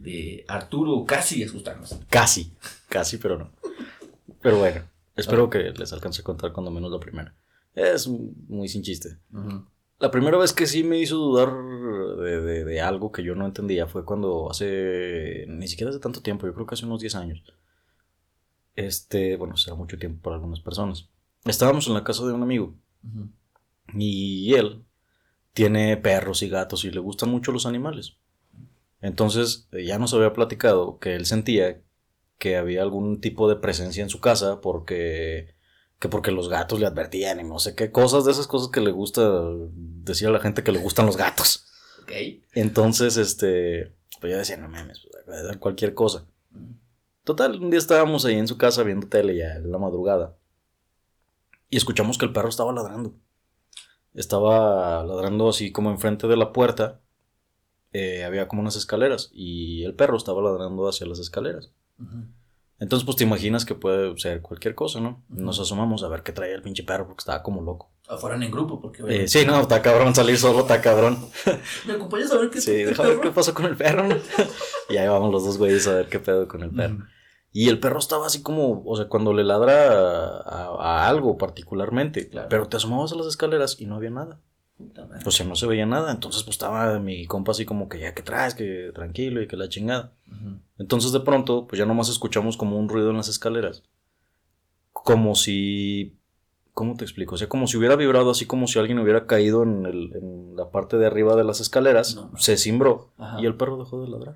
de 0.00 0.44
Arturo 0.48 1.04
casi 1.04 1.42
asustarnos. 1.44 2.00
Casi, 2.08 2.52
casi, 2.88 3.18
pero 3.18 3.38
no. 3.38 3.50
Pero 4.40 4.58
bueno, 4.58 4.82
espero 5.14 5.50
que 5.50 5.70
les 5.70 5.92
alcance 5.92 6.22
a 6.22 6.24
contar 6.24 6.52
cuando 6.52 6.70
menos 6.70 6.90
la 6.90 6.98
primera. 6.98 7.34
Es 7.74 8.08
muy 8.08 8.68
sin 8.68 8.82
chiste. 8.82 9.18
La 9.98 10.10
primera 10.10 10.38
vez 10.38 10.52
que 10.52 10.66
sí 10.66 10.82
me 10.82 10.98
hizo 10.98 11.16
dudar 11.16 11.52
de, 12.18 12.64
de, 12.64 12.80
algo 12.80 13.12
que 13.12 13.22
yo 13.22 13.34
no 13.34 13.44
entendía 13.44 13.86
fue 13.86 14.04
cuando 14.04 14.50
hace, 14.50 15.44
ni 15.46 15.68
siquiera 15.68 15.90
hace 15.90 16.00
tanto 16.00 16.22
tiempo, 16.22 16.46
yo 16.46 16.54
creo 16.54 16.66
que 16.66 16.74
hace 16.74 16.86
unos 16.86 17.00
10 17.00 17.14
años. 17.16 17.42
Este, 18.74 19.36
bueno, 19.36 19.58
será 19.58 19.76
mucho 19.76 19.98
tiempo 19.98 20.22
para 20.22 20.36
algunas 20.36 20.60
personas. 20.60 21.10
Estábamos 21.44 21.86
en 21.86 21.94
la 21.94 22.04
casa 22.04 22.24
de 22.24 22.32
un 22.32 22.42
amigo. 22.42 22.74
Y 23.92 24.54
él 24.54 24.82
tiene 25.52 25.96
perros 25.98 26.42
y 26.42 26.48
gatos 26.48 26.84
y 26.84 26.90
le 26.90 27.00
gustan 27.00 27.28
mucho 27.28 27.52
los 27.52 27.66
animales. 27.66 28.16
Entonces 29.00 29.68
eh, 29.72 29.84
ya 29.84 29.98
nos 29.98 30.14
había 30.14 30.32
platicado 30.32 30.98
que 30.98 31.14
él 31.14 31.26
sentía 31.26 31.80
que 32.38 32.56
había 32.56 32.82
algún 32.82 33.20
tipo 33.20 33.48
de 33.48 33.56
presencia 33.56 34.02
en 34.02 34.08
su 34.08 34.20
casa 34.20 34.60
porque 34.60 35.54
que 36.00 36.08
porque 36.08 36.32
los 36.32 36.48
gatos 36.48 36.80
le 36.80 36.86
advertían 36.86 37.40
y 37.40 37.44
no 37.44 37.58
sé 37.58 37.74
qué 37.74 37.92
cosas 37.92 38.24
de 38.24 38.32
esas 38.32 38.46
cosas 38.46 38.70
que 38.70 38.80
le 38.80 38.90
gusta 38.90 39.22
decir 39.74 40.28
a 40.28 40.30
la 40.30 40.40
gente 40.40 40.64
que 40.64 40.72
le 40.72 40.78
gustan 40.78 41.04
los 41.04 41.18
gatos. 41.18 41.66
Ok. 42.02 42.12
Entonces, 42.54 43.18
este, 43.18 43.92
pues 44.18 44.32
yo 44.32 44.38
decía, 44.38 44.56
no 44.56 44.68
mames, 44.68 45.06
puede 45.26 45.44
dar 45.44 45.58
cualquier 45.58 45.92
cosa. 45.92 46.26
Total, 47.22 47.60
un 47.60 47.68
día 47.68 47.78
estábamos 47.78 48.24
ahí 48.24 48.36
en 48.36 48.48
su 48.48 48.56
casa 48.56 48.82
viendo 48.82 49.08
tele 49.08 49.36
ya 49.36 49.56
en 49.56 49.70
la 49.70 49.76
madrugada. 49.76 50.36
Y 51.68 51.76
escuchamos 51.76 52.16
que 52.16 52.24
el 52.24 52.32
perro 52.32 52.48
estaba 52.48 52.72
ladrando. 52.72 53.14
Estaba 54.14 55.04
ladrando 55.04 55.50
así 55.50 55.70
como 55.70 55.90
enfrente 55.90 56.26
de 56.26 56.36
la 56.36 56.52
puerta. 56.52 57.00
Eh, 57.92 58.24
había 58.24 58.46
como 58.46 58.62
unas 58.62 58.76
escaleras 58.76 59.30
y 59.32 59.84
el 59.84 59.94
perro 59.94 60.16
estaba 60.16 60.40
ladrando 60.42 60.88
hacia 60.88 61.06
las 61.06 61.18
escaleras. 61.18 61.70
Entonces, 62.78 63.04
pues 63.04 63.16
te 63.16 63.24
imaginas 63.24 63.64
que 63.64 63.74
puede 63.74 64.16
ser 64.18 64.40
cualquier 64.40 64.74
cosa, 64.74 65.00
¿no? 65.00 65.22
Nos 65.28 65.60
asomamos 65.60 66.02
a 66.02 66.08
ver 66.08 66.22
qué 66.22 66.32
traía 66.32 66.54
el 66.54 66.62
pinche 66.62 66.82
perro 66.82 67.06
porque 67.06 67.20
estaba 67.20 67.42
como 67.42 67.62
loco. 67.62 67.90
Fueran 68.18 68.42
en 68.42 68.50
grupo, 68.50 68.80
porque. 68.80 69.04
Eh, 69.08 69.28
sí, 69.28 69.44
no, 69.46 69.60
está 69.60 69.82
cabrón 69.82 70.14
salir 70.14 70.36
solo, 70.36 70.60
está 70.60 70.80
cabrón. 70.80 71.18
¿Me 71.86 71.92
acompañas 71.92 72.32
a 72.32 72.38
ver 72.38 72.50
qué 72.50 72.60
Sí, 72.60 72.72
déjame 72.72 73.10
ver 73.10 73.20
qué 73.20 73.30
pasó 73.30 73.54
con 73.54 73.66
el 73.66 73.76
perro. 73.76 74.08
y 74.88 74.96
ahí 74.96 75.06
vamos 75.06 75.30
los 75.30 75.44
dos 75.44 75.58
güeyes 75.58 75.86
a 75.86 75.94
ver 75.94 76.08
qué 76.08 76.18
pedo 76.18 76.48
con 76.48 76.62
el 76.62 76.70
perro. 76.70 77.06
Y 77.52 77.68
el 77.68 77.78
perro 77.80 77.98
estaba 77.98 78.26
así 78.26 78.42
como, 78.42 78.82
o 78.84 78.96
sea, 78.96 79.08
cuando 79.08 79.32
le 79.32 79.44
ladra 79.44 80.40
a, 80.40 81.08
algo 81.08 81.36
particularmente. 81.36 82.30
Pero 82.48 82.68
te 82.68 82.76
asomabas 82.78 83.12
a 83.12 83.16
las 83.16 83.26
escaleras 83.26 83.80
y 83.80 83.86
no 83.86 83.96
había 83.96 84.10
nada. 84.10 84.40
O 85.24 85.30
sea, 85.30 85.46
no 85.46 85.54
se 85.56 85.66
veía 85.66 85.86
nada. 85.86 86.10
Entonces, 86.10 86.42
pues 86.42 86.54
estaba 86.54 86.98
mi 86.98 87.26
compa 87.26 87.52
así 87.52 87.64
como 87.64 87.88
que 87.88 87.98
ya 87.98 88.14
que 88.14 88.22
traes, 88.22 88.54
que 88.54 88.90
tranquilo 88.94 89.42
y 89.42 89.48
que 89.48 89.56
la 89.56 89.68
chingada. 89.68 90.12
Entonces, 90.78 91.12
de 91.12 91.20
pronto, 91.20 91.66
pues 91.66 91.78
ya 91.78 91.86
nomás 91.86 92.08
escuchamos 92.08 92.56
como 92.56 92.78
un 92.78 92.88
ruido 92.88 93.10
en 93.10 93.16
las 93.16 93.28
escaleras. 93.28 93.82
Como 94.92 95.34
si. 95.34 96.16
¿Cómo 96.72 96.96
te 96.96 97.04
explico? 97.04 97.34
O 97.34 97.38
sea, 97.38 97.48
como 97.48 97.66
si 97.66 97.76
hubiera 97.76 97.96
vibrado, 97.96 98.30
así 98.30 98.46
como 98.46 98.66
si 98.66 98.78
alguien 98.78 98.98
hubiera 99.00 99.26
caído 99.26 99.64
en, 99.64 99.86
el, 99.86 100.12
en 100.14 100.56
la 100.56 100.70
parte 100.70 100.96
de 100.96 101.06
arriba 101.06 101.36
de 101.36 101.44
las 101.44 101.60
escaleras. 101.60 102.18
Se 102.36 102.56
cimbró 102.56 103.10
y 103.38 103.46
el 103.46 103.56
perro 103.56 103.76
dejó 103.76 104.00
de 104.02 104.08
ladrar. 104.08 104.34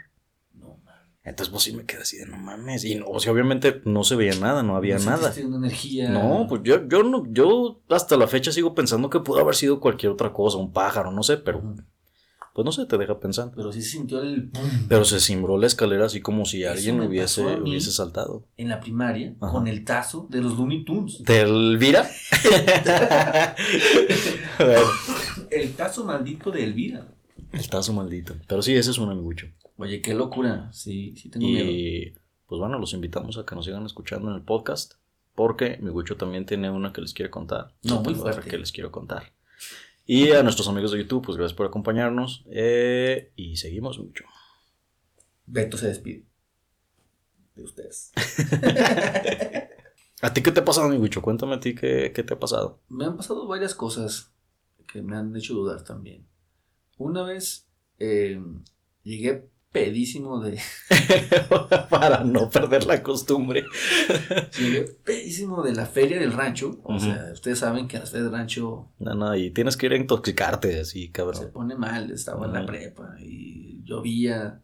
Entonces, 1.25 1.51
pues 1.51 1.63
sí 1.63 1.73
me 1.73 1.85
quedé 1.85 2.03
así 2.03 2.19
de 2.19 2.27
no 2.27 2.37
mames. 2.37 2.85
Y 2.85 2.97
no, 2.97 3.07
o 3.07 3.19
sea, 3.19 3.33
obviamente 3.33 3.81
no 3.87 4.05
se 4.05 4.15
veía 4.15 4.35
nada, 4.39 4.63
no 4.63 4.77
había 4.77 4.99
nada. 4.99 5.33
energía. 5.35 6.11
No, 6.11 6.47
pues 6.47 6.61
yo, 6.65 6.87
yo 6.87 7.03
no, 7.03 7.25
yo 7.33 7.81
hasta 7.89 8.19
la 8.19 8.27
fecha 8.27 8.53
sigo 8.53 8.75
pensando 8.75 9.09
que 9.09 9.21
pudo 9.21 9.41
haber 9.41 9.55
sido 9.55 9.81
cualquier 9.81 10.13
otra 10.13 10.35
cosa, 10.35 10.59
un 10.59 10.73
pájaro, 10.73 11.11
no 11.11 11.23
sé, 11.23 11.39
pero. 11.39 11.63
Pues 12.53 12.65
no 12.65 12.71
sé, 12.71 12.87
te 12.87 12.99
deja 12.99 13.19
pensando. 13.19 13.53
Pero 13.57 13.73
sí 13.73 13.83
se 13.83 13.91
sintió 13.91 14.21
el. 14.21 14.51
Pero 14.87 15.05
se 15.05 15.19
cimbró 15.19 15.57
la 15.59 15.67
escalera 15.67 16.05
así 16.05 16.21
como 16.21 16.45
si 16.45 16.65
alguien 16.65 17.01
hubiese, 17.01 17.43
hubiese 17.43 17.91
saltado. 17.91 18.47
En 18.59 18.69
la 18.69 18.79
primaria, 18.79 19.35
con 19.41 19.67
el 19.67 19.83
tazo 19.83 20.29
de 20.31 20.43
los 20.43 20.57
Looney 20.57 20.85
Tunes. 20.85 21.23
¿Del 21.25 21.49
Elvira? 21.49 22.09
el 25.51 25.73
tazo 25.73 26.05
maldito 26.05 26.51
de 26.51 26.65
Elvira. 26.65 27.09
El 27.51 27.69
tazo 27.69 27.93
maldito. 27.95 28.37
Pero 28.47 28.63
sí, 28.63 28.75
ese 28.75 28.91
es 28.91 28.99
un 28.99 29.11
amigucho. 29.11 29.49
Oye, 29.77 30.01
qué 30.01 30.15
locura. 30.15 30.73
Sí, 30.73 31.15
sí 31.17 31.31
tengo 31.31 31.47
y, 31.47 32.15
pues 32.47 32.61
bueno, 32.61 32.79
los 32.79 32.93
invitamos 32.93 33.39
a 33.39 33.45
que 33.45 33.55
nos 33.55 33.65
sigan 33.65 33.85
escuchando 33.87 34.31
en 34.31 34.37
el 34.37 34.43
podcast. 34.43 34.95
Porque 35.35 35.79
mi 35.81 35.91
gucho 35.91 36.17
también 36.17 36.47
tiene 36.47 36.71
una 36.71 36.93
que 36.93 37.01
les 37.01 37.13
quiere 37.13 37.31
contar. 37.31 37.75
No, 37.83 38.03
muy 38.03 38.15
fuerte. 38.15 38.49
Que 38.49 38.57
les 38.57 38.71
quiero 38.71 38.93
contar. 38.93 39.33
Y 40.07 40.31
a 40.31 40.43
nuestros 40.43 40.69
amigos 40.69 40.93
de 40.93 40.99
YouTube, 40.99 41.25
pues 41.25 41.37
gracias 41.37 41.57
por 41.57 41.67
acompañarnos. 41.67 42.45
Eh, 42.51 43.33
y 43.35 43.57
seguimos 43.57 43.99
mucho. 43.99 44.25
Beto 45.47 45.77
se 45.77 45.89
despide. 45.89 46.25
De 47.57 47.65
ustedes. 47.65 48.13
¿A 50.23 50.33
ti 50.33 50.43
qué 50.43 50.53
te 50.53 50.61
ha 50.61 50.65
pasado, 50.65 50.89
mi 50.89 50.99
gucho? 50.99 51.21
Cuéntame 51.21 51.55
a 51.55 51.61
ti 51.61 51.75
qué, 51.75 52.13
qué 52.15 52.23
te 52.23 52.35
ha 52.35 52.39
pasado. 52.39 52.81
Me 52.89 53.05
han 53.05 53.17
pasado 53.17 53.47
varias 53.47 53.75
cosas 53.75 54.33
que 54.87 55.03
me 55.03 55.17
han 55.17 55.35
hecho 55.37 55.55
dudar 55.55 55.83
también. 55.83 56.27
Una 56.97 57.25
vez 57.25 57.69
eh, 57.99 58.41
llegué 59.03 59.49
pedísimo 59.75 60.41
de. 60.41 60.61
Para 61.91 62.23
no 62.23 62.49
perder 62.49 62.87
la 62.87 63.03
costumbre. 63.03 63.65
Llegué 64.57 64.83
pedísimo 65.05 65.65
de 65.65 65.75
la 65.75 65.85
feria 65.85 66.21
del 66.21 66.33
rancho. 66.33 66.81
O 66.85 66.97
sea, 67.01 67.31
ustedes 67.33 67.59
saben 67.59 67.89
que 67.89 67.99
las 67.99 68.13
ferias 68.13 68.31
del 68.31 68.39
rancho. 68.39 68.93
No, 69.01 69.15
no, 69.17 69.35
y 69.35 69.51
tienes 69.51 69.77
que 69.77 69.87
ir 69.87 69.93
a 69.93 69.97
intoxicarte 69.97 70.79
así, 70.79 71.11
cabrón. 71.11 71.43
Se 71.43 71.49
pone 71.49 71.75
mal, 71.75 72.13
estaba 72.13 72.47
en 72.47 72.53
la 72.53 72.65
prepa 72.65 73.17
y 73.19 73.83
llovía. 73.83 74.63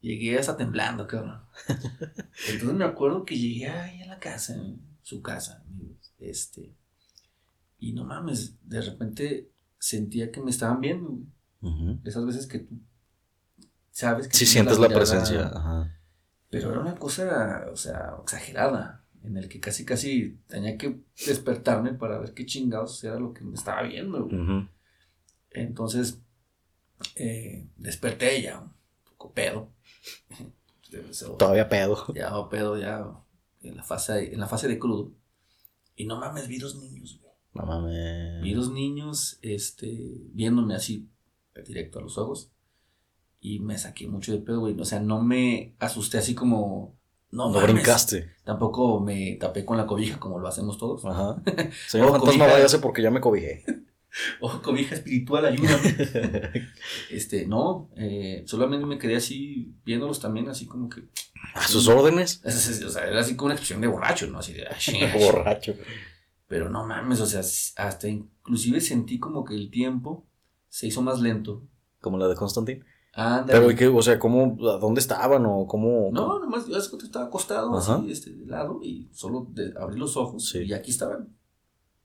Llegué 0.00 0.38
hasta 0.38 0.56
temblando, 0.56 1.08
cabrón. 1.08 1.40
Entonces 2.48 2.72
me 2.72 2.84
acuerdo 2.84 3.24
que 3.24 3.36
llegué 3.36 3.66
ahí 3.68 4.00
a 4.02 4.06
la 4.06 4.20
casa, 4.20 4.56
su 5.02 5.22
casa, 5.22 5.64
este. 6.20 6.72
Y 7.80 7.94
no 7.94 8.04
mames, 8.04 8.54
de 8.62 8.80
repente 8.80 9.50
sentía 9.80 10.30
que 10.30 10.40
me 10.40 10.52
estaban 10.52 10.80
viendo. 10.80 11.18
Esas 12.04 12.24
veces 12.24 12.46
que 12.46 12.60
tú 12.60 12.76
sabes 13.96 14.28
que... 14.28 14.36
Sí, 14.36 14.44
sientes 14.44 14.78
la, 14.78 14.88
presencia. 14.88 15.50
Pero 16.50 16.70
era 16.70 16.80
una 16.80 16.96
cosa, 16.96 17.66
o 17.72 17.76
sea, 17.76 18.16
exagerada, 18.22 19.06
en 19.24 19.38
el 19.38 19.48
que 19.48 19.58
casi, 19.58 19.86
casi 19.86 20.38
tenía 20.46 20.76
que 20.76 21.00
despertarme 21.26 21.94
para 21.94 22.18
ver 22.18 22.34
qué 22.34 22.44
chingados 22.44 23.02
era 23.04 23.18
lo 23.18 23.32
que 23.32 23.42
me 23.42 23.54
estaba 23.54 23.82
viendo. 23.84 24.28
Entonces, 25.50 26.20
eh, 27.14 27.68
desperté 27.76 28.42
ya, 28.42 28.60
un 28.60 28.74
poco 29.04 29.32
pedo. 29.32 29.72
Todavía 31.38 31.70
pedo. 31.70 32.12
Ya, 32.14 32.30
pedo, 32.50 32.78
ya, 32.78 33.06
en 33.62 33.76
la 33.78 33.82
fase, 33.82 34.32
en 34.32 34.40
la 34.40 34.46
fase 34.46 34.68
de 34.68 34.78
crudo. 34.78 35.12
Y 35.94 36.04
no 36.04 36.20
mames, 36.20 36.48
vi 36.48 36.58
dos 36.58 36.76
niños, 36.76 37.18
güey. 37.22 37.32
No 37.54 37.64
mames. 37.64 38.42
Vi 38.42 38.52
dos 38.52 38.70
niños, 38.70 39.38
este, 39.40 39.88
viéndome 40.34 40.74
así 40.74 41.08
directo 41.64 41.98
a 41.98 42.02
los 42.02 42.18
ojos. 42.18 42.52
Y 43.46 43.60
me 43.60 43.78
saqué 43.78 44.08
mucho 44.08 44.32
de 44.32 44.38
pedo, 44.38 44.58
güey. 44.58 44.74
O 44.76 44.84
sea, 44.84 44.98
no 44.98 45.22
me 45.22 45.76
asusté 45.78 46.18
así 46.18 46.34
como. 46.34 46.98
No, 47.30 47.48
no 47.48 47.60
brincaste. 47.60 48.32
Tampoco 48.42 48.98
me 48.98 49.36
tapé 49.36 49.64
con 49.64 49.76
la 49.76 49.86
cobija 49.86 50.18
como 50.18 50.40
lo 50.40 50.48
hacemos 50.48 50.78
todos. 50.78 51.04
Ajá. 51.04 51.40
Señor 51.86 52.10
fantasma, 52.10 52.48
váyase 52.48 52.80
porque 52.80 53.02
ya 53.02 53.12
me 53.12 53.20
cobijé. 53.20 53.64
Ojo, 54.40 54.62
cobija 54.62 54.96
espiritual, 54.96 55.44
ayúdame. 55.46 55.94
este, 57.12 57.46
no, 57.46 57.88
eh, 57.94 58.42
solamente 58.46 58.84
me 58.84 58.98
quedé 58.98 59.14
así, 59.14 59.72
viéndolos 59.84 60.18
también, 60.18 60.48
así 60.48 60.66
como 60.66 60.88
que. 60.88 61.02
¿A 61.54 61.68
sus 61.68 61.86
órdenes? 61.86 62.42
O 62.44 62.50
sea, 62.50 63.06
era 63.06 63.20
así 63.20 63.36
como 63.36 63.46
una 63.46 63.54
expresión 63.54 63.80
de 63.80 63.86
borracho, 63.86 64.26
¿no? 64.26 64.40
Así 64.40 64.54
de. 64.54 64.66
borracho. 65.20 65.76
Pero 66.48 66.68
no 66.68 66.84
mames, 66.84 67.20
o 67.20 67.26
sea, 67.26 67.42
hasta 67.76 68.08
inclusive 68.08 68.80
sentí 68.80 69.20
como 69.20 69.44
que 69.44 69.54
el 69.54 69.70
tiempo 69.70 70.26
se 70.68 70.88
hizo 70.88 71.00
más 71.00 71.20
lento. 71.20 71.62
Como 72.00 72.18
la 72.18 72.26
de 72.26 72.34
Constantine. 72.34 72.84
Pero, 73.46 73.74
¿qué, 73.74 73.88
o 73.88 74.02
sea, 74.02 74.18
¿cómo, 74.18 74.58
a 74.68 74.76
dónde 74.76 75.00
estaban 75.00 75.46
o 75.46 75.66
cómo? 75.66 76.10
No, 76.12 76.38
nomás, 76.38 76.66
yo 76.66 76.76
estaba 76.76 77.24
acostado 77.24 77.74
así, 77.74 78.10
este, 78.10 78.30
de 78.30 78.44
lado, 78.44 78.80
y 78.82 79.08
solo 79.12 79.46
de, 79.52 79.72
abrí 79.80 79.98
los 79.98 80.18
ojos, 80.18 80.54
y 80.54 80.72
aquí 80.74 80.90
estaban. 80.90 81.34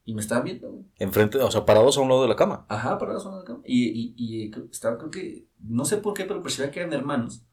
Y 0.06 0.15
me 0.15 0.21
estaban 0.21 0.45
viendo, 0.45 0.71
güey. 0.71 0.86
Enfrente, 0.97 1.38
o 1.38 1.52
sea, 1.52 1.65
parados 1.65 1.97
a 1.97 2.02
un 2.02 2.10
lado 2.10 2.21
de 2.21 2.30
la 2.30 2.36
cama. 2.36 2.65
Ajá, 2.69 2.97
parados 2.97 3.26
a 3.26 3.28
un 3.28 3.36
lado 3.36 3.43
de 3.43 3.50
la 3.50 3.54
cama. 3.56 3.63
Y, 3.67 3.89
y, 3.89 4.15
y 4.17 4.52
estaba, 4.71 4.97
creo 4.97 5.12
que, 5.12 5.47
no 5.60 5.84
sé 5.84 5.97
por 5.97 6.13
qué, 6.13 6.24
pero 6.24 6.41
percibía 6.41 6.71
que 6.71 6.80
eran 6.80 6.93
hermanos. 6.93 7.43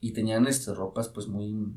Y 0.00 0.12
tenían, 0.12 0.46
este, 0.46 0.72
ropas, 0.72 1.10
pues, 1.10 1.28
muy, 1.28 1.74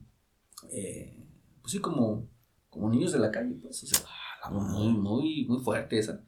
eh, 0.71 1.21
pues 1.61 1.73
sí, 1.73 1.79
como, 1.79 2.29
como 2.69 2.89
niños 2.89 3.11
de 3.11 3.19
la 3.19 3.31
calle, 3.31 3.55
pues, 3.61 3.83
o 3.83 3.85
sea, 3.85 3.99
ah, 4.43 4.49
muy, 4.49 4.93
muy, 4.93 5.45
muy 5.45 5.59
fuerte 5.59 5.99
esa. 5.99 6.23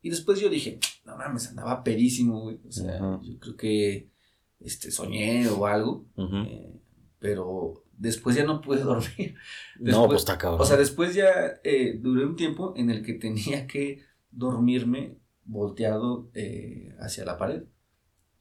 Y 0.00 0.10
después 0.10 0.38
yo 0.38 0.48
dije, 0.48 0.78
no 1.04 1.16
mames, 1.16 1.48
andaba 1.48 1.82
perísimo, 1.82 2.42
güey. 2.42 2.60
O 2.66 2.70
sea, 2.70 3.20
yo 3.20 3.38
creo 3.40 3.56
que 3.56 4.10
este, 4.60 4.90
soñé 4.90 5.48
o 5.48 5.66
algo. 5.66 6.06
Eh, 6.16 6.80
pero 7.18 7.84
después 7.96 8.36
ya 8.36 8.44
no 8.44 8.60
pude 8.60 8.80
dormir. 8.82 9.34
no, 9.78 10.06
pues 10.06 10.20
está 10.20 10.38
cabrón. 10.38 10.60
O 10.60 10.64
sea, 10.64 10.76
después 10.76 11.14
ya 11.14 11.60
eh, 11.64 11.98
duré 12.00 12.24
un 12.24 12.36
tiempo 12.36 12.74
en 12.76 12.90
el 12.90 13.04
que 13.04 13.14
tenía 13.14 13.66
que 13.66 14.04
dormirme 14.30 15.18
volteado 15.44 16.30
eh, 16.34 16.94
hacia 17.00 17.24
la 17.24 17.38
pared. 17.38 17.62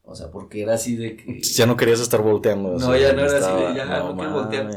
O 0.03 0.15
sea, 0.15 0.31
porque 0.31 0.61
era 0.61 0.75
así 0.75 0.95
de 0.95 1.17
que. 1.17 1.41
Ya 1.41 1.65
no 1.65 1.75
querías 1.75 1.99
estar 1.99 2.21
volteando. 2.21 2.77
No, 2.77 2.95
ya 2.95 3.13
no 3.13 3.21
era 3.21 3.37
así 3.39 3.65
de 3.65 3.75
ya 3.75 3.99
no, 3.99 4.15
quiero 4.15 4.31
voltear. 4.31 4.69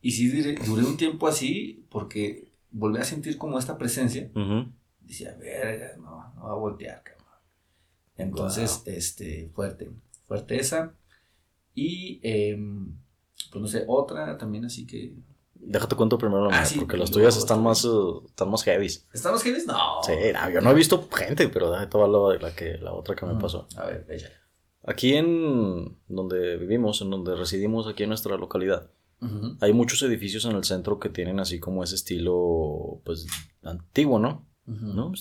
Y 0.00 0.12
sí 0.12 0.28
duré, 0.30 0.56
un 0.82 0.96
tiempo 0.96 1.26
así 1.26 1.86
porque 1.90 2.52
volví 2.70 2.98
a 2.98 3.04
sentir 3.04 3.36
como 3.36 3.58
esta 3.58 3.76
presencia. 3.76 4.30
Decía, 5.00 5.36
verga, 5.38 5.96
no, 5.96 6.32
no 6.36 6.44
va 6.44 6.52
a 6.52 6.54
voltear, 6.54 7.02
cabrón. 7.02 7.26
Entonces, 8.16 8.82
este, 8.86 9.50
fuerte, 9.52 9.90
fuerte 10.30 10.60
esa. 10.60 10.94
Y, 11.74 12.20
em, 12.22 12.96
pues 13.50 13.60
no 13.60 13.66
sé, 13.66 13.84
otra 13.88 14.38
también 14.38 14.64
así 14.64 14.86
que... 14.86 15.16
Déjate 15.54 15.96
cuento 15.96 16.18
primero 16.18 16.48
la 16.48 16.62
ah, 16.62 16.64
porque 16.78 16.96
las 16.96 17.10
tuyas 17.10 17.36
están 17.36 17.62
más, 17.64 17.84
uh, 17.84 18.24
están 18.26 18.48
más 18.48 18.62
heavy. 18.62 18.86
¿Están 18.86 19.32
más 19.32 19.42
heavy? 19.42 19.58
No. 19.66 20.00
Sí, 20.04 20.12
yo 20.54 20.60
no 20.60 20.70
he 20.70 20.74
visto 20.74 21.08
gente, 21.10 21.48
pero 21.48 21.72
déjate 21.72 21.98
hablar 21.98 22.38
de 22.38 22.46
la, 22.46 22.54
que, 22.54 22.78
la 22.78 22.92
otra 22.92 23.16
que 23.16 23.26
me 23.26 23.40
pasó. 23.40 23.66
A 23.76 23.86
ver. 23.86 24.06
Aquí 24.84 25.14
en 25.14 25.98
donde 26.06 26.56
vivimos, 26.58 27.02
en 27.02 27.10
donde 27.10 27.34
residimos, 27.34 27.88
aquí 27.88 28.04
en 28.04 28.10
nuestra 28.10 28.36
localidad, 28.36 28.88
hay 29.60 29.72
muchos 29.72 30.00
edificios 30.02 30.44
en 30.44 30.52
el 30.52 30.62
centro 30.62 31.00
que 31.00 31.08
tienen 31.08 31.40
así 31.40 31.58
como 31.58 31.82
ese 31.82 31.96
estilo, 31.96 33.02
pues, 33.04 33.26
antiguo, 33.64 34.20
¿no? 34.20 34.46
¿No? 34.64 35.12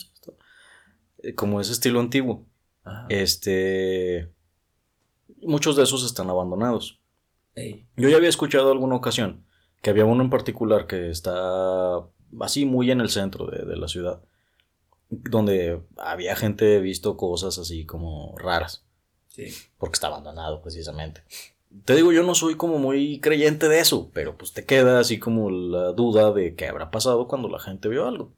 Eh, 1.24 1.34
como 1.34 1.60
ese 1.60 1.72
estilo 1.72 2.00
antiguo. 2.00 2.46
Este. 3.10 4.32
Muchos 5.50 5.76
de 5.76 5.84
esos 5.84 6.06
están 6.06 6.30
abandonados. 6.30 7.00
Yo 7.98 8.08
ya 8.08 8.18
había 8.18 8.30
escuchado 8.30 8.72
alguna 8.72 8.96
ocasión 8.96 9.46
que 9.82 9.90
había 9.90 10.06
uno 10.06 10.24
en 10.24 10.30
particular 10.30 10.86
que 10.86 11.10
está 11.10 12.06
así 12.40 12.66
muy 12.66 12.92
en 12.92 13.02
el 13.02 13.10
centro 13.10 13.48
de, 13.48 13.66
de 13.66 13.76
la 13.76 13.88
ciudad, 13.88 14.22
donde 15.10 15.82
había 15.98 16.36
gente 16.36 16.80
visto 16.80 17.18
cosas 17.18 17.58
así 17.58 17.84
como 17.86 18.38
raras. 18.38 18.86
Sí. 19.30 19.48
Porque 19.80 19.96
está 19.96 20.08
abandonado 20.08 20.62
precisamente. 20.62 21.24
Te 21.84 21.96
digo, 21.96 22.12
yo 22.12 22.22
no 22.22 22.36
soy 22.36 22.54
como 22.54 22.78
muy 22.78 23.20
creyente 23.20 23.68
de 23.68 23.80
eso, 23.80 24.12
pero 24.14 24.38
pues 24.38 24.54
te 24.54 24.66
queda 24.66 25.00
así 25.00 25.18
como 25.18 25.50
la 25.50 25.94
duda 25.94 26.32
de 26.32 26.56
qué 26.56 26.68
habrá 26.68 26.92
pasado 26.92 27.28
cuando 27.28 27.50
la 27.50 27.60
gente 27.60 27.90
vio 27.90 28.08
algo. 28.08 28.34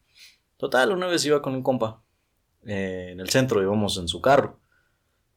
Total, 0.56 0.92
una 0.92 1.08
vez 1.08 1.26
iba 1.26 1.42
con 1.42 1.56
un 1.56 1.62
compa 1.62 2.04
eh, 2.66 3.10
en 3.12 3.20
el 3.20 3.30
centro, 3.30 3.62
íbamos 3.62 3.98
en 3.98 4.08
su 4.08 4.22
carro. 4.22 4.61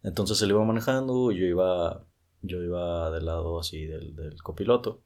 Entonces 0.05 0.41
él 0.43 0.51
iba 0.51 0.65
manejando 0.65 1.33
y 1.33 1.41
yo 1.41 1.47
iba, 1.47 2.07
yo 2.43 2.63
iba 2.63 3.11
del 3.11 3.27
lado 3.27 3.59
así 3.59 3.87
del, 3.87 4.15
del 4.15 4.41
copiloto. 4.43 5.03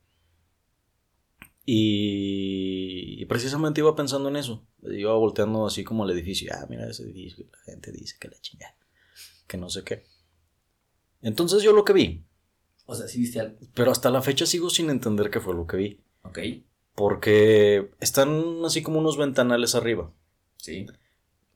Y, 1.65 3.25
precisamente 3.27 3.81
iba 3.81 3.97
pensando 3.97 4.29
en 4.29 4.37
eso. 4.37 4.67
Iba 4.83 5.15
volteando 5.15 5.67
así 5.67 5.85
como 5.85 6.05
al 6.05 6.11
edificio. 6.11 6.51
Ah, 6.55 6.67
mira 6.69 6.89
ese 6.89 7.05
edificio. 7.05 7.47
La 7.53 7.73
gente 7.73 7.93
dice 7.93 8.17
que 8.21 8.29
la 8.29 8.41
chingada. 8.41 8.77
Que 9.47 9.57
no 9.57 9.71
sé 9.71 9.85
qué. 9.85 10.05
Entonces 11.23 11.63
yo 11.63 11.73
lo 11.73 11.85
que 11.85 11.93
vi 11.95 12.29
o 12.91 12.95
sea, 12.95 13.07
sí 13.07 13.21
viste 13.21 13.39
algo. 13.39 13.59
Pero 13.75 13.91
hasta 13.91 14.11
la 14.11 14.23
fecha 14.23 14.47
sigo 14.47 14.71
sin 14.71 14.89
entender 14.89 15.29
qué 15.29 15.41
fue 15.41 15.55
lo 15.55 15.67
que 15.67 15.77
vi. 15.77 16.01
Ok. 16.23 16.39
Porque 16.95 17.91
están 18.01 18.65
así 18.65 18.83
como 18.83 18.99
unos 18.99 19.19
ventanales 19.19 19.75
arriba. 19.75 20.11
Sí. 20.57 20.87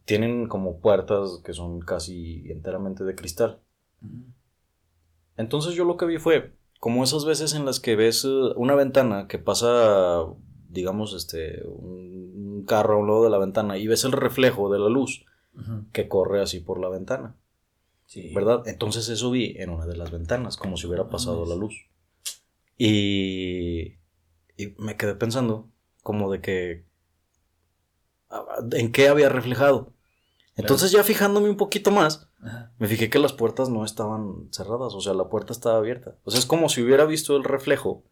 Tienen 0.05 0.49
como 0.49 0.79
puertas 0.81 1.41
que 1.45 1.53
son 1.53 1.81
casi 1.81 2.51
enteramente 2.51 3.05
de 3.05 3.15
cristal. 3.15 3.61
Entonces 5.37 5.75
yo 5.75 5.85
lo 5.85 5.97
que 5.97 6.07
vi 6.07 6.19
fue 6.19 6.53
como 6.83 7.05
esas 7.05 7.25
veces 7.25 7.55
en 7.55 7.65
las 7.65 7.79
que 7.79 7.95
ves 7.95 8.25
eh, 8.25 8.29
una 8.57 8.75
ventana 8.75 9.29
que 9.29 9.39
pasa, 9.39 10.25
digamos, 10.69 11.15
este, 11.15 11.63
un 11.65 12.65
carro 12.67 12.95
a 12.95 12.99
un 12.99 13.07
lado 13.07 13.23
de 13.23 13.31
la 13.31 13.39
ventana 13.39 13.79
y 13.79 13.87
ves 13.87 14.03
el 14.03 14.11
reflejo 14.11 14.69
de 14.73 14.81
la 14.81 14.89
luz 14.89 15.25
que 15.93 16.09
corre 16.09 16.43
así 16.43 16.59
por 16.59 16.81
la 16.81 16.89
ventana. 16.89 17.37
¿Verdad? 18.35 18.65
Entonces 18.67 19.09
eso 19.09 19.31
vi 19.31 19.55
en 19.59 19.71
una 19.71 19.87
de 19.87 19.97
las 19.97 20.11
ventanas, 20.11 20.57
como 20.57 20.77
si 20.77 20.89
hubiera 20.89 21.09
pasado 21.09 21.47
la 21.47 21.55
luz. 21.55 21.87
Y, 22.77 23.95
y 24.57 24.75
me 24.79 24.97
quedé 24.97 25.15
pensando, 25.15 25.69
como 26.03 26.33
de 26.33 26.41
que, 26.41 26.85
¿en 28.73 28.93
qué 28.93 29.09
había 29.09 29.29
reflejado? 29.29 29.93
Entonces 30.57 30.91
ya 30.91 31.03
fijándome 31.03 31.49
un 31.49 31.57
poquito 31.57 31.91
más, 31.91 32.29
me 32.79 32.87
fijé 32.87 33.09
que 33.09 33.19
las 33.19 33.33
puertas 33.33 33.69
no 33.71 33.85
estaban 33.85 34.49
cerradas, 34.51 34.95
o 34.95 35.01
sea, 35.01 35.15
la 35.15 35.29
puerta 35.29 35.53
estaba 35.53 35.79
abierta. 35.79 36.17
O 36.25 36.31
sea, 36.31 36.41
es 36.41 36.47
como 36.47 36.69
si 36.69 36.83
hubiera 36.83 37.07
visto 37.07 37.37
el 37.37 37.45
reflejo, 37.45 38.05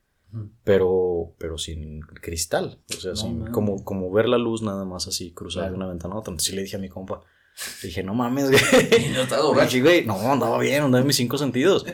pero, 0.64 1.34
pero 1.38 1.58
sin 1.58 2.00
cristal. 2.00 2.80
O 2.96 3.00
sea, 3.00 3.14
sin, 3.16 3.46
como, 3.48 3.84
como 3.84 4.10
ver 4.10 4.28
la 4.28 4.38
luz 4.38 4.62
nada 4.62 4.84
más 4.84 5.06
así 5.06 5.32
cruzar 5.32 5.70
de 5.70 5.76
una 5.76 5.86
ventana 5.86 6.14
a 6.14 6.18
otra. 6.18 6.30
Entonces 6.30 6.50
sí 6.50 6.56
le 6.56 6.62
dije 6.62 6.76
a 6.76 6.80
mi 6.80 6.88
compa, 6.88 7.20
dije, 7.82 8.02
no 8.02 8.14
mames, 8.14 8.50
güey. 8.50 8.60
No 9.14 9.22
estaba 9.22 9.44
borracho. 9.44 9.80
güey, 9.82 10.06
no, 10.06 10.16
andaba 10.32 10.58
bien, 10.58 10.82
andaba 10.82 11.00
en 11.00 11.06
mis 11.06 11.16
cinco 11.16 11.36
sentidos. 11.36 11.84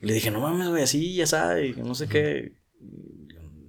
le 0.00 0.12
dije, 0.12 0.30
no 0.30 0.40
mames, 0.40 0.68
güey, 0.68 0.82
así, 0.82 1.14
ya 1.14 1.26
sabes, 1.26 1.76
no 1.78 1.94
sé 1.94 2.08
qué. 2.08 2.52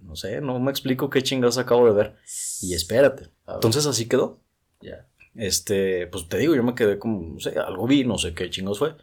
No 0.03 0.15
sé, 0.15 0.41
no 0.41 0.59
me 0.59 0.71
explico 0.71 1.09
qué 1.09 1.21
chingados 1.21 1.57
acabo 1.57 1.85
de 1.85 1.93
ver. 1.93 2.15
Y 2.61 2.73
espérate. 2.73 3.29
Entonces 3.47 3.85
así 3.85 4.07
quedó. 4.07 4.39
Ya. 4.81 5.07
Este, 5.35 6.07
pues 6.07 6.27
te 6.27 6.37
digo, 6.37 6.55
yo 6.55 6.63
me 6.63 6.75
quedé 6.75 6.99
como, 6.99 7.33
no 7.33 7.39
sé, 7.39 7.57
algo 7.57 7.87
vi, 7.87 8.03
no 8.03 8.17
sé 8.17 8.33
qué 8.33 8.49
chingados 8.49 8.79
fue. 8.79 8.95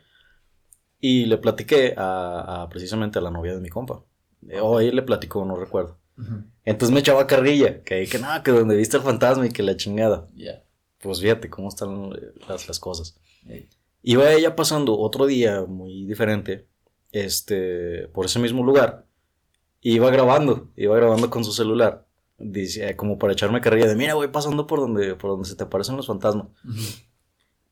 Y 1.01 1.27
le 1.27 1.39
platiqué 1.39 1.95
a, 1.97 2.67
precisamente 2.71 3.19
a 3.19 3.23
la 3.23 3.31
novia 3.31 3.55
de 3.55 3.61
mi 3.61 3.69
compa. 3.69 4.03
O 4.61 4.81
ella 4.81 4.93
le 4.93 5.03
platicó, 5.03 5.45
no 5.45 5.57
recuerdo. 5.57 5.99
Entonces 6.65 6.93
me 6.95 7.01
echaba 7.01 7.27
carrilla, 7.27 7.83
que 7.83 8.07
que 8.07 8.19
nada, 8.19 8.43
que 8.43 8.53
donde 8.53 8.77
viste 8.77 8.97
el 8.97 9.03
fantasma 9.03 9.47
y 9.47 9.51
que 9.51 9.63
la 9.63 9.77
chingada. 9.77 10.29
Ya 10.35 10.65
pues 11.05 11.21
fíjate 11.21 11.51
cómo 11.51 11.69
están 11.69 12.13
eh, 12.13 12.33
las, 12.49 12.67
las 12.67 12.81
cosas. 12.81 13.17
Iba 14.03 14.33
ella 14.33 14.57
pasando 14.57 14.99
otro 14.99 15.27
día 15.27 15.63
muy 15.63 16.07
diferente, 16.07 16.67
este, 17.13 18.09
por 18.09 18.25
ese 18.25 18.39
mismo 18.39 18.65
lugar, 18.65 19.07
iba 19.83 20.11
grabando, 20.11 20.73
iba 20.77 20.97
grabando 20.97 21.31
con 21.31 21.45
su 21.45 21.53
celular, 21.53 22.04
dice, 22.39 22.97
como 22.97 23.19
para 23.19 23.33
echarme 23.33 23.61
carrilla 23.61 23.87
de, 23.87 23.97
mira, 23.97 24.15
voy 24.15 24.29
pasando 24.29 24.67
por 24.67 24.81
donde, 24.81 25.15
por 25.15 25.31
donde 25.31 25.49
se 25.49 25.57
te 25.57 25.65
aparecen 25.65 25.97
los 25.97 26.07
fantasmas. 26.07 26.49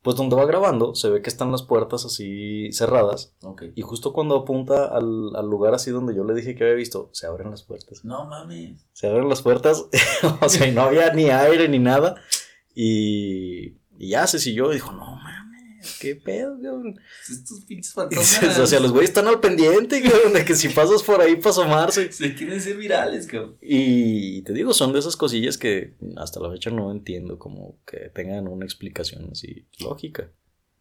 Pues 0.03 0.17
donde 0.17 0.35
va 0.35 0.47
grabando, 0.47 0.97
se 0.97 1.09
ve 1.11 1.23
que 1.23 1.31
están 1.31 1.53
las 1.53 1.63
puertas 1.63 2.05
así 2.05 2.73
cerradas. 2.73 3.37
Y 3.77 3.83
justo 3.83 4.13
cuando 4.13 4.37
apunta 4.37 4.87
al, 4.87 5.35
al, 5.37 5.47
lugar 5.47 5.75
así 5.75 5.93
donde 5.93 6.15
yo 6.15 6.25
le 6.25 6.35
dije 6.35 6.57
que 6.57 6.65
había 6.65 6.75
visto, 6.75 7.09
se 7.13 7.27
abren 7.27 7.51
las 7.51 7.63
puertas. 7.63 8.05
No 8.05 8.25
mames. 8.27 8.85
Se 8.93 9.07
abren 9.07 9.29
las 9.29 9.43
puertas, 9.43 9.87
o 10.41 10.49
sea, 10.49 10.67
y 10.67 10.73
no 10.73 10.83
había 10.83 11.13
ni 11.13 11.31
aire 11.31 11.69
ni 11.69 11.79
nada. 11.79 12.17
Y, 12.75 13.77
y 13.97 14.09
ya 14.09 14.27
se 14.27 14.41
siguió 14.41 14.73
y 14.73 14.75
dijo, 14.75 14.91
no 14.91 15.05
mames, 15.05 15.42
qué 16.01 16.17
pedo, 16.17 16.59
cabrón. 16.61 17.01
Estos 17.29 17.65
pinches 17.65 17.93
fantasmas. 17.93 18.59
o 18.61 18.67
sea, 18.67 18.81
los 18.81 18.93
güeyes 18.93 19.11
están 19.11 19.27
al 19.27 19.41
pendiente, 19.41 20.03
cabrón, 20.03 20.33
de 20.33 20.45
que 20.45 20.55
si 20.55 20.69
pasas 20.69 21.03
por 21.03 21.21
ahí 21.21 21.37
para 21.37 21.51
asomarse. 21.51 22.13
Se 22.13 22.35
quieren 22.35 22.61
ser 22.61 22.77
virales, 22.77 23.27
cabrón. 23.27 23.57
Y 23.61 24.43
te 24.43 24.53
digo, 24.53 24.73
son 24.73 24.93
de 24.93 24.99
esas 24.99 25.17
cosillas 25.17 25.59
que 25.59 25.97
hasta 26.17 26.41
la 26.41 26.51
fecha 26.51 26.71
no 26.71 26.91
entiendo 26.91 27.39
como 27.39 27.79
que 27.87 28.11
tengan 28.15 28.49
una 28.49 28.65
explicación 28.65 29.29
así 29.31 29.67
lógica. 29.81 30.31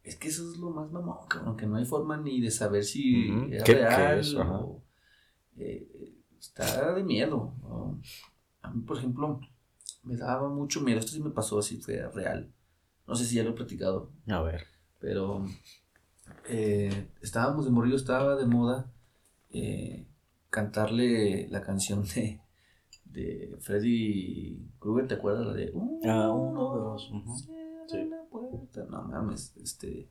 Es 0.03 0.15
que 0.15 0.29
eso 0.29 0.49
es 0.51 0.57
lo 0.57 0.71
más 0.71 0.91
mamón, 0.91 1.27
cabrón, 1.29 1.55
que 1.57 1.67
no 1.67 1.75
hay 1.75 1.85
forma 1.85 2.17
ni 2.17 2.41
de 2.41 2.49
saber 2.49 2.83
si 2.83 3.29
es 3.51 3.67
real 3.67 4.21
o 4.37 4.83
eh, 5.57 6.15
está 6.39 6.93
de 6.93 7.03
miedo. 7.03 7.53
A 8.61 8.71
mí, 8.71 8.81
por 8.81 8.97
ejemplo, 8.97 9.39
me 10.03 10.15
daba 10.15 10.49
mucho 10.49 10.81
miedo. 10.81 10.99
Esto 10.99 11.11
sí 11.11 11.21
me 11.21 11.29
pasó 11.29 11.59
así, 11.59 11.77
fue 11.77 12.01
real. 12.09 12.51
No 13.07 13.15
sé 13.15 13.25
si 13.25 13.35
ya 13.35 13.43
lo 13.43 13.51
he 13.51 13.53
platicado. 13.53 14.11
A 14.27 14.41
ver. 14.41 14.67
Pero 15.01 15.45
eh, 16.47 17.07
estábamos 17.21 17.65
de 17.65 17.71
morillo, 17.71 17.97
estaba 17.97 18.35
de 18.35 18.45
moda 18.45 18.89
eh, 19.49 20.07
cantarle 20.49 21.47
la 21.49 21.61
canción 21.61 22.05
de, 22.15 22.39
de 23.05 23.57
Freddy 23.59 24.69
Krueger, 24.79 25.07
¿te 25.07 25.15
acuerdas? 25.15 25.47
La 25.47 25.53
de 25.53 25.73
ah, 26.05 26.29
uno, 26.29 26.75
dos. 26.77 27.11
sí. 27.87 27.97
la 28.09 28.23
puerta. 28.29 28.85
No 28.89 29.03
mames, 29.03 29.53
este. 29.57 30.07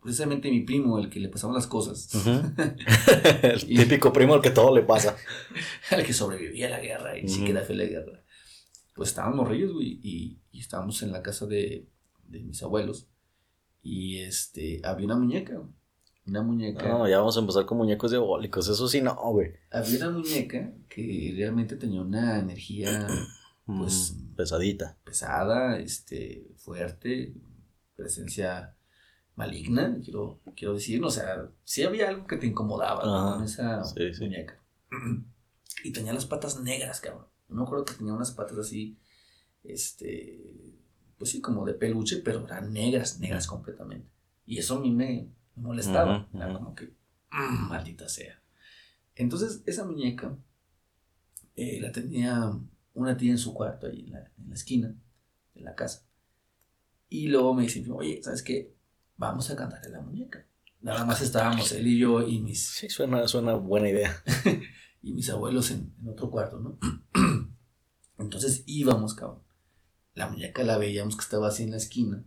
Precisamente 0.00 0.48
mi 0.48 0.60
primo, 0.60 0.96
el 0.98 1.10
que 1.10 1.18
le 1.18 1.28
pasaban 1.28 1.56
las 1.56 1.66
cosas. 1.66 2.08
el 3.42 3.66
típico 3.66 4.12
primo 4.12 4.34
al 4.34 4.40
que 4.40 4.50
todo 4.50 4.74
le 4.74 4.82
pasa. 4.82 5.16
al 5.90 6.04
que 6.04 6.12
sobrevivía 6.12 6.68
a 6.68 6.70
la 6.70 6.80
guerra 6.80 7.18
y 7.18 7.22
ni 7.24 7.28
siquiera 7.28 7.62
fue 7.62 7.74
la 7.74 7.84
guerra 7.84 8.22
pues 8.98 9.10
estábamos 9.10 9.36
morrillos, 9.36 9.72
güey, 9.72 10.00
y, 10.02 10.40
y, 10.50 10.58
estábamos 10.58 11.00
en 11.04 11.12
la 11.12 11.22
casa 11.22 11.46
de, 11.46 11.86
de, 12.26 12.40
mis 12.40 12.60
abuelos. 12.64 13.06
Y 13.90 14.18
este, 14.18 14.82
había 14.84 15.06
una 15.06 15.16
muñeca, 15.16 15.62
Una 16.26 16.42
muñeca. 16.42 16.86
No, 16.86 17.08
ya 17.08 17.20
vamos 17.20 17.38
a 17.38 17.40
empezar 17.40 17.64
con 17.64 17.78
muñecos 17.78 18.10
diabólicos, 18.10 18.68
eso 18.68 18.86
sí, 18.86 19.00
no, 19.00 19.14
güey. 19.14 19.54
Había 19.70 19.96
una 19.96 20.18
muñeca 20.18 20.74
que 20.90 21.32
realmente 21.34 21.76
tenía 21.76 22.02
una 22.02 22.38
energía, 22.38 23.08
pues. 23.64 24.14
Mm, 24.14 24.34
pesadita. 24.34 24.98
Pesada, 25.04 25.78
este, 25.78 26.50
fuerte, 26.58 27.32
presencia 27.96 28.76
maligna, 29.36 29.98
quiero, 30.04 30.42
quiero 30.54 30.74
decir. 30.74 31.02
O 31.02 31.08
sea, 31.08 31.48
sí 31.64 31.82
había 31.82 32.10
algo 32.10 32.26
que 32.26 32.36
te 32.36 32.46
incomodaba 32.46 33.36
con 33.36 33.44
esa 33.44 33.82
muñeca. 34.20 34.62
Y 35.84 35.92
tenía 35.92 36.12
las 36.12 36.26
patas 36.26 36.60
negras, 36.60 37.00
cabrón. 37.00 37.28
No 37.46 37.64
creo 37.64 37.84
que 37.84 37.94
tenía 37.94 38.12
unas 38.12 38.32
patas 38.32 38.58
así, 38.58 38.98
este, 39.62 40.76
pues 41.18 41.30
sí, 41.30 41.40
como 41.40 41.64
de 41.66 41.74
peluche, 41.74 42.18
pero 42.18 42.44
eran 42.46 42.72
negras, 42.72 43.18
negras 43.18 43.46
completamente. 43.46 44.08
Y 44.46 44.58
eso 44.58 44.76
a 44.76 44.80
mí 44.80 44.90
me, 44.90 45.28
molestaba. 45.56 46.28
Era 46.32 46.52
como 46.52 46.74
que, 46.74 46.86
mm, 47.30 47.68
maldita 47.68 48.08
sea. 48.08 48.40
Entonces, 49.14 49.62
esa 49.66 49.84
muñeca 49.84 50.36
eh, 51.56 51.80
la 51.80 51.90
tenía 51.90 52.52
una 52.94 53.16
tía 53.16 53.32
en 53.32 53.38
su 53.38 53.52
cuarto, 53.52 53.86
ahí 53.88 54.04
en 54.06 54.12
la, 54.12 54.20
en 54.20 54.48
la 54.48 54.54
esquina 54.54 54.94
de 55.54 55.60
la 55.60 55.74
casa. 55.74 56.06
Y 57.08 57.28
luego 57.28 57.54
me 57.54 57.62
dice, 57.62 57.84
oye, 57.90 58.22
¿sabes 58.22 58.42
qué? 58.42 58.74
Vamos 59.16 59.50
a 59.50 59.56
cantarle 59.56 59.90
la 59.90 60.00
muñeca. 60.00 60.46
Nada 60.80 61.04
más 61.04 61.20
estábamos 61.20 61.72
él 61.72 61.86
y 61.88 61.98
yo 61.98 62.22
y 62.22 62.40
mis... 62.40 62.64
Sí, 62.64 62.88
suena, 62.88 63.26
suena 63.26 63.54
buena 63.54 63.88
idea. 63.88 64.22
y 65.02 65.12
mis 65.12 65.28
abuelos 65.30 65.70
en, 65.70 65.92
otro 66.06 66.30
cuarto, 66.30 66.60
¿no? 66.60 66.78
Entonces 68.18 68.62
íbamos, 68.66 69.14
cabrón. 69.14 69.42
La 70.14 70.28
muñeca 70.28 70.64
la 70.64 70.78
veíamos 70.78 71.16
que 71.16 71.22
estaba 71.22 71.48
así 71.48 71.62
en 71.62 71.70
la 71.70 71.76
esquina 71.76 72.24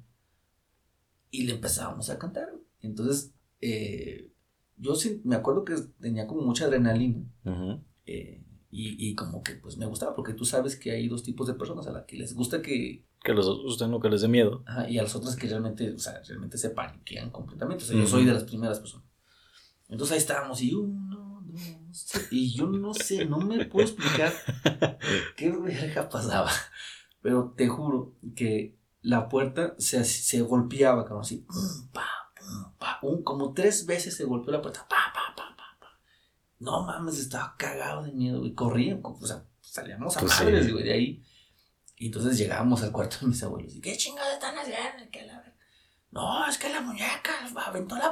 y 1.32 1.44
le 1.44 1.54
empezábamos 1.54 2.10
a 2.10 2.20
cantar. 2.20 2.54
Entonces, 2.82 3.34
eh, 3.62 4.32
yo 4.78 4.96
sí, 4.96 5.22
me 5.24 5.36
acuerdo 5.36 5.64
que 5.64 5.76
tenía 6.00 6.28
como 6.28 6.42
mucha 6.42 6.66
adrenalina. 6.66 7.24
Eh, 8.06 8.44
y, 8.70 9.10
y, 9.10 9.16
como 9.16 9.44
que 9.44 9.56
pues 9.56 9.78
me 9.78 9.86
gustaba, 9.86 10.16
porque 10.16 10.34
tú 10.34 10.46
sabes 10.46 10.78
que 10.78 10.92
hay 10.92 11.10
dos 11.10 11.24
tipos 11.24 11.46
de 11.48 11.56
personas 11.56 11.88
a 11.88 11.92
las 11.92 12.06
que 12.06 12.16
les 12.16 12.34
gusta 12.34 12.62
que... 12.62 13.06
Que 13.22 13.34
los 13.34 13.46
usted 13.48 13.88
no 13.88 14.00
que 14.00 14.10
les 14.10 14.22
dé 14.22 14.28
miedo. 14.28 14.64
y 14.90 14.98
a 14.98 15.04
las 15.04 15.16
otras 15.16 15.36
que 15.36 15.48
realmente, 15.48 15.92
o 15.92 16.00
sea, 16.00 16.22
realmente 16.26 16.58
se 16.58 16.70
paniquean 16.72 17.30
completamente. 17.30 17.84
O 17.84 17.88
sea, 17.88 17.98
yo 17.98 18.08
soy 18.08 18.26
de 18.26 18.34
las 18.34 18.46
primeras 18.46 18.80
personas. 18.80 19.06
Entonces 19.90 20.14
ahí 20.14 20.20
estábamos 20.20 20.62
y 20.62 20.74
uno, 20.74 21.46
Y 22.32 22.54
yo 22.56 22.68
no 22.68 22.94
sé, 22.94 23.26
no 23.26 23.40
me 23.40 23.66
puedo 23.66 23.86
explicar 23.86 24.34
qué 25.36 25.52
verga 25.52 26.08
pasaba. 26.10 26.50
Pero 27.22 27.54
te 27.56 27.68
juro 27.68 28.16
que 28.36 28.78
la 29.02 29.30
puerta 29.30 29.76
se, 29.78 30.04
se 30.06 30.42
golpeaba, 30.42 31.04
cabrón, 31.04 31.22
así. 31.22 31.46
un, 33.02 33.24
como 33.24 33.54
tres 33.54 33.86
veces 33.86 34.16
se 34.16 34.26
golpeó 34.26 34.52
la 34.52 34.62
puerta. 34.62 34.88
Pa, 34.88 35.14
pa, 35.14 35.36
pa, 35.36 35.56
pa, 35.56 36.00
No 36.60 36.84
mames, 36.84 37.20
estaba 37.20 37.56
cagado 37.58 38.04
de 38.04 38.12
miedo, 38.12 38.46
y 38.46 38.54
Corrían, 38.54 39.02
o 39.04 39.26
sea, 39.26 39.46
salíamos 39.62 40.18
a 40.18 40.22
pues 40.22 40.40
madres, 40.40 40.72
güey, 40.72 40.84
de 40.84 40.94
ahí. 40.94 41.24
Y 41.98 42.08
entonces 42.08 42.38
llegábamos 42.38 42.82
al 42.82 42.92
cuarto 42.92 43.18
de 43.22 43.28
mis 43.28 43.44
abuelos. 43.44 43.76
¿Y 43.76 43.82
qué 43.82 43.96
chingados 43.96 44.34
están 44.34 44.56
haciendo? 44.58 45.10
¿Qué 45.12 45.26
la... 45.26 45.42
No, 46.12 46.46
es 46.48 46.58
que 46.58 46.70
la 46.70 46.82
muñeca 46.82 47.32
aventó 47.56 47.96
la. 47.96 48.12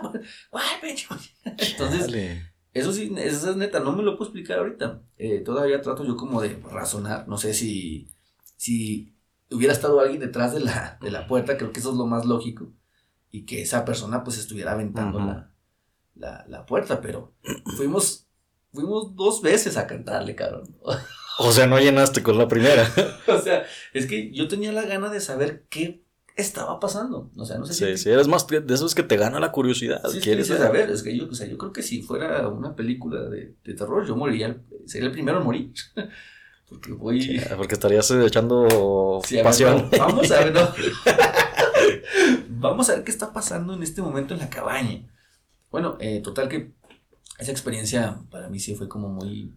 ¿Cuál 0.49 0.65
pinche 0.81 1.07
Entonces, 1.43 2.41
eso 2.73 2.93
sí, 2.93 3.13
eso 3.17 3.49
es 3.49 3.57
neta, 3.57 3.79
no 3.79 3.91
me 3.91 4.03
lo 4.03 4.17
puedo 4.17 4.29
explicar 4.29 4.59
ahorita. 4.59 5.01
Eh, 5.17 5.39
todavía 5.39 5.81
trato 5.81 6.05
yo 6.05 6.15
como 6.15 6.41
de 6.41 6.61
razonar. 6.71 7.27
No 7.27 7.37
sé 7.37 7.53
si. 7.53 8.07
Si 8.59 9.15
hubiera 9.49 9.71
estado 9.71 10.01
alguien 10.01 10.19
detrás 10.19 10.53
de 10.53 10.59
la, 10.59 10.97
de 11.01 11.11
la 11.11 11.27
puerta, 11.27 11.57
creo 11.57 11.71
que 11.71 11.79
eso 11.79 11.91
es 11.91 11.97
lo 11.97 12.05
más 12.05 12.25
lógico. 12.25 12.73
Y 13.31 13.45
que 13.45 13.61
esa 13.61 13.85
persona 13.85 14.21
pues 14.21 14.37
estuviera 14.37 14.73
aventando 14.73 15.17
la, 15.19 15.53
la, 16.15 16.45
la 16.49 16.65
puerta. 16.65 16.99
Pero 16.99 17.33
fuimos. 17.77 18.25
Fuimos 18.71 19.15
dos 19.15 19.41
veces 19.41 19.77
a 19.77 19.87
cantarle, 19.87 20.35
cabrón. 20.35 20.75
O 21.39 21.51
sea, 21.51 21.65
no 21.67 21.79
llenaste 21.79 22.21
con 22.21 22.37
la 22.37 22.47
primera. 22.49 22.87
o 23.27 23.39
sea, 23.39 23.63
es 23.93 24.05
que 24.05 24.31
yo 24.31 24.47
tenía 24.49 24.71
la 24.71 24.83
gana 24.83 25.09
de 25.09 25.21
saber 25.21 25.65
qué 25.69 26.03
estaba 26.35 26.79
pasando. 26.79 27.31
O 27.35 27.45
sea, 27.45 27.57
no 27.57 27.65
sé 27.65 27.73
sí, 27.73 27.97
si. 27.97 28.03
Sí, 28.03 28.09
eres 28.09 28.27
más 28.27 28.45
de 28.45 28.73
esos 28.73 28.93
que 28.93 29.03
te 29.03 29.17
gana 29.17 29.39
la 29.39 29.51
curiosidad. 29.51 30.03
Sí, 30.11 30.19
quieres 30.19 30.47
saber. 30.47 30.91
Es 30.91 31.01
que 31.01 31.17
yo, 31.17 31.27
o 31.27 31.33
sea, 31.33 31.47
yo 31.47 31.57
creo 31.57 31.71
que 31.71 31.81
si 31.81 32.01
fuera 32.01 32.47
una 32.49 32.75
película 32.75 33.21
de, 33.29 33.55
de 33.63 33.73
terror, 33.73 34.05
yo 34.05 34.15
moriría. 34.15 34.61
Sería 34.85 35.07
el 35.07 35.13
primero 35.13 35.39
en 35.39 35.45
morir. 35.45 35.73
porque 36.69 36.93
voy. 36.93 37.41
porque 37.57 37.73
estarías 37.73 38.09
echando 38.11 39.19
pasión. 39.43 39.89
vamos 39.97 40.31
a 40.31 40.39
ver, 40.39 40.53
no. 40.53 40.69
vamos 42.49 42.89
a 42.89 42.95
ver 42.95 43.03
qué 43.03 43.11
está 43.11 43.33
pasando 43.33 43.73
en 43.73 43.83
este 43.83 44.01
momento 44.01 44.33
en 44.33 44.39
la 44.39 44.49
cabaña. 44.49 45.07
Bueno, 45.71 45.97
eh, 45.99 46.21
total 46.21 46.47
que 46.47 46.73
esa 47.39 47.51
experiencia 47.51 48.21
para 48.29 48.49
mí 48.49 48.59
sí 48.59 48.75
fue 48.75 48.87
como 48.87 49.09
muy 49.09 49.55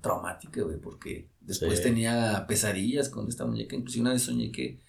traumática, 0.00 0.62
güey, 0.62 0.78
porque 0.78 1.28
después 1.40 1.82
tenía 1.82 2.46
pesadillas 2.46 3.08
con 3.08 3.28
esta 3.28 3.44
muñeca. 3.44 3.76
Inclusive 3.76 4.02
una 4.02 4.12
vez 4.12 4.22
soñé 4.22 4.50
que, 4.50 4.80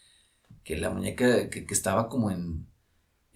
que 0.63 0.77
la 0.77 0.89
muñeca, 0.89 1.49
que, 1.49 1.65
que 1.65 1.73
estaba 1.73 2.09
como 2.09 2.31
en, 2.31 2.67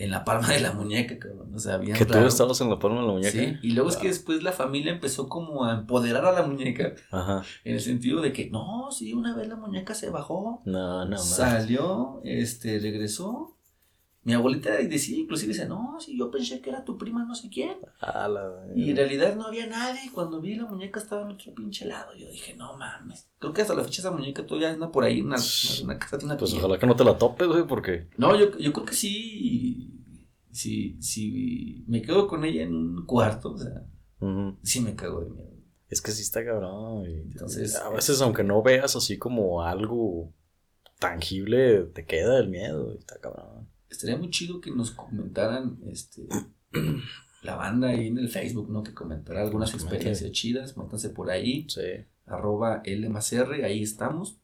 en 0.04 0.12
la 0.12 0.24
palma 0.24 0.50
de 0.50 0.60
la 0.60 0.74
muñeca, 0.74 1.18
cabrón. 1.20 1.54
O 1.54 1.60
sea, 1.60 1.78
bien 1.78 1.96
Que 1.96 2.06
tú 2.06 2.18
estabas 2.18 2.60
en 2.62 2.70
la 2.70 2.80
palma 2.80 3.02
de 3.02 3.08
la 3.08 3.14
muñeca. 3.14 3.32
Sí, 3.32 3.58
y 3.62 3.72
luego 3.74 3.90
es 3.90 3.98
que 3.98 4.08
después 4.08 4.42
la 4.42 4.52
familia 4.52 4.92
empezó 4.92 5.30
como 5.30 5.66
a 5.66 5.74
empoderar 5.74 6.26
a 6.26 6.32
la 6.32 6.44
muñeca. 6.44 6.94
Ajá. 7.12 7.44
En 7.64 7.76
el 7.76 7.82
sentido 7.82 8.22
de 8.22 8.34
que, 8.34 8.50
no, 8.50 8.90
sí, 8.92 9.14
una 9.14 9.36
vez 9.36 9.48
la 9.48 9.56
muñeca 9.56 9.94
se 9.94 10.10
bajó. 10.10 10.62
No, 10.66 11.06
no, 11.06 11.18
Salió, 11.18 12.22
este, 12.24 12.80
regresó 12.80 13.58
mi 14.24 14.34
abuelita 14.34 14.70
decía, 14.76 15.18
inclusive 15.18 15.52
dice, 15.52 15.68
no, 15.68 15.98
si 16.00 16.16
yo 16.16 16.30
pensé 16.30 16.62
que 16.62 16.70
era 16.70 16.86
tu 16.86 16.96
prima 16.96 17.26
no 17.26 17.34
sé 17.34 17.50
quién. 17.50 17.78
y 18.76 18.92
en 18.92 18.96
realidad 18.96 19.36
no 19.36 19.46
había 19.46 19.66
nadie. 19.66 20.12
Cuando 20.14 20.40
vi 20.40 20.54
la 20.54 20.68
muñeca 20.68 21.00
estaba 21.00 21.24
en 21.24 21.30
otro 21.30 21.56
pinche 21.56 21.86
lado. 21.86 22.14
Yo 22.16 22.30
dije, 22.30 22.56
no 22.56 22.78
mames. 22.78 23.28
Creo 23.40 23.52
que 23.52 23.64
hasta 23.64 23.74
la 23.74 23.84
fecha 23.84 24.02
esa 24.02 24.12
muñeca 24.12 24.46
todavía 24.46 24.70
anda 24.70 24.92
por 24.92 25.04
ahí, 25.04 25.22
una, 25.22 25.38
una 25.84 25.98
casa 25.98 26.20
una 26.24 26.38
Pues 26.38 26.54
ojalá 26.54 26.78
que 26.78 26.86
no 26.86 26.96
te 26.96 27.04
la 27.04 27.18
topes, 27.18 27.48
güey, 27.48 27.66
porque... 27.66 28.10
No, 28.18 28.38
yo, 28.38 28.56
yo 28.60 28.72
creo 28.72 28.86
que 28.86 28.94
sí. 28.94 29.71
Si, 30.52 31.02
si 31.02 31.84
me 31.88 32.02
quedo 32.02 32.28
con 32.28 32.44
ella 32.46 32.64
en 32.64 32.76
un 32.76 33.06
cuarto, 33.06 33.54
o 33.54 33.58
sea, 33.58 33.86
sí 34.64 34.82
me 34.82 34.96
cago 34.96 35.22
de 35.22 35.30
miedo. 35.30 35.52
Es 35.90 36.02
que 36.02 36.12
sí 36.12 36.22
está 36.22 36.46
cabrón. 36.46 37.06
Entonces, 37.06 37.76
a 37.76 37.90
veces, 37.90 38.22
aunque 38.22 38.44
no 38.44 38.62
veas 38.62 38.96
así 38.96 39.18
como 39.18 39.64
algo 39.64 40.34
tangible, 41.00 41.84
te 41.84 42.06
queda 42.06 42.40
el 42.40 42.50
miedo. 42.50 42.94
Está 42.98 43.20
cabrón 43.20 43.72
estaría 43.92 44.18
muy 44.18 44.30
chido 44.30 44.62
que 44.62 44.72
nos 44.72 44.92
comentaran 44.92 45.78
este 45.88 46.28
la 47.44 47.56
banda 47.56 47.90
ahí 47.90 48.08
en 48.08 48.18
el 48.18 48.30
Facebook, 48.30 48.70
¿no? 48.70 48.84
Que 48.84 48.94
comentara 48.94 49.42
algunas 49.42 49.74
experiencias 49.74 50.32
chidas, 50.32 50.78
métanse 50.78 51.10
por 51.10 51.30
ahí. 51.30 51.66
Sí. 51.68 52.06
Arroba 52.26 52.82
LMACR, 52.86 53.66
ahí 53.66 53.82
estamos. 53.82 54.38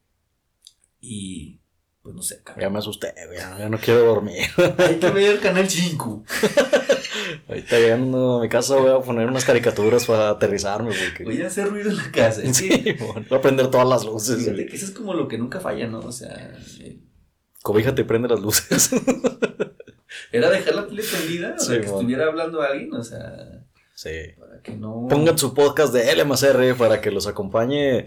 Y 1.00 1.60
pues 2.08 2.16
no 2.16 2.22
sé, 2.22 2.42
cabrón. 2.42 2.62
Ya 2.62 2.70
me 2.70 2.80
asusté, 2.80 3.14
ya 3.36 3.68
no 3.68 3.78
quiero 3.78 4.00
dormir. 4.06 4.48
Hay 4.78 4.96
que 4.96 5.10
ver 5.10 5.32
el 5.32 5.40
canal 5.42 5.70
5. 5.70 6.24
Ahorita 7.50 7.80
llegando 7.80 8.38
a 8.38 8.42
mi 8.44 8.48
casa 8.48 8.78
voy 8.78 8.92
a 8.92 9.02
poner 9.02 9.28
unas 9.28 9.44
caricaturas 9.44 10.06
para 10.06 10.30
aterrizarme. 10.30 10.92
Porque... 10.92 11.26
Voy 11.26 11.42
a 11.42 11.48
hacer 11.48 11.68
ruido 11.68 11.90
en 11.90 11.98
la 11.98 12.10
casa. 12.10 12.44
Sí, 12.54 12.96
voy 12.98 13.38
a 13.38 13.42
prender 13.42 13.68
todas 13.68 13.90
las 13.90 14.06
luces. 14.06 14.38
Fíjate 14.38 14.68
que 14.68 14.76
eso 14.78 14.86
es 14.86 14.92
como 14.92 15.14
lo 15.16 15.28
que 15.28 15.38
nunca 15.38 15.60
falla, 15.60 15.86
¿no? 15.88 16.00
O 16.00 16.14
sea, 16.14 16.58
eh, 16.80 17.02
Cobíjate 17.62 18.04
y 18.04 18.06
prende 18.06 18.30
las 18.30 18.40
luces. 18.40 18.90
Era 20.32 20.50
dejar 20.50 20.76
la 20.76 20.88
tele 20.88 21.04
prendida, 21.04 21.56
o 21.58 21.60
sea, 21.60 21.82
que 21.82 21.88
estuviera 21.88 22.28
hablando 22.28 22.62
alguien, 22.62 22.94
o 22.94 23.04
sea. 23.04 23.66
Sí. 23.96 24.32
Para 24.40 24.62
que 24.62 24.78
no. 24.78 25.08
Pongan 25.10 25.38
su 25.38 25.54
podcast 25.54 25.94
de 25.94 26.16
LMSR 26.16 26.78
para 26.78 27.02
que 27.02 27.12
los 27.12 27.28
acompañe 27.28 28.06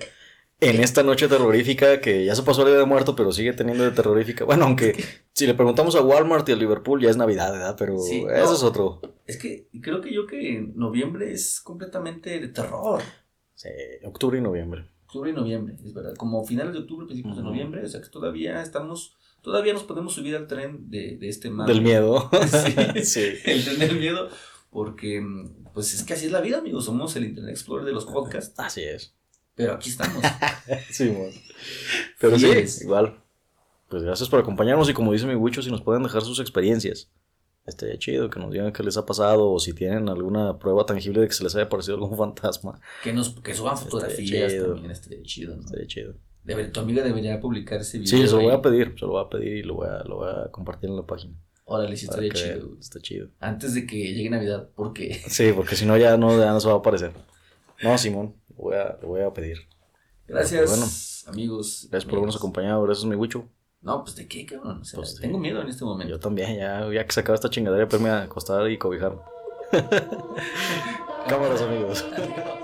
en 0.61 0.81
esta 0.83 1.03
noche 1.03 1.29
terrorífica 1.29 2.01
que 2.01 2.25
ya 2.25 2.35
se 2.35 2.43
pasó 2.43 2.63
el 2.63 2.69
día 2.69 2.79
de 2.79 2.85
muerto, 2.85 3.17
pero 3.17 3.33
sigue 3.33 3.53
teniendo 3.53 3.85
de 3.85 3.91
terrorífica. 3.91 4.45
Bueno, 4.45 4.67
aunque 4.67 4.95
si 5.33 5.47
le 5.47 5.55
preguntamos 5.55 5.97
a 5.97 6.03
Walmart 6.03 6.49
y 6.49 6.53
a 6.53 6.57
Liverpool 6.57 7.01
ya 7.01 7.11
es 7.11 7.17
Navidad, 7.17 7.53
¿verdad? 7.53 7.77
Pero 7.79 7.97
eso 7.97 8.55
es 8.55 8.63
otro. 8.63 9.01
Es 9.27 9.39
que 9.39 9.69
creo 9.81 10.01
que 10.01 10.13
yo 10.13 10.27
que 10.27 10.71
noviembre 10.75 11.33
es 11.33 11.61
completamente 11.61 12.39
de 12.41 12.49
terror. 12.49 13.03
Sí, 13.55 13.69
octubre 14.05 14.39
y 14.39 14.41
noviembre. 14.43 14.87
Octubre 15.07 15.31
y 15.31 15.33
noviembre, 15.35 15.77
es 15.85 15.93
verdad. 15.93 16.15
Como 16.17 16.45
finales 16.45 16.73
de 16.73 16.81
octubre, 16.81 17.07
principios 17.07 17.37
de 17.37 17.43
noviembre, 17.43 17.83
o 17.83 17.89
sea 17.89 18.01
que 18.01 18.09
todavía 18.09 18.63
estamos 18.63 19.17
todavía 19.43 19.73
nos 19.73 19.85
podemos 19.85 20.13
subir 20.13 20.37
al 20.37 20.47
tren 20.47 20.91
de, 20.91 21.17
de 21.17 21.29
este 21.29 21.51
mal. 21.51 21.67
Del 21.67 21.81
miedo. 21.81 22.31
sí, 22.47 23.05
sí, 23.05 23.33
el 23.45 23.65
tren 23.65 23.79
del 23.79 23.99
miedo, 23.99 24.29
porque 24.71 25.25
pues 25.73 25.95
es 25.95 26.03
que 26.05 26.13
así 26.13 26.27
es 26.27 26.33
la 26.33 26.41
vida, 26.41 26.59
amigos, 26.59 26.85
somos 26.85 27.17
el 27.17 27.25
Internet 27.25 27.53
Explorer 27.53 27.87
de 27.87 27.93
los 27.93 28.05
podcasts. 28.05 28.59
Así 28.59 28.83
es. 28.83 29.15
Pero 29.55 29.75
aquí 29.75 29.91
estamos. 29.91 30.23
sí, 30.91 31.09
bueno. 31.09 31.33
Pero 32.19 32.39
sí, 32.39 32.85
igual. 32.85 33.23
Pues 33.89 34.03
gracias 34.03 34.29
por 34.29 34.41
acompañarnos 34.41 34.89
y 34.89 34.95
como 34.95 35.13
dice 35.13 35.27
mi 35.27 35.35
Wicho, 35.35 35.63
si 35.63 35.71
nos 35.71 35.83
pueden 35.83 36.03
dejar 36.03 36.23
sus 36.23 36.41
experiencias. 36.41 37.11
Estaría 37.67 37.99
chido 37.99 38.31
que 38.31 38.41
nos 38.41 38.51
digan 38.51 38.73
qué 38.73 38.83
les 38.83 38.97
ha 38.97 39.05
pasado 39.05 39.51
o 39.51 39.59
si 39.59 39.75
tienen 39.75 40.09
alguna 40.09 40.59
prueba 40.59 40.87
tangible 40.87 41.21
de 41.21 41.29
que 41.29 41.35
se 41.35 41.45
les 41.45 41.55
haya 41.55 41.69
parecido 41.69 41.97
algún 41.97 42.17
fantasma. 42.17 42.81
Que 43.03 43.13
nos 43.13 43.31
que 43.31 43.55
suban 43.55 43.77
fotografías 43.77 44.57
también, 44.57 44.91
estaría 44.91 45.23
chido, 45.23 45.57
¿no? 45.57 45.63
Estaría 45.63 45.87
chido 45.87 46.15
tu 46.73 46.81
amiga 46.81 47.03
debería 47.03 47.41
publicar 47.41 47.81
ese 47.81 47.99
video. 47.99 48.11
Sí, 48.11 48.27
se 48.27 48.35
lo 48.35 48.43
voy 48.43 48.53
a 48.53 48.63
pedir, 48.63 48.95
se 48.99 49.05
lo 49.05 49.13
voy 49.13 49.25
a 49.25 49.29
pedir 49.29 49.57
y 49.59 49.63
lo 49.63 49.75
voy 49.75 49.89
a, 49.89 50.03
lo 50.05 50.17
voy 50.17 50.31
a 50.31 50.51
compartir 50.51 50.91
en 50.91 50.97
la 50.97 51.07
página. 51.07 51.35
Órale, 51.65 51.97
sí, 51.97 52.07
estaría 52.07 52.33
chido. 52.33 52.77
Está 52.81 53.01
chido. 53.01 53.29
Antes 53.39 53.75
de 53.75 53.87
que 53.87 53.97
llegue 53.97 54.31
Navidad, 54.31 54.69
porque. 54.75 55.21
Sí, 55.29 55.53
porque 55.55 55.77
si 55.77 55.87
no 55.87 55.97
ya 55.97 56.17
no, 56.17 56.37
ya 56.39 56.53
no 56.53 56.61
se 56.61 56.69
va 56.69 56.75
a 56.75 56.79
aparecer. 56.79 57.13
No, 57.83 57.97
Simón, 57.99 58.35
lo 58.51 58.57
voy 58.57 58.77
a, 58.77 58.99
lo 59.01 59.09
voy 59.09 59.23
a 59.23 59.33
pedir. 59.33 59.59
Gracias, 60.27 60.71
bueno, 60.71 60.87
amigos. 61.27 61.89
Gracias 61.91 62.09
por 62.09 62.19
habernos 62.19 62.37
acompañado, 62.37 62.83
gracias, 62.83 63.05
mi 63.05 63.17
Wicho. 63.17 63.49
No, 63.83 64.05
pues 64.05 64.15
de 64.17 64.29
qué, 64.29 64.45
cabrón. 64.45 64.81
O 64.83 64.85
sea, 64.85 64.99
pues 64.99 65.17
tengo 65.17 65.39
miedo 65.39 65.63
en 65.63 65.69
este 65.69 65.85
momento. 65.85 66.11
Yo 66.11 66.21
también, 66.21 66.57
ya, 66.57 66.87
ya 66.93 67.05
que 67.05 67.13
se 67.13 67.21
acaba 67.21 67.35
esta 67.35 67.49
chingadera, 67.49 67.89
pues 67.89 68.01
me 68.01 68.11
a 68.11 68.23
acostar 68.23 68.71
y 68.71 68.77
cobijar. 68.77 69.19
Cámaras, 71.29 71.63
amigos. 71.63 72.07